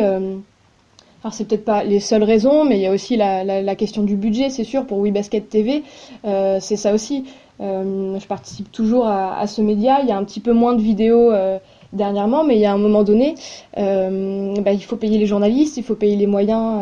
alors 1.23 1.33
c'est 1.33 1.45
peut-être 1.45 1.65
pas 1.65 1.83
les 1.83 1.99
seules 1.99 2.23
raisons, 2.23 2.65
mais 2.65 2.77
il 2.77 2.81
y 2.81 2.87
a 2.87 2.91
aussi 2.91 3.15
la, 3.15 3.75
question 3.75 4.01
du 4.03 4.15
budget, 4.15 4.49
c'est 4.49 4.63
sûr, 4.63 4.85
pour 4.87 4.99
WeBasket 4.99 5.47
TV. 5.49 5.83
Euh, 6.25 6.57
c'est 6.59 6.77
ça 6.77 6.93
aussi. 6.93 7.25
Euh, 7.61 8.17
je 8.19 8.25
participe 8.25 8.71
toujours 8.71 9.07
à, 9.07 9.45
ce 9.47 9.61
média. 9.61 9.99
Il 10.01 10.07
y 10.07 10.11
a 10.11 10.17
un 10.17 10.23
petit 10.23 10.39
peu 10.39 10.53
moins 10.53 10.73
de 10.73 10.81
vidéos 10.81 11.31
euh, 11.31 11.59
dernièrement, 11.93 12.43
mais 12.43 12.55
il 12.55 12.61
y 12.61 12.65
a 12.65 12.73
un 12.73 12.77
moment 12.77 13.03
donné, 13.03 13.35
euh, 13.77 14.55
bah, 14.61 14.73
il 14.73 14.83
faut 14.83 14.95
payer 14.95 15.17
les 15.19 15.27
journalistes, 15.27 15.77
il 15.77 15.83
faut 15.83 15.95
payer 15.95 16.15
les 16.15 16.27
moyens 16.27 16.81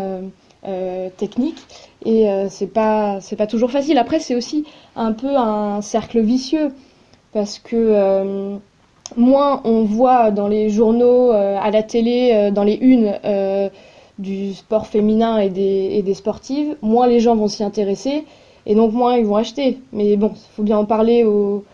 techniques, 1.17 1.61
et 2.05 2.27
c'est 2.49 2.67
pas 2.67 3.21
c'est 3.21 3.37
pas 3.37 3.47
toujours 3.47 3.71
facile. 3.71 3.97
Après, 3.97 4.19
c'est 4.19 4.35
aussi 4.35 4.65
un 4.95 5.13
peu 5.13 5.35
un 5.35 5.81
cercle 5.81 6.19
vicieux 6.19 6.71
parce 7.33 7.59
que 7.59 8.59
moins 9.17 9.61
on 9.63 9.83
voit 9.83 10.31
dans 10.31 10.47
les 10.47 10.69
journaux, 10.69 11.31
à 11.31 11.71
la 11.71 11.81
télé, 11.81 12.51
dans 12.51 12.63
les 12.63 12.75
unes 12.75 13.19
du 14.19 14.53
sport 14.53 14.85
féminin 14.85 15.39
et 15.39 15.49
des 15.49 16.13
sportives, 16.13 16.75
moins 16.81 17.07
les 17.07 17.19
gens 17.19 17.35
vont 17.35 17.47
s'y 17.47 17.63
intéresser 17.63 18.25
et 18.69 18.75
donc 18.75 18.93
moins 18.93 19.17
ils 19.17 19.25
vont 19.25 19.35
acheter. 19.35 19.79
Mais 19.91 20.15
bon, 20.15 20.31
il 20.33 20.55
faut 20.55 20.63
bien 20.63 20.77
en 20.77 20.85
parler 20.85 21.25
au, 21.25 21.65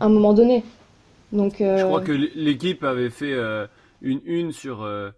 à 0.00 0.06
un 0.06 0.08
moment 0.08 0.32
donné. 0.32 0.64
Euh... 1.34 1.78
Je 1.78 1.84
crois 1.84 2.00
que 2.00 2.12
l'équipe 2.12 2.82
avait 2.82 3.10
fait 3.10 3.32
euh, 3.32 3.66
une 4.00 4.20
une 4.24 4.52
sur 4.52 4.82
euh, 4.82 5.10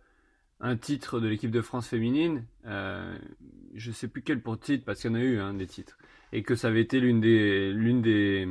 un 0.61 0.77
titre 0.77 1.21
de 1.21 1.29
l'équipe 1.29 1.51
de 1.51 1.63
France 1.63 1.89
féminine. 1.89 2.45
Je 2.65 3.91
sais 3.91 4.07
plus 4.07 4.23
quel 4.23 4.41
pour 4.41 4.59
titre 4.59 4.85
parce 4.85 5.01
qu'il 5.01 5.11
y 5.11 5.15
en 5.15 5.17
a 5.17 5.21
eu 5.21 5.41
hein, 5.41 5.55
des 5.55 5.67
titres 5.67 5.99
et 6.33 6.43
que 6.43 6.55
ça 6.55 6.69
avait 6.69 6.81
été 6.81 7.01
l'une 7.01 7.21
des 7.21 7.73
l'une 7.73 8.03
des 8.03 8.49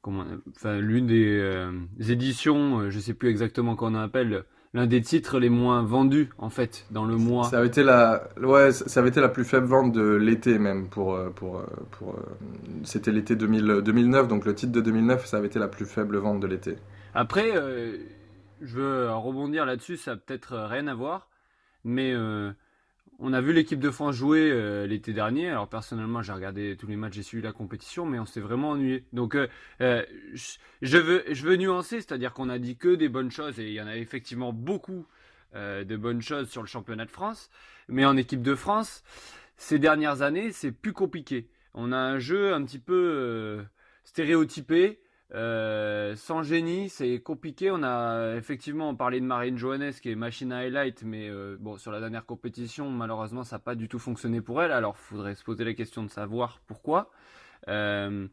comment 0.00 0.24
enfin 0.56 0.78
l'une 0.78 1.06
des 1.06 1.38
euh, 1.38 1.72
éditions, 2.08 2.90
je 2.90 2.98
sais 2.98 3.14
plus 3.14 3.30
exactement 3.30 3.76
comment 3.76 3.98
on 3.98 4.02
appelle 4.02 4.44
l'un 4.74 4.86
des 4.86 5.00
titres 5.00 5.38
les 5.38 5.48
moins 5.48 5.82
vendus 5.82 6.28
en 6.36 6.50
fait 6.50 6.84
dans 6.90 7.04
le 7.04 7.16
mois. 7.16 7.44
Ça 7.44 7.58
avait 7.58 7.68
été 7.68 7.84
la, 7.84 8.28
ouais, 8.42 8.72
ça 8.72 9.00
avait 9.00 9.08
été 9.08 9.20
la 9.20 9.28
plus 9.28 9.44
faible 9.44 9.66
vente 9.66 9.92
de 9.92 10.02
l'été 10.02 10.58
même 10.58 10.88
pour 10.88 11.14
euh, 11.14 11.30
pour 11.30 11.58
euh, 11.58 11.66
pour. 11.92 12.10
Euh, 12.10 12.22
c'était 12.82 13.12
l'été 13.12 13.36
2009 13.36 14.28
donc 14.28 14.44
le 14.44 14.54
titre 14.54 14.72
de 14.72 14.80
2009 14.80 15.24
ça 15.24 15.38
avait 15.38 15.46
été 15.46 15.60
la 15.60 15.68
plus 15.68 15.86
faible 15.86 16.18
vente 16.18 16.40
de 16.40 16.46
l'été. 16.46 16.76
Après, 17.14 17.52
je 18.60 18.74
veux 18.74 19.12
rebondir 19.12 19.64
là-dessus, 19.64 19.96
ça 19.96 20.16
peut-être 20.16 20.56
rien 20.56 20.88
à 20.88 20.94
voir, 20.94 21.28
mais 21.84 22.12
on 23.18 23.32
a 23.32 23.40
vu 23.40 23.52
l'équipe 23.52 23.80
de 23.80 23.90
France 23.90 24.16
jouer 24.16 24.50
euh, 24.50 24.86
l'été 24.86 25.12
dernier. 25.12 25.48
Alors 25.48 25.68
personnellement, 25.68 26.22
j'ai 26.22 26.32
regardé 26.32 26.76
tous 26.76 26.86
les 26.86 26.96
matchs, 26.96 27.14
j'ai 27.14 27.22
suivi 27.22 27.42
la 27.42 27.52
compétition, 27.52 28.06
mais 28.06 28.18
on 28.18 28.26
s'est 28.26 28.40
vraiment 28.40 28.70
ennuyé. 28.70 29.04
Donc 29.12 29.34
euh, 29.34 29.48
euh, 29.80 30.04
je, 30.82 30.98
veux, 30.98 31.24
je 31.30 31.44
veux 31.44 31.56
nuancer, 31.56 32.00
c'est-à-dire 32.00 32.32
qu'on 32.32 32.48
a 32.48 32.58
dit 32.58 32.76
que 32.76 32.94
des 32.94 33.08
bonnes 33.08 33.30
choses 33.30 33.58
et 33.60 33.68
il 33.68 33.74
y 33.74 33.80
en 33.80 33.86
a 33.86 33.96
effectivement 33.96 34.52
beaucoup 34.52 35.06
de 35.54 35.96
bonnes 35.96 36.20
choses 36.20 36.50
sur 36.50 36.62
le 36.62 36.66
championnat 36.66 37.04
de 37.04 37.12
France. 37.12 37.48
Mais 37.86 38.04
en 38.04 38.16
équipe 38.16 38.42
de 38.42 38.56
France, 38.56 39.04
ces 39.56 39.78
dernières 39.78 40.22
années, 40.22 40.50
c'est 40.50 40.72
plus 40.72 40.92
compliqué. 40.92 41.48
On 41.74 41.92
a 41.92 41.96
un 41.96 42.18
jeu 42.18 42.52
un 42.52 42.64
petit 42.64 42.80
peu 42.80 43.64
stéréotypé. 44.02 44.98
Euh, 45.32 46.14
sans 46.16 46.42
génie, 46.42 46.88
c'est 46.88 47.20
compliqué. 47.20 47.70
On 47.70 47.82
a 47.82 48.34
effectivement 48.36 48.94
parlé 48.94 49.20
de 49.20 49.24
Marine 49.24 49.56
Johannes 49.56 49.92
qui 49.92 50.10
est 50.10 50.14
machine 50.14 50.52
à 50.52 50.58
highlight, 50.58 51.02
mais 51.02 51.28
euh, 51.28 51.56
bon, 51.58 51.78
sur 51.78 51.90
la 51.90 52.00
dernière 52.00 52.26
compétition, 52.26 52.90
malheureusement, 52.90 53.44
ça 53.44 53.56
n'a 53.56 53.60
pas 53.60 53.74
du 53.74 53.88
tout 53.88 53.98
fonctionné 53.98 54.40
pour 54.40 54.62
elle. 54.62 54.72
Alors, 54.72 54.96
il 54.98 55.02
faudrait 55.02 55.34
se 55.34 55.44
poser 55.44 55.64
la 55.64 55.74
question 55.74 56.02
de 56.02 56.10
savoir 56.10 56.60
pourquoi. 56.66 57.10
Euh, 57.68 58.26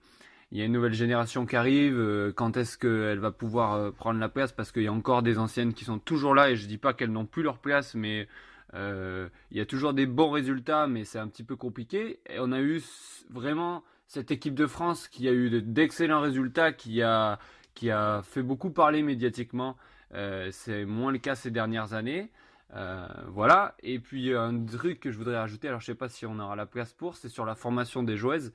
il 0.52 0.58
y 0.58 0.62
a 0.62 0.66
une 0.66 0.74
nouvelle 0.74 0.94
génération 0.94 1.46
qui 1.46 1.56
arrive. 1.56 2.34
quand 2.36 2.58
est-ce 2.58 2.78
qu'elle 2.78 3.20
va 3.20 3.32
pouvoir 3.32 3.94
prendre 3.94 4.20
la 4.20 4.28
place? 4.28 4.52
Parce 4.52 4.74
qu'il 4.74 4.84
y 4.84 4.88
a 4.88 4.94
encore 4.94 5.24
des 5.24 5.40
anciennes 5.40 5.74
qui 5.74 5.86
sont 5.86 5.98
toujours 5.98 6.36
là, 6.36 6.50
et 6.52 6.58
je 6.58 6.68
dis 6.68 6.78
pas 6.78 6.94
qu'elles 6.94 7.12
n'ont 7.12 7.26
plus 7.26 7.42
leur 7.42 7.60
place, 7.60 7.96
mais 7.96 8.28
il 8.74 9.30
y 9.58 9.62
a 9.62 9.66
toujours 9.66 9.94
des 9.94 10.06
bons 10.06 10.30
résultats, 10.30 10.88
mais 10.88 11.06
c'est 11.06 11.20
un 11.20 11.30
petit 11.30 11.46
peu 11.46 11.56
compliqué. 11.56 12.20
Et 12.30 12.40
on 12.40 12.52
a 12.52 12.60
eu 12.60 12.84
vraiment 13.30 13.82
cette 14.12 14.30
équipe 14.30 14.56
de 14.56 14.68
France 14.68 15.08
qui 15.08 15.30
a 15.30 15.32
eu 15.32 15.62
d'excellents 15.62 16.20
résultats, 16.20 16.74
qui 16.74 17.02
a, 17.02 17.40
qui 17.74 17.90
a 17.92 18.22
fait 18.24 18.44
beaucoup 18.44 18.70
parler 18.70 19.04
médiatiquement. 19.04 19.78
Euh, 20.14 20.50
c'est 20.52 20.84
moins 20.84 21.14
le 21.14 21.18
cas 21.18 21.36
ces 21.36 21.50
dernières 21.50 21.94
années. 21.94 22.30
Euh, 22.76 23.08
voilà. 23.30 23.74
Et 23.84 24.00
puis 24.00 24.36
un 24.36 24.66
truc 24.66 25.00
que 25.00 25.12
je 25.12 25.18
voudrais 25.18 25.38
rajouter, 25.38 25.70
alors 25.70 25.80
je 25.80 25.86
sais 25.86 25.96
pas 25.96 26.10
si 26.10 26.26
on 26.26 26.40
aura 26.40 26.58
la 26.58 26.66
place 26.66 26.92
pour, 26.92 27.16
c'est 27.16 27.30
sur 27.30 27.46
la 27.46 27.56
formation 27.56 28.04
des 28.04 28.18
joueuses. 28.18 28.52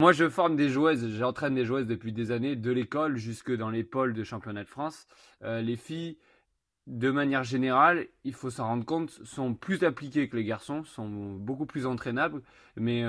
Moi, 0.00 0.12
je 0.12 0.28
forme 0.28 0.56
des 0.56 0.68
joueuses, 0.68 1.16
j'entraîne 1.16 1.54
des 1.54 1.64
joueuses 1.64 1.86
depuis 1.86 2.12
des 2.12 2.30
années, 2.30 2.54
de 2.54 2.70
l'école 2.70 3.16
jusque 3.16 3.50
dans 3.50 3.70
les 3.70 3.84
pôles 3.84 4.12
de 4.12 4.24
championnat 4.24 4.62
de 4.62 4.68
France. 4.68 5.06
Euh, 5.42 5.62
les 5.62 5.76
filles, 5.76 6.18
de 6.86 7.10
manière 7.10 7.44
générale, 7.44 8.08
il 8.24 8.34
faut 8.34 8.50
s'en 8.50 8.66
rendre 8.66 8.84
compte, 8.84 9.08
sont 9.24 9.54
plus 9.54 9.84
appliquées 9.84 10.28
que 10.28 10.36
les 10.36 10.44
garçons, 10.44 10.84
sont 10.84 11.08
beaucoup 11.08 11.64
plus 11.64 11.86
entraînables, 11.86 12.42
mais 12.76 13.04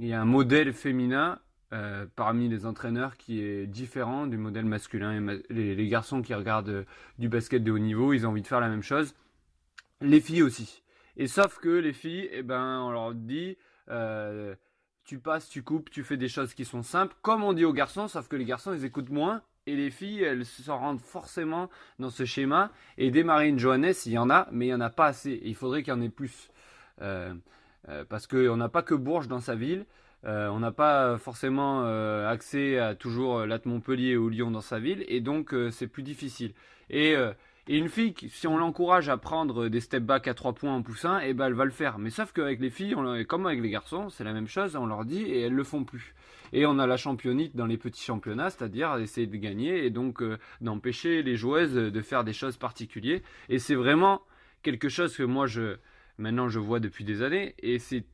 il 0.00 0.06
y 0.06 0.14
a 0.14 0.20
un 0.20 0.24
modèle 0.24 0.72
féminin 0.72 1.38
euh, 1.74 2.06
parmi 2.16 2.48
les 2.48 2.64
entraîneurs 2.64 3.18
qui 3.18 3.42
est 3.42 3.66
différent 3.66 4.26
du 4.26 4.38
modèle 4.38 4.64
masculin. 4.64 5.38
les, 5.50 5.88
garçons 5.88 6.22
qui 6.22 6.34
regardent 6.34 6.70
euh, 6.70 6.84
du 7.18 7.28
basket 7.28 7.62
de 7.62 7.70
haut 7.70 7.78
niveau, 7.78 8.14
ils 8.14 8.26
ont 8.26 8.30
envie 8.30 8.40
de 8.40 8.46
faire 8.46 8.60
la 8.60 8.70
même 8.70 8.82
chose. 8.82 9.14
Les 10.00 10.20
filles 10.20 10.42
aussi. 10.42 10.82
Et 11.18 11.26
sauf 11.26 11.58
que 11.58 11.68
les 11.68 11.92
filles, 11.92 12.30
eh 12.32 12.42
ben, 12.42 12.80
on 12.80 12.90
leur 12.90 13.14
dit, 13.14 13.58
euh, 13.90 14.54
tu 15.04 15.18
passes, 15.18 15.50
tu 15.50 15.62
coupes, 15.62 15.90
tu 15.90 16.02
fais 16.02 16.16
des 16.16 16.28
choses 16.28 16.54
qui 16.54 16.64
sont 16.64 16.82
simples, 16.82 17.14
comme 17.20 17.44
on 17.44 17.52
dit 17.52 17.66
aux 17.66 17.74
garçons, 17.74 18.08
sauf 18.08 18.26
que 18.26 18.36
les 18.36 18.46
garçons, 18.46 18.72
ils 18.72 18.86
écoutent 18.86 19.10
moins. 19.10 19.42
Et 19.66 19.76
les 19.76 19.90
filles, 19.90 20.22
elles 20.22 20.46
se 20.46 20.70
rendent 20.70 21.02
forcément 21.02 21.68
dans 21.98 22.08
ce 22.08 22.24
schéma. 22.24 22.72
Et 22.96 23.10
des 23.10 23.22
Marines 23.22 23.58
Johannes, 23.58 23.92
il 24.06 24.12
y 24.12 24.18
en 24.18 24.30
a, 24.30 24.48
mais 24.50 24.64
il 24.64 24.68
n'y 24.70 24.74
en 24.74 24.80
a 24.80 24.88
pas 24.88 25.08
assez. 25.08 25.38
il 25.44 25.54
faudrait 25.54 25.82
qu'il 25.82 25.92
y 25.92 25.96
en 25.96 26.00
ait 26.00 26.08
plus. 26.08 26.48
Parce 28.08 28.26
qu'on 28.26 28.56
n'a 28.56 28.68
pas 28.68 28.82
que 28.82 28.94
Bourges 28.94 29.28
dans 29.28 29.40
sa 29.40 29.54
ville. 29.54 29.86
Euh, 30.26 30.48
on 30.48 30.60
n'a 30.60 30.72
pas 30.72 31.16
forcément 31.18 31.84
euh, 31.84 32.28
accès 32.28 32.78
à 32.78 32.94
toujours 32.94 33.46
Latte 33.46 33.64
Montpellier 33.64 34.16
ou 34.16 34.28
Lyon 34.28 34.50
dans 34.50 34.60
sa 34.60 34.78
ville, 34.78 35.04
et 35.08 35.20
donc 35.20 35.54
c'est 35.70 35.86
plus 35.86 36.02
difficile. 36.02 36.52
Et, 36.90 37.14
une 37.68 37.88
fille, 37.88 38.14
si 38.30 38.48
on 38.48 38.58
l'encourage 38.58 39.08
à 39.08 39.16
prendre 39.16 39.68
des 39.68 39.80
step 39.80 40.02
back 40.02 40.26
à 40.26 40.34
3 40.34 40.54
points 40.54 40.74
en 40.74 40.82
poussin, 40.82 41.20
eh 41.22 41.34
ben 41.34 41.46
elle 41.46 41.54
va 41.54 41.64
le 41.64 41.70
faire. 41.70 42.00
Mais 42.00 42.10
sauf 42.10 42.32
qu'avec 42.32 42.58
les 42.58 42.70
filles, 42.70 42.96
comme 43.28 43.46
avec 43.46 43.60
les 43.60 43.70
garçons, 43.70 44.08
c'est 44.08 44.24
la 44.24 44.32
même 44.32 44.48
chose, 44.48 44.74
on 44.74 44.86
leur 44.86 45.04
dit 45.04 45.22
et 45.22 45.42
elles 45.42 45.54
le 45.54 45.62
font 45.62 45.84
plus. 45.84 46.16
Et 46.52 46.66
on 46.66 46.80
a 46.80 46.86
la 46.88 46.96
championnite 46.96 47.54
dans 47.54 47.66
les 47.66 47.76
petits 47.76 48.02
championnats, 48.02 48.50
c'est-à-dire 48.50 48.96
essayer 48.96 49.28
de 49.28 49.36
gagner 49.36 49.84
et 49.84 49.90
donc 49.90 50.20
d'empêcher 50.60 51.22
les 51.22 51.36
joueuses 51.36 51.74
de 51.74 52.00
faire 52.00 52.24
des 52.24 52.32
choses 52.32 52.56
particulières. 52.56 53.20
Et 53.48 53.60
c'est 53.60 53.76
vraiment 53.76 54.22
quelque 54.62 54.88
chose 54.88 55.16
que 55.16 55.22
moi 55.22 55.46
je, 55.46 55.76
maintenant 56.20 56.48
je 56.48 56.58
vois 56.58 56.80
depuis 56.80 57.04
des 57.04 57.22
années. 57.22 57.54
Et 57.58 57.78
c'est, 57.78 58.04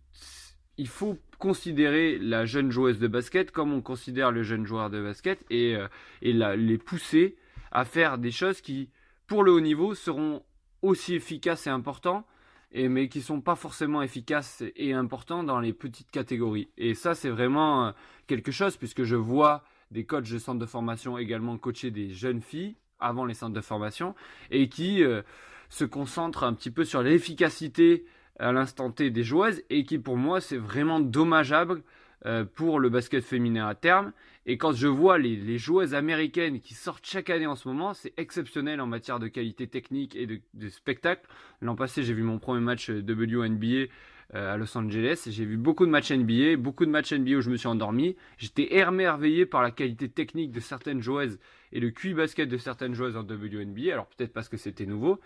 il 0.79 0.89
faut 0.89 1.19
considérer 1.39 2.19
la 2.19 2.47
jeune 2.47 2.71
joueuse 2.71 2.99
de 2.99 3.09
basket 3.09 3.51
comme 3.51 3.73
on 3.73 3.83
considère 3.83 4.33
le 4.33 4.43
jeune 4.43 4.65
joueur 4.67 4.89
de 4.89 5.03
basket 5.03 5.45
et, 5.51 5.77
euh, 5.77 5.89
et 6.23 6.33
les 6.33 6.79
pousser 6.79 7.37
à 7.73 7.85
faire 7.85 8.17
des 8.17 8.31
choses 8.31 8.61
qui, 8.61 8.91
pour 9.27 9.43
le 9.43 9.53
haut 9.53 9.61
niveau, 9.61 9.95
seront 9.95 10.43
aussi 10.83 11.15
efficaces 11.15 11.67
et 11.67 11.71
importants, 11.71 12.25
et, 12.73 12.89
mais 12.89 13.09
qui 13.09 13.21
sont 13.21 13.41
pas 13.41 13.57
forcément 13.57 14.03
efficaces 14.03 14.63
et 14.77 14.93
importants 14.93 15.43
dans 15.43 15.61
les 15.61 15.73
petites 15.73 16.11
catégories. 16.11 16.69
Et 16.77 16.95
ça, 16.95 17.15
c'est 17.15 17.31
vraiment 17.31 17.87
euh, 17.87 17.93
quelque 18.27 18.53
chose 18.53 18.77
puisque 18.77 19.03
je 19.05 19.17
vois 19.17 19.65
des 19.91 20.05
coachs 20.05 20.31
de 20.31 20.39
centres 20.39 20.59
de 20.59 20.67
formation 20.67 21.19
également 21.19 21.59
coacher 21.59 21.91
des 21.91 22.11
jeunes 22.11 22.41
filles 22.41 22.77
avant 22.99 23.25
les 23.25 23.35
centres 23.35 23.55
de 23.55 23.61
formation 23.61 24.15
et 24.51 24.69
qui 24.69 25.05
euh, 25.05 25.23
se 25.69 25.85
concentre 25.85 26.45
un 26.45 26.55
petit 26.55 26.71
peu 26.71 26.85
sur 26.85 27.03
l'efficacité 27.03 28.05
à 28.39 28.53
l'instant 28.53 28.91
T 28.91 29.11
des 29.11 29.25
joueuses 29.25 29.63
et 29.71 29.85
qui 29.85 29.99
pour 29.99 30.17
moi 30.17 30.41
c'est 30.41 30.59
vraiment 30.59 31.01
dommageable 31.01 31.83
euh, 32.25 32.45
pour 32.45 32.81
le 32.81 32.89
basket 32.89 33.23
féminin 33.23 33.69
à 33.69 33.75
terme. 33.75 34.13
Et 34.47 34.59
quand 34.59 34.73
je 34.73 34.87
vois 34.87 35.19
les, 35.19 35.59
joueuses 35.59 35.95
américaines 35.95 36.61
qui 36.61 36.75
sortent 36.75 37.05
chaque 37.05 37.31
année 37.31 37.47
en 37.47 37.57
ce 37.57 37.69
moment, 37.69 37.95
c'est 37.95 38.15
exceptionnel 38.17 38.81
en 38.81 38.87
matière 38.87 39.19
de 39.19 39.29
qualité 39.29 39.67
technique 39.67 40.17
et 40.17 40.27
de, 40.27 40.69
spectacle. 40.69 41.27
L'an 41.61 41.77
passé, 41.77 42.05
j'ai 42.05 42.15
vu 42.15 42.23
mon 42.23 42.39
premier 42.39 42.61
match 42.61 42.89
WNBA 42.89 43.91
euh, 44.35 44.55
à 44.55 44.57
Los 44.57 44.77
Angeles. 44.79 45.29
J'ai 45.31 45.45
vu 45.45 45.57
beaucoup 45.57 45.85
de 45.85 45.91
matchs 45.91 46.11
NBA, 46.11 46.57
beaucoup 46.57 46.87
de 46.87 46.91
matchs 46.91 47.13
NBA 47.13 47.37
où 47.37 47.41
je 47.43 47.51
me 47.51 47.57
suis 47.57 47.69
endormi. 47.69 48.17
J'étais 48.39 48.77
émerveillé 48.77 49.47
par 49.47 49.63
la 49.63 49.71
qualité 49.71 50.09
technique 50.09 50.53
de 50.53 50.61
certaines 50.61 51.03
joueuses 51.03 51.39
et 51.73 51.81
le 51.81 51.91
QI 51.91 52.15
basket 52.15 52.49
de 52.49 52.57
certaines 52.57 52.95
joueuses 52.95 53.17
en 53.17 53.25
WNBA. 53.25 53.93
Alors 53.93 54.07
peut-être 54.07 54.33
parce 54.33 54.49
que 54.49 54.57
c'était 54.57 54.87
nouveau, 54.87 55.21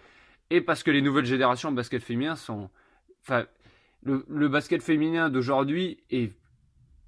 et 0.50 0.60
parce 0.60 0.82
que 0.82 0.90
les 0.90 1.02
nouvelles 1.02 1.24
générations 1.24 1.70
de 1.70 1.76
basket 1.76 2.02
féminin 2.02 2.36
sont. 2.36 2.68
Enfin, 3.22 3.46
le, 4.02 4.48
basket 4.48 4.82
féminin 4.82 5.28
d'aujourd'hui 5.28 6.02
est 6.10 6.32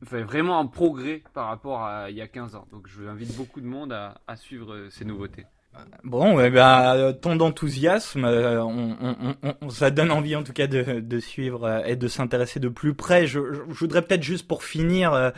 vraiment 0.01 0.59
en 0.59 0.67
progrès 0.67 1.23
par 1.33 1.47
rapport 1.47 1.83
à 1.83 2.11
il 2.11 2.17
y 2.17 2.21
a 2.21 2.29
15 2.29 2.55
ans. 2.55 2.67
Donc 2.71 2.87
je 2.87 3.05
invite 3.05 3.37
beaucoup 3.37 3.61
de 3.61 3.67
monde 3.67 3.93
à, 3.93 4.37
suivre 4.37 4.89
ces 4.91 5.05
nouveautés. 5.05 5.45
Bon, 6.05 6.39
eh 6.39 6.51
ben, 6.51 7.15
ton 7.15 7.41
enthousiasme, 7.41 8.27
euh, 8.27 8.63
ça 9.71 9.91
donne 9.91 10.11
envie 10.11 10.37
en 10.37 10.43
tout 10.43 10.53
cas 10.53 10.67
de, 10.67 11.19
suivre 11.19 11.65
euh, 11.65 11.81
et 11.87 11.97
de 11.97 12.09
s'intéresser 12.09 12.61
de 12.61 12.69
plus 12.69 12.93
près. 12.93 13.27
Je, 13.27 13.39
voudrais 13.39 14.03
peut-être 14.03 14.23
juste 14.23 14.47
pour 14.47 14.65
finir, 14.65 15.15
euh, 15.15 15.31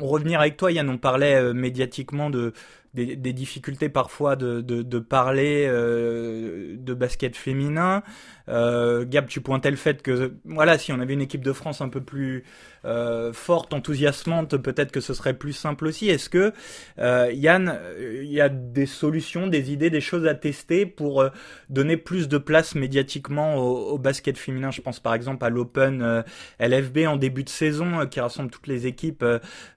revenir 0.00 0.40
avec 0.40 0.56
toi, 0.56 0.72
Yann, 0.72 0.88
on 0.88 0.96
parlait 0.96 1.52
médiatiquement 1.52 2.30
de 2.30 2.54
des, 2.94 3.16
des, 3.16 3.32
difficultés 3.32 3.88
parfois 3.88 4.36
de, 4.36 4.60
de, 4.60 4.82
de 4.82 4.98
parler 4.98 5.66
euh, 5.68 6.76
de 6.78 6.94
basket 6.94 7.36
féminin. 7.36 8.02
Euh, 8.48 9.04
Gab, 9.06 9.26
tu 9.26 9.40
pointais 9.40 9.70
le 9.70 9.76
fait 9.76 10.00
que 10.00 10.34
voilà, 10.44 10.78
si 10.78 10.92
on 10.92 11.00
avait 11.00 11.14
une 11.14 11.20
équipe 11.20 11.44
de 11.44 11.52
France 11.52 11.80
un 11.80 11.88
peu 11.88 12.00
plus 12.00 12.44
euh, 12.84 13.32
forte, 13.32 13.72
enthousiasmante, 13.72 14.56
peut-être 14.56 14.92
que 14.92 15.00
ce 15.00 15.14
serait 15.14 15.34
plus 15.34 15.52
simple 15.52 15.86
aussi. 15.86 16.08
Est-ce 16.08 16.28
que 16.28 16.52
euh, 16.98 17.30
Yann, 17.32 17.78
il 17.98 18.32
y 18.32 18.40
a 18.40 18.48
des 18.48 18.86
solutions, 18.86 19.46
des 19.46 19.72
idées, 19.72 19.90
des 19.90 20.00
choses 20.00 20.26
à 20.26 20.34
tester 20.34 20.86
pour 20.86 21.22
euh, 21.22 21.28
donner 21.70 21.96
plus 21.96 22.28
de 22.28 22.38
place 22.38 22.74
médiatiquement 22.74 23.56
au, 23.56 23.98
basket 23.98 24.36
féminin? 24.36 24.70
Je 24.70 24.80
pense 24.80 25.00
par 25.00 25.14
exemple 25.14 25.44
à 25.44 25.50
l'Open 25.50 26.02
euh, 26.02 26.22
LFB 26.60 27.06
en 27.06 27.16
début 27.16 27.44
de 27.44 27.48
saison 27.48 28.06
qui 28.06 28.20
rassemble 28.20 28.50
toutes 28.50 28.66
les 28.66 28.86
équipes 28.86 29.24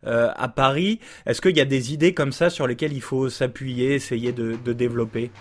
à 0.04 0.48
Paris. 0.50 1.00
Est-ce 1.26 1.42
qu'il 1.42 1.56
y 1.58 1.62
a 1.62 1.66
des 1.66 1.94
idées 1.94 2.14
comme 2.14 2.32
ça 2.32 2.50
sur 2.50 2.68
lesquelles 2.68 2.94
il 2.94 3.02
faut 3.02 3.30
s'appuyer, 3.30 3.96
essayer 3.96 4.32
de, 4.32 4.56
développer? 4.74 5.32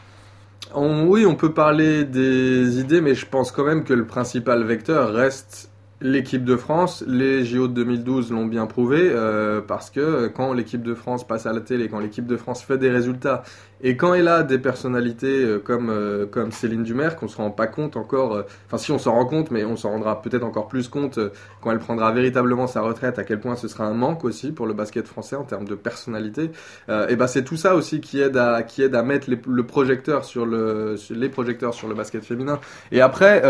Oui, 0.74 1.26
on 1.26 1.34
peut 1.34 1.52
parler 1.52 2.04
des 2.04 2.80
idées, 2.80 3.00
mais 3.00 3.14
je 3.14 3.26
pense 3.26 3.52
quand 3.52 3.64
même 3.64 3.84
que 3.84 3.92
le 3.92 4.06
principal 4.06 4.64
vecteur 4.64 5.12
reste 5.12 5.70
L'équipe 6.02 6.44
de 6.44 6.56
France, 6.56 7.02
les 7.06 7.42
JO 7.46 7.68
de 7.68 7.72
2012 7.72 8.30
l'ont 8.30 8.44
bien 8.44 8.66
prouvé, 8.66 9.00
euh, 9.02 9.62
parce 9.62 9.88
que 9.88 10.26
quand 10.26 10.52
l'équipe 10.52 10.82
de 10.82 10.94
France 10.94 11.26
passe 11.26 11.46
à 11.46 11.54
la 11.54 11.62
télé, 11.62 11.88
quand 11.88 12.00
l'équipe 12.00 12.26
de 12.26 12.36
France 12.36 12.62
fait 12.62 12.76
des 12.76 12.90
résultats, 12.90 13.44
et 13.82 13.96
quand 13.96 14.14
elle 14.14 14.28
a 14.28 14.42
des 14.42 14.58
personnalités 14.58 15.42
euh, 15.42 15.58
comme, 15.58 15.90
euh, 15.90 16.26
comme 16.26 16.50
Céline 16.50 16.82
Dumer, 16.82 17.10
qu'on 17.18 17.28
se 17.28 17.36
rend 17.36 17.50
pas 17.50 17.66
compte 17.66 17.96
encore, 17.96 18.44
enfin 18.66 18.78
si 18.78 18.92
on 18.92 18.98
s'en 18.98 19.12
rend 19.12 19.26
compte, 19.26 19.50
mais 19.50 19.64
on 19.64 19.76
s'en 19.76 19.90
rendra 19.90 20.22
peut-être 20.22 20.44
encore 20.44 20.68
plus 20.68 20.88
compte 20.88 21.18
quand 21.60 21.70
elle 21.70 21.78
prendra 21.78 22.12
véritablement 22.12 22.66
sa 22.66 22.80
retraite, 22.80 23.18
à 23.18 23.24
quel 23.24 23.40
point 23.40 23.56
ce 23.56 23.68
sera 23.68 23.84
un 23.84 23.94
manque 23.94 24.24
aussi 24.24 24.52
pour 24.52 24.66
le 24.66 24.74
basket 24.74 25.06
français 25.06 25.36
en 25.36 25.44
termes 25.44 25.66
de 25.66 25.74
personnalité. 25.74 26.50
et 26.88 27.16
ben 27.16 27.26
c'est 27.26 27.44
tout 27.44 27.56
ça 27.56 27.74
aussi 27.74 28.00
qui 28.00 28.20
aide 28.20 28.36
à, 28.36 28.62
qui 28.62 28.82
aide 28.82 28.94
à 28.94 29.02
mettre 29.02 29.28
le 29.30 29.62
projecteur 29.66 30.24
sur 30.24 30.46
le, 30.46 30.96
les 31.10 31.28
projecteurs 31.28 31.74
sur 31.74 31.88
le 31.88 31.94
basket 31.94 32.24
féminin. 32.24 32.60
Et 32.92 33.00
après, 33.00 33.42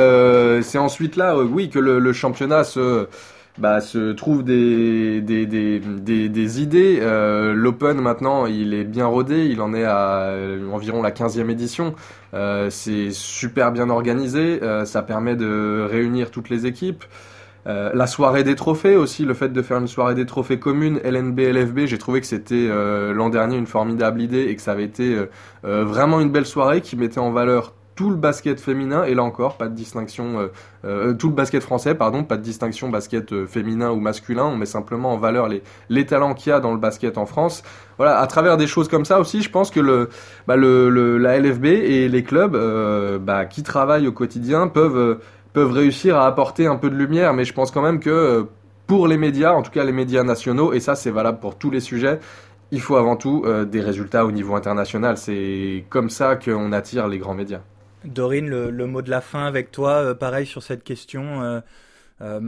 c'est 0.63 0.79
ensuite 0.79 1.17
là, 1.17 1.37
oui, 1.39 1.71
que 1.71 1.79
le, 1.79 1.99
le 1.99 2.13
championnat 2.13 2.65
se 2.65 3.07
bah, 3.59 3.81
se 3.81 4.13
trouvent 4.13 4.45
des, 4.45 5.21
des, 5.21 6.63
idées. 6.63 6.99
Euh, 7.01 7.55
L'Open 7.55 8.01
maintenant, 8.01 8.47
il 8.47 8.75
est 8.75 8.85
bien 8.85 9.07
rodé, 9.07 9.47
il 9.47 9.61
en 9.61 9.73
est 9.73 9.85
à 9.85 10.29
euh, 10.29 10.69
environ 10.71 11.03
la 11.03 11.11
15e 11.11 11.49
édition. 11.51 11.95
Euh, 12.35 12.69
c'est 12.71 13.11
super 13.11 13.73
bien 13.73 13.89
organisé, 13.89 14.61
ça 14.85 15.03
permet 15.03 15.37
de 15.37 15.87
réunir 15.89 16.31
toutes 16.31 16.51
les 16.51 16.67
équipes. 16.67 17.05
La 17.65 18.07
soirée 18.07 18.45
des 18.45 18.55
trophées 18.55 18.97
aussi, 18.97 19.25
le 19.25 19.35
fait 19.35 19.49
de 19.49 19.61
faire 19.61 19.79
une 19.79 19.89
soirée 19.89 20.15
des 20.15 20.25
trophées 20.25 20.61
commune 20.61 21.01
LNB 21.03 21.41
LFB, 21.41 21.87
j'ai 21.87 21.99
trouvé 21.99 22.21
que 22.21 22.27
c'était 22.27 22.69
l'an 23.13 23.29
dernier 23.29 23.57
une 23.57 23.67
formidable 23.67 24.23
idée 24.23 24.43
et 24.43 24.55
que 24.55 24.63
ça 24.63 24.73
avait 24.73 24.85
été 24.85 25.17
vraiment 25.65 26.21
une 26.21 26.31
belle 26.31 26.47
soirée 26.47 26.81
qui 26.81 26.97
mettait 26.97 27.19
en 27.19 27.33
valeur 27.33 27.75
tout 27.97 28.11
le 28.11 28.17
basket 28.17 28.61
féminin 28.61 29.05
et 29.05 29.15
là 29.15 29.23
encore 29.23 29.57
pas 29.57 29.69
de 29.69 29.75
distinction 29.75 30.39
euh, 30.39 30.47
euh, 30.85 31.15
tout 31.15 31.29
le 31.29 31.35
basket 31.35 31.63
français 31.63 31.95
pardon 31.95 32.23
pas 32.23 32.37
de 32.37 32.43
distinction 32.43 32.91
basket 32.91 33.33
euh, 33.33 33.47
féminin 33.47 33.91
ou 33.91 33.99
masculin 33.99 34.45
on 34.45 34.57
met 34.57 34.67
simplement 34.67 35.15
en 35.15 35.17
valeur 35.17 35.49
les 35.89 36.07
talents 36.07 36.35
qu'il 36.35 36.51
y 36.51 36.53
a 36.53 36.61
dans 36.61 36.73
le 36.73 36.79
basket 36.79 37.17
en 37.17 37.25
France 37.25 37.63
voilà 37.97 38.19
à 38.19 38.27
travers 38.27 38.59
des 38.59 38.67
choses 38.67 38.89
comme 38.89 39.07
ça 39.07 39.19
aussi 39.19 39.41
je 39.41 39.51
pense 39.51 39.71
que 39.71 40.09
bah, 40.47 40.57
la 40.57 41.41
LFB 41.41 41.65
et 41.65 42.09
les 42.09 42.23
clubs 42.23 42.57
bah, 43.23 43.47
qui 43.47 43.63
travaillent 43.63 44.07
au 44.07 44.13
quotidien 44.13 44.69
peuvent 44.69 45.19
réussir 45.55 46.19
à 46.19 46.27
apporter 46.27 46.67
un 46.67 46.77
peu 46.77 46.91
de 46.91 46.97
lumière 46.97 47.33
mais 47.33 47.47
je 47.47 47.55
pense 47.55 47.71
quand 47.71 47.83
même 47.83 47.99
que 47.99 48.47
pour 48.87 49.09
les 49.09 49.17
médias 49.17 49.53
en 49.53 49.63
tout 49.63 49.71
cas 49.71 49.85
les 49.85 49.93
médias 49.93 50.23
nationaux 50.23 50.75
et 50.75 50.81
ça 50.81 50.95
c'est 50.95 51.11
valable 51.11 51.41
pour 51.41 51.57
tous 51.57 51.71
les 51.71 51.81
sujets 51.81 52.21
il 52.73 52.81
faut 52.81 52.97
avant 52.97 53.17
tout 53.17 53.47
des 53.71 53.81
résultats 53.81 54.27
au 54.27 54.33
niveau 54.33 54.57
international. 54.57 55.17
C'est 55.17 55.85
comme 55.89 56.11
ça 56.11 56.35
qu'on 56.35 56.73
attire 56.73 57.07
les 57.07 57.19
grands 57.19 57.33
médias. 57.33 57.61
Dorine, 58.07 58.49
le, 58.49 58.87
mot 58.87 59.03
de 59.03 59.11
la 59.11 59.21
fin 59.21 59.47
avec 59.47 59.71
toi, 59.71 59.91
euh, 59.91 60.15
pareil 60.15 60.47
sur 60.47 60.63
cette 60.63 60.85
question. 60.85 61.43
Euh, 61.43 61.61
euh, 62.23 62.41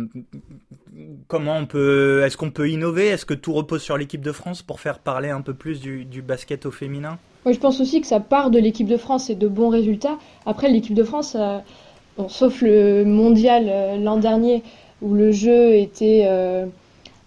comment 1.26 1.56
on 1.56 1.66
peut, 1.66 2.22
est-ce 2.24 2.36
qu'on 2.36 2.50
peut 2.50 2.70
innover? 2.70 3.08
Est-ce 3.08 3.26
que 3.26 3.34
tout 3.34 3.52
repose 3.52 3.82
sur 3.82 3.96
l'équipe 3.96 4.22
de 4.22 4.32
France 4.32 4.62
pour 4.62 4.80
faire 4.80 4.98
parler 4.98 5.30
un 5.30 5.42
peu 5.42 5.54
plus 5.54 5.80
du, 5.80 6.22
basket 6.22 6.66
au 6.66 6.70
féminin? 6.70 7.18
Moi, 7.44 7.52
je 7.52 7.58
pense 7.58 7.80
aussi 7.80 8.00
que 8.00 8.06
ça 8.06 8.20
part 8.20 8.50
de 8.50 8.58
l'équipe 8.58 8.86
de 8.86 8.96
France 8.96 9.30
et 9.30 9.34
de 9.34 9.48
bons 9.48 9.68
résultats. 9.68 10.18
Après, 10.46 10.68
l'équipe 10.70 10.94
de 10.94 11.04
France, 11.04 11.36
sauf 12.28 12.62
le 12.62 13.04
mondial 13.04 14.02
l'an 14.02 14.16
dernier 14.16 14.62
où 15.02 15.14
le 15.14 15.30
jeu 15.30 15.74
était 15.74 16.26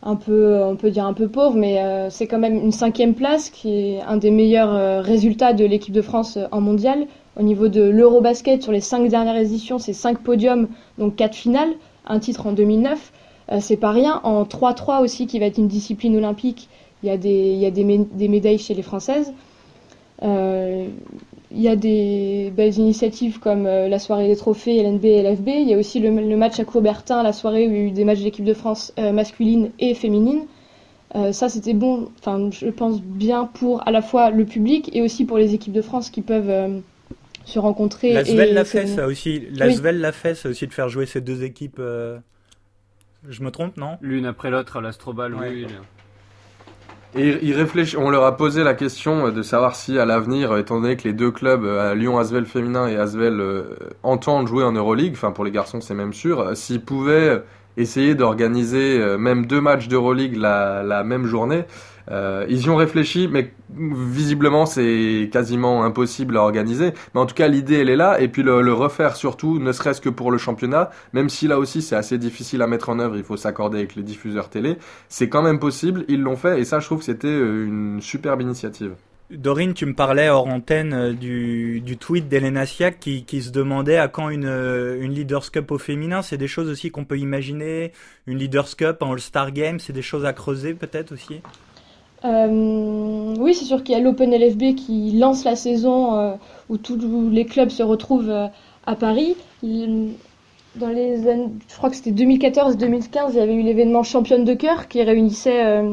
un 0.04 0.16
peu, 0.16 0.64
on 0.64 0.76
peut 0.76 0.90
dire 0.90 1.06
un 1.06 1.14
peu 1.14 1.28
pauvre, 1.28 1.56
mais 1.56 1.80
c'est 2.10 2.28
quand 2.28 2.40
même 2.40 2.56
une 2.56 2.72
cinquième 2.72 3.14
place 3.14 3.50
qui 3.50 3.94
est 3.94 4.02
un 4.02 4.18
des 4.18 4.32
meilleurs 4.32 5.04
résultats 5.04 5.54
de 5.54 5.64
l'équipe 5.64 5.94
de 5.94 6.02
France 6.02 6.38
en 6.52 6.60
mondial. 6.60 7.08
Au 7.40 7.44
niveau 7.44 7.70
de 7.70 7.82
l'Eurobasket, 7.82 8.62
sur 8.62 8.72
les 8.72 8.82
cinq 8.82 9.08
dernières 9.08 9.38
éditions, 9.38 9.80
c'est 9.80 9.94
cinq 9.94 10.20
podiums, 10.20 10.68
donc 10.98 11.16
quatre 11.16 11.36
finales, 11.36 11.74
un 12.06 12.20
titre 12.20 12.46
en 12.48 12.52
2009. 12.52 13.12
Euh, 13.52 13.58
c'est 13.62 13.78
pas 13.78 13.92
rien. 13.92 14.20
En 14.24 14.44
3-3 14.44 15.02
aussi, 15.02 15.28
qui 15.28 15.40
va 15.40 15.46
être 15.46 15.58
une 15.58 15.68
discipline 15.68 16.16
olympique, 16.16 16.68
il 17.04 17.08
y 17.08 17.10
a 17.10 17.18
des, 17.18 17.30
il 17.30 17.58
y 17.58 17.66
a 17.66 17.72
des, 17.72 17.84
des 17.84 18.28
médailles 18.28 18.60
chez 18.60 18.74
les 18.74 18.82
Françaises. 18.82 19.34
Euh, 20.24 20.88
il 21.54 21.62
y 21.62 21.68
a 21.68 21.76
des 21.76 22.54
belles 22.56 22.78
initiatives 22.78 23.40
comme 23.40 23.66
euh, 23.66 23.88
la 23.90 23.98
soirée 23.98 24.28
des 24.28 24.36
trophées 24.36 24.82
LNB 24.84 25.06
et 25.06 25.24
LFB. 25.24 25.48
Il 25.48 25.70
y 25.70 25.74
a 25.74 25.78
aussi 25.78 26.00
le, 26.00 26.12
match 26.38 26.60
à 26.60 26.66
Courbertin, 26.66 27.24
la 27.24 27.34
soirée 27.34 27.68
où 27.68 27.72
il 27.72 27.78
y 27.78 27.80
a 27.80 27.84
eu 27.84 27.92
des 27.92 28.04
matchs 28.04 28.22
d'équipe 28.22 28.46
de 28.46 28.54
France 28.54 28.94
masculine 28.98 29.72
et 29.80 29.94
féminine. 29.94 30.42
Ça, 31.32 31.50
c'était 31.50 31.74
bon, 31.74 32.08
enfin, 32.20 32.50
je 32.52 32.68
pense 32.68 33.02
bien 33.02 33.44
pour 33.44 33.86
à 33.86 33.92
la 33.92 34.02
fois 34.02 34.30
le 34.30 34.46
public 34.46 34.90
et 34.94 35.02
aussi 35.02 35.26
pour 35.26 35.38
les 35.38 35.54
équipes 35.54 35.74
de 35.74 35.82
France 35.82 36.10
qui 36.10 36.22
peuvent 36.22 36.82
se 37.46 37.60
rencontrer. 37.60 38.14
L'Asvel 38.14 38.54
l'a 38.54 38.66
fait, 38.66 38.88
ça 38.88 39.08
aussi. 39.08 39.48
L'Asvel 39.52 39.96
oui. 39.96 40.02
l'a 40.02 40.12
fait, 40.12 40.36
ça 40.36 40.50
aussi, 40.50 40.68
de 40.68 40.74
faire 40.74 40.90
jouer 40.90 41.06
ces 41.06 41.22
deux 41.22 41.44
équipes. 41.44 41.80
Euh... 41.80 42.20
Je 43.30 43.44
me 43.44 43.52
trompe, 43.52 43.78
non? 43.78 43.98
L'une 44.02 44.26
après 44.26 44.50
l'autre 44.50 44.78
à 44.78 44.82
l'Astrobal, 44.82 45.36
ouais. 45.36 45.50
oui. 45.50 45.68
oui. 45.68 45.76
Et 47.14 47.40
il 47.42 47.54
réfléchit, 47.54 47.98
on 47.98 48.10
leur 48.10 48.24
a 48.24 48.38
posé 48.38 48.64
la 48.64 48.74
question 48.74 49.32
de 49.32 49.42
savoir 49.42 49.76
si 49.76 50.00
à 50.00 50.06
l'avenir, 50.06 50.56
étant 50.58 50.80
donné 50.80 50.96
que 50.96 51.04
les 51.04 51.14
deux 51.14 51.30
clubs, 51.30 51.66
Lyon 51.94 52.18
Asvel 52.18 52.46
féminin 52.46 52.88
et 52.88 52.96
Asvel, 52.96 53.42
euh, 53.42 53.76
entendent 54.02 54.48
jouer 54.48 54.64
en 54.64 54.72
Euroleague, 54.72 55.12
enfin 55.12 55.34
pour 55.34 55.44
les 55.44 55.52
garçons 55.52 55.82
c'est 55.82 55.94
même 55.94 56.14
sûr, 56.14 56.56
s'ils 56.56 56.80
pouvaient 56.80 57.44
essayer 57.76 58.16
d'organiser 58.16 58.98
euh, 58.98 59.18
même 59.18 59.46
deux 59.46 59.60
matchs 59.60 59.90
d'Euroleague 59.90 60.38
la, 60.38 60.84
la 60.84 61.04
même 61.04 61.26
journée. 61.26 61.66
Euh, 62.12 62.46
ils 62.50 62.66
y 62.66 62.70
ont 62.70 62.76
réfléchi, 62.76 63.30
mais 63.32 63.54
visiblement 63.74 64.66
c'est 64.66 65.30
quasiment 65.32 65.84
impossible 65.84 66.38
à 66.38 66.42
organiser. 66.42 66.94
Mais 67.14 67.22
en 67.22 67.26
tout 67.26 67.36
cas, 67.36 67.48
l'idée 67.48 67.80
elle 67.80 67.90
est 67.90 67.96
là, 67.96 68.20
et 68.20 68.28
puis 68.28 68.44
le, 68.44 68.74
refaire 68.74 69.16
surtout, 69.16 69.60
ne 69.60 69.72
serait-ce 69.72 70.02
que 70.02 70.10
pour 70.10 70.32
le 70.32 70.38
championnat, 70.38 70.92
même 71.14 71.30
si 71.30 71.48
là 71.48 71.58
aussi 71.58 71.82
c'est 71.82 71.96
assez 71.96 72.18
difficile 72.18 72.62
à 72.62 72.68
mettre 72.68 72.90
en 72.90 73.00
œuvre, 73.00 73.16
il 73.16 73.24
faut 73.24 73.38
s'accorder 73.38 73.80
avec 73.80 73.96
les 73.96 74.04
diffuseurs 74.04 74.50
télé. 74.50 74.78
C'est 75.08 75.30
quand 75.30 75.42
même 75.42 75.60
possible, 75.60 76.04
ils 76.10 76.22
l'ont 76.22 76.36
fait, 76.36 76.60
et 76.60 76.66
ça 76.66 76.80
je 76.80 76.86
trouve 76.86 77.00
que 77.00 77.06
c'était 77.06 77.28
euh, 77.28 77.66
une 77.66 78.02
superbe 78.02 78.42
initiative. 78.42 78.94
Dorine, 79.30 79.74
tu 79.74 79.86
me 79.86 79.94
parlais 79.94 80.28
hors 80.28 80.48
antenne 80.48 80.94
euh, 80.94 81.14
du, 81.14 81.98
tweet 81.98 82.28
d'Elena 82.28 82.66
Siak 82.66 83.00
qui, 83.00 83.42
se 83.42 83.52
demandait 83.52 83.96
à 83.96 84.10
quand 84.10 84.30
une, 84.30 84.50
une 85.00 85.14
Leaders 85.14 85.50
Cup 85.52 85.72
au 85.72 85.78
féminin. 85.78 86.22
C'est 86.22 86.38
des 86.38 86.50
choses 86.50 86.70
aussi 86.70 86.92
qu'on 86.92 87.06
peut 87.06 87.18
imaginer. 87.18 87.94
Une 88.28 88.38
Leaders 88.38 88.76
Cup, 88.76 88.98
un 89.02 89.12
All-Star 89.12 89.54
Game, 89.54 89.80
c'est 89.80 89.94
des 89.94 90.02
choses 90.02 90.26
à 90.26 90.34
creuser 90.34 90.74
peut-être 90.74 91.14
aussi 91.14 91.42
euh, 92.26 93.36
Oui, 93.40 93.54
c'est 93.54 93.66
sûr 93.66 93.84
qu'il 93.84 93.96
y 93.96 93.98
a 93.98 94.02
l'Open 94.02 94.32
LFB 94.36 94.76
qui 94.76 95.12
lance 95.12 95.44
la 95.44 95.56
saison 95.56 96.16
euh, 96.16 96.34
où 96.70 96.78
tous 96.78 97.30
les 97.30 97.46
clubs 97.46 97.70
se 97.70 97.84
retrouvent 97.84 98.30
euh, 98.30 98.48
à 98.86 98.96
Paris. 98.96 99.36
Dans 99.64 100.88
les 100.88 101.28
années, 101.28 101.50
je 101.68 101.76
crois 101.76 101.90
que 101.90 101.96
c'était 101.96 102.12
2014-2015, 102.12 103.32
il 103.32 103.36
y 103.36 103.40
avait 103.40 103.54
eu 103.54 103.62
l'événement 103.62 104.04
Championne 104.04 104.46
de 104.46 104.54
cœur 104.54 104.88
qui 104.88 105.04
réunissait 105.04 105.84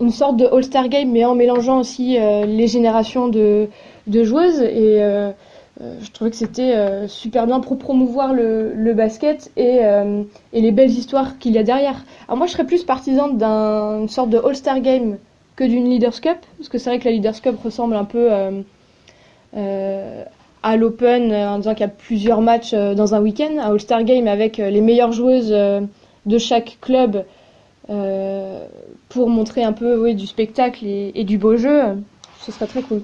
une 0.00 0.10
sorte 0.10 0.38
de 0.38 0.46
All-Star 0.46 0.88
Game, 0.88 1.10
mais 1.10 1.26
en 1.26 1.34
mélangeant 1.34 1.80
aussi 1.80 2.16
les 2.16 2.66
générations 2.68 3.28
de, 3.28 3.68
joueuses. 4.08 4.62
Et 4.62 4.98
je 5.78 6.10
trouvais 6.10 6.30
que 6.30 6.36
c'était 6.36 7.06
super 7.06 7.46
bien 7.46 7.60
pour 7.60 7.78
promouvoir 7.78 8.32
le, 8.32 8.72
le 8.72 8.94
basket 8.94 9.52
et, 9.58 9.80
et, 10.54 10.60
les 10.62 10.72
belles 10.72 10.90
histoires 10.90 11.38
qu'il 11.38 11.52
y 11.52 11.58
a 11.58 11.62
derrière. 11.62 12.02
Alors 12.28 12.38
moi, 12.38 12.46
je 12.46 12.52
serais 12.52 12.66
plus 12.66 12.84
partisane 12.84 13.36
d'une 13.36 14.08
sorte 14.08 14.30
de 14.30 14.38
All-Star 14.38 14.80
Game 14.80 15.18
que 15.56 15.64
d'une 15.64 15.88
Leaders 15.88 16.20
Cup, 16.20 16.38
parce 16.56 16.68
que 16.68 16.78
c'est 16.78 16.90
vrai 16.90 16.98
que 16.98 17.04
la 17.04 17.10
Leaders 17.10 17.40
Cup 17.40 17.56
ressemble 17.62 17.96
un 17.96 18.04
peu 18.04 18.28
à 20.62 20.76
l'Open 20.76 21.32
en 21.32 21.58
disant 21.58 21.72
qu'il 21.74 21.82
y 21.82 21.88
a 21.88 21.88
plusieurs 21.88 22.40
matchs 22.40 22.72
dans 22.72 23.14
un 23.14 23.20
week-end, 23.20 23.58
à 23.58 23.66
All-Star 23.66 24.04
Game 24.04 24.28
avec 24.28 24.56
les 24.56 24.80
meilleures 24.80 25.12
joueuses 25.12 25.54
de 26.26 26.38
chaque 26.38 26.78
club 26.80 27.24
euh, 27.90 28.66
pour 29.08 29.28
montrer 29.28 29.64
un 29.64 29.72
peu 29.72 30.00
oui, 30.00 30.14
du 30.14 30.26
spectacle 30.26 30.86
et, 30.86 31.12
et, 31.14 31.24
du 31.24 31.38
beau 31.38 31.56
jeu, 31.56 31.82
ce 32.40 32.52
serait 32.52 32.66
très 32.66 32.82
cool. 32.82 33.02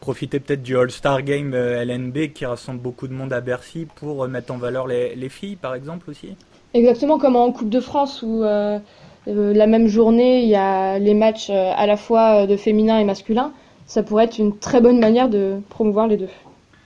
Profiter 0.00 0.40
peut-être 0.40 0.62
du 0.62 0.76
All-Star 0.78 1.22
Game 1.22 1.52
euh, 1.52 1.84
LNB 1.84 2.32
qui 2.32 2.46
rassemble 2.46 2.80
beaucoup 2.80 3.06
de 3.06 3.12
monde 3.12 3.32
à 3.32 3.42
Bercy 3.42 3.86
pour 3.96 4.24
euh, 4.24 4.28
mettre 4.28 4.52
en 4.52 4.56
valeur 4.56 4.86
les, 4.86 5.14
les 5.14 5.28
filles, 5.28 5.56
par 5.56 5.74
exemple, 5.74 6.08
aussi 6.08 6.34
Exactement 6.72 7.18
comme 7.18 7.36
en 7.36 7.52
Coupe 7.52 7.68
de 7.68 7.80
France 7.80 8.22
où 8.22 8.42
euh, 8.42 8.78
la 9.26 9.66
même 9.66 9.86
journée 9.86 10.42
il 10.42 10.48
y 10.48 10.56
a 10.56 10.98
les 10.98 11.14
matchs 11.14 11.50
à 11.50 11.86
la 11.86 11.96
fois 11.96 12.46
de 12.46 12.56
féminin 12.56 12.98
et 12.98 13.04
masculin. 13.04 13.52
Ça 13.86 14.02
pourrait 14.02 14.24
être 14.24 14.38
une 14.38 14.58
très 14.58 14.80
bonne 14.80 15.00
manière 15.00 15.28
de 15.28 15.60
promouvoir 15.68 16.06
les 16.06 16.16
deux. 16.16 16.28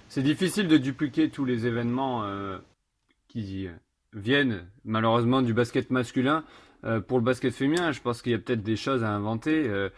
C'est 0.08 0.22
difficile 0.22 0.68
de 0.68 0.76
dupliquer 0.76 1.28
tous 1.28 1.44
les 1.44 1.66
événements 1.66 2.24
qui 3.28 3.68
viennent 4.12 4.62
malheureusement 4.84 5.42
du 5.42 5.54
basket 5.54 5.90
masculin 5.90 6.44
euh, 6.84 7.00
pour 7.00 7.18
le 7.18 7.24
basket 7.24 7.54
féminin, 7.54 7.92
je 7.92 8.00
pense 8.00 8.20
qu'il 8.20 8.32
y 8.32 8.34
a 8.34 8.38
peut-être 8.38 8.62
des 8.62 8.76
choses 8.76 9.04
à 9.04 9.10
inventer. 9.10 9.66
Euh, 9.66 9.88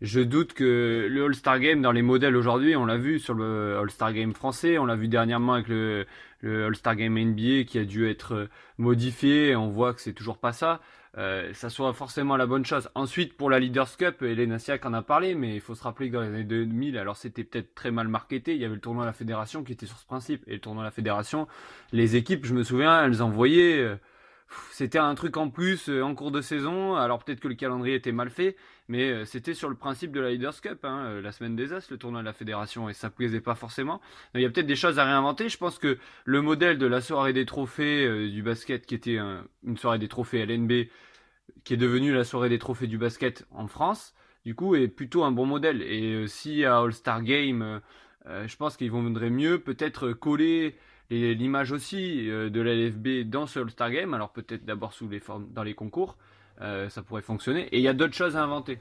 je 0.00 0.20
doute 0.20 0.52
que 0.52 1.08
le 1.10 1.24
All-Star 1.24 1.58
Game 1.58 1.82
dans 1.82 1.90
les 1.90 2.02
modèles 2.02 2.36
aujourd'hui, 2.36 2.76
on 2.76 2.86
l'a 2.86 2.98
vu 2.98 3.18
sur 3.18 3.34
le 3.34 3.78
All-Star 3.78 4.12
Game 4.12 4.32
français, 4.32 4.78
on 4.78 4.84
l'a 4.84 4.94
vu 4.94 5.08
dernièrement 5.08 5.54
avec 5.54 5.68
le, 5.68 6.06
le 6.40 6.66
All-Star 6.66 6.94
Game 6.96 7.18
NBA 7.18 7.64
qui 7.64 7.78
a 7.78 7.84
dû 7.84 8.08
être 8.08 8.48
modifié, 8.78 9.56
on 9.56 9.68
voit 9.68 9.94
que 9.94 10.00
c'est 10.00 10.12
toujours 10.12 10.38
pas 10.38 10.52
ça. 10.52 10.80
Euh, 11.18 11.52
ça 11.54 11.70
soit 11.70 11.92
forcément 11.94 12.36
la 12.36 12.46
bonne 12.46 12.64
chose. 12.64 12.90
Ensuite, 12.94 13.36
pour 13.36 13.48
la 13.48 13.58
Leaders 13.58 13.96
Cup, 13.96 14.22
Elena 14.22 14.58
Siak 14.58 14.84
en 14.84 14.92
a 14.92 15.02
parlé, 15.02 15.34
mais 15.34 15.54
il 15.54 15.60
faut 15.60 15.74
se 15.74 15.82
rappeler 15.82 16.08
que 16.08 16.14
dans 16.14 16.20
les 16.20 16.28
années 16.28 16.44
2000, 16.44 16.98
alors 16.98 17.16
c'était 17.16 17.44
peut-être 17.44 17.74
très 17.74 17.90
mal 17.90 18.08
marketé, 18.08 18.54
il 18.54 18.60
y 18.60 18.64
avait 18.64 18.74
le 18.74 18.80
tournoi 18.80 19.04
de 19.04 19.08
la 19.08 19.14
fédération 19.14 19.64
qui 19.64 19.72
était 19.72 19.86
sur 19.86 19.98
ce 19.98 20.04
principe. 20.06 20.42
Et 20.46 20.52
le 20.54 20.60
tournoi 20.60 20.82
de 20.82 20.88
la 20.88 20.92
fédération, 20.92 21.48
les 21.92 22.16
équipes, 22.16 22.44
je 22.44 22.54
me 22.54 22.62
souviens, 22.62 23.04
elles 23.04 23.22
envoyaient... 23.22 23.78
Euh, 23.78 23.96
c'était 24.70 24.98
un 24.98 25.14
truc 25.14 25.36
en 25.36 25.50
plus 25.50 25.88
euh, 25.88 26.02
en 26.02 26.14
cours 26.14 26.30
de 26.30 26.40
saison. 26.40 26.94
Alors 26.96 27.22
peut-être 27.22 27.40
que 27.40 27.48
le 27.48 27.54
calendrier 27.54 27.96
était 27.96 28.12
mal 28.12 28.30
fait, 28.30 28.56
mais 28.88 29.10
euh, 29.10 29.24
c'était 29.24 29.54
sur 29.54 29.68
le 29.68 29.74
principe 29.74 30.12
de 30.12 30.20
la 30.20 30.30
Leaders 30.30 30.60
Cup, 30.60 30.84
hein, 30.84 31.06
euh, 31.06 31.22
la 31.22 31.32
semaine 31.32 31.56
des 31.56 31.72
As, 31.72 31.90
le 31.90 31.98
tournoi 31.98 32.20
de 32.20 32.26
la 32.26 32.32
fédération, 32.32 32.88
et 32.88 32.92
ça 32.92 33.10
plaisait 33.10 33.40
pas 33.40 33.54
forcément. 33.54 34.00
Il 34.34 34.40
y 34.40 34.44
a 34.44 34.50
peut-être 34.50 34.66
des 34.66 34.76
choses 34.76 34.98
à 34.98 35.04
réinventer. 35.04 35.48
Je 35.48 35.58
pense 35.58 35.78
que 35.78 35.98
le 36.24 36.42
modèle 36.42 36.78
de 36.78 36.86
la 36.86 37.00
soirée 37.00 37.32
des 37.32 37.46
trophées 37.46 38.06
euh, 38.06 38.30
du 38.30 38.42
basket, 38.42 38.86
qui 38.86 38.94
était 38.94 39.18
un, 39.18 39.44
une 39.64 39.76
soirée 39.76 39.98
des 39.98 40.08
trophées 40.08 40.44
LNB, 40.44 40.88
qui 41.64 41.74
est 41.74 41.76
devenue 41.76 42.14
la 42.14 42.24
soirée 42.24 42.48
des 42.48 42.58
trophées 42.58 42.86
du 42.86 42.98
basket 42.98 43.46
en 43.50 43.66
France, 43.66 44.14
du 44.44 44.54
coup, 44.54 44.76
est 44.76 44.88
plutôt 44.88 45.24
un 45.24 45.32
bon 45.32 45.46
modèle. 45.46 45.82
Et 45.82 46.26
si 46.28 46.64
à 46.64 46.78
All-Star 46.78 47.22
Game, 47.22 47.80
je 48.24 48.56
pense 48.56 48.76
qu'il 48.76 48.90
vaudrait 48.92 49.30
mieux 49.30 49.58
peut-être 49.58 50.12
coller 50.12 50.76
l'image 51.10 51.72
aussi 51.72 52.26
de 52.26 52.60
la 52.60 52.74
LFB 52.74 53.28
dans 53.28 53.46
ce 53.46 53.58
All-Star 53.58 53.90
Game. 53.90 54.14
Alors 54.14 54.32
peut-être 54.32 54.64
d'abord 54.64 54.92
sous 54.92 55.08
les 55.08 55.18
formes 55.18 55.48
dans 55.52 55.64
les 55.64 55.74
concours, 55.74 56.16
ça 56.60 57.02
pourrait 57.02 57.22
fonctionner. 57.22 57.68
Et 57.72 57.78
il 57.78 57.82
y 57.82 57.88
a 57.88 57.94
d'autres 57.94 58.14
choses 58.14 58.36
à 58.36 58.42
inventer. 58.42 58.78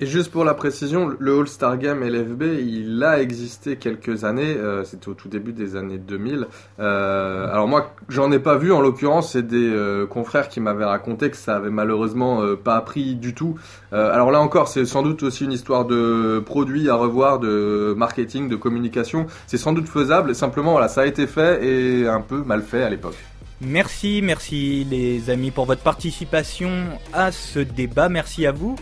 Et 0.00 0.06
juste 0.06 0.30
pour 0.30 0.44
la 0.44 0.54
précision, 0.54 1.14
le 1.18 1.40
All-Star 1.40 1.76
Game 1.76 2.02
LFB, 2.02 2.42
il 2.60 3.02
a 3.04 3.20
existé 3.20 3.76
quelques 3.76 4.24
années, 4.24 4.56
euh, 4.56 4.84
c'était 4.84 5.08
au 5.08 5.14
tout 5.14 5.28
début 5.28 5.52
des 5.52 5.76
années 5.76 5.98
2000. 5.98 6.46
Euh, 6.78 7.52
alors 7.52 7.68
moi, 7.68 7.94
j'en 8.08 8.32
ai 8.32 8.38
pas 8.38 8.56
vu, 8.56 8.72
en 8.72 8.80
l'occurrence, 8.80 9.32
c'est 9.32 9.46
des 9.46 9.68
euh, 9.68 10.06
confrères 10.06 10.48
qui 10.48 10.60
m'avaient 10.60 10.86
raconté 10.86 11.30
que 11.30 11.36
ça 11.36 11.56
avait 11.56 11.70
malheureusement 11.70 12.42
pas 12.56 12.76
appris 12.76 13.14
du 13.14 13.34
tout. 13.34 13.58
alors 13.92 14.30
là 14.30 14.40
encore, 14.40 14.68
c'est 14.68 14.84
sans 14.86 15.02
doute 15.02 15.22
aussi 15.22 15.44
une 15.44 15.52
histoire 15.52 15.84
de 15.84 16.42
produits 16.44 16.88
à 16.88 16.94
revoir, 16.94 17.38
de 17.38 17.94
marketing, 17.96 18.48
de 18.48 18.56
communication. 18.56 19.26
C'est 19.46 19.58
sans 19.58 19.72
doute 19.72 19.88
faisable, 19.88 20.34
simplement 20.34 20.72
voilà, 20.72 20.88
ça 20.88 21.02
a 21.02 21.06
été 21.06 21.26
fait 21.26 21.64
et 21.64 22.08
un 22.08 22.20
peu 22.20 22.42
mal 22.42 22.62
fait 22.62 22.82
à 22.82 22.90
l'époque. 22.90 23.16
Merci, 23.60 24.20
merci 24.22 24.84
les 24.84 25.30
amis 25.30 25.50
pour 25.50 25.66
votre 25.66 25.82
participation 25.82 26.70
à 27.12 27.32
ce 27.32 27.58
débat. 27.58 28.08
Merci 28.08 28.46
à 28.46 28.52
vous. 28.52 28.76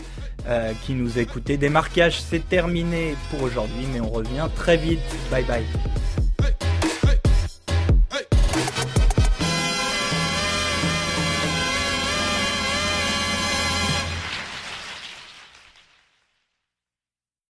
Euh, 0.47 0.71
qui 0.85 0.93
nous 0.93 1.19
écoutez. 1.19 1.57
Démarquage, 1.57 2.21
c'est 2.21 2.47
terminé 2.47 3.15
pour 3.29 3.43
aujourd'hui, 3.43 3.85
mais 3.91 3.99
on 3.99 4.09
revient 4.09 4.47
très 4.55 4.77
vite. 4.77 4.99
Bye 5.29 5.43
bye. 5.43 5.65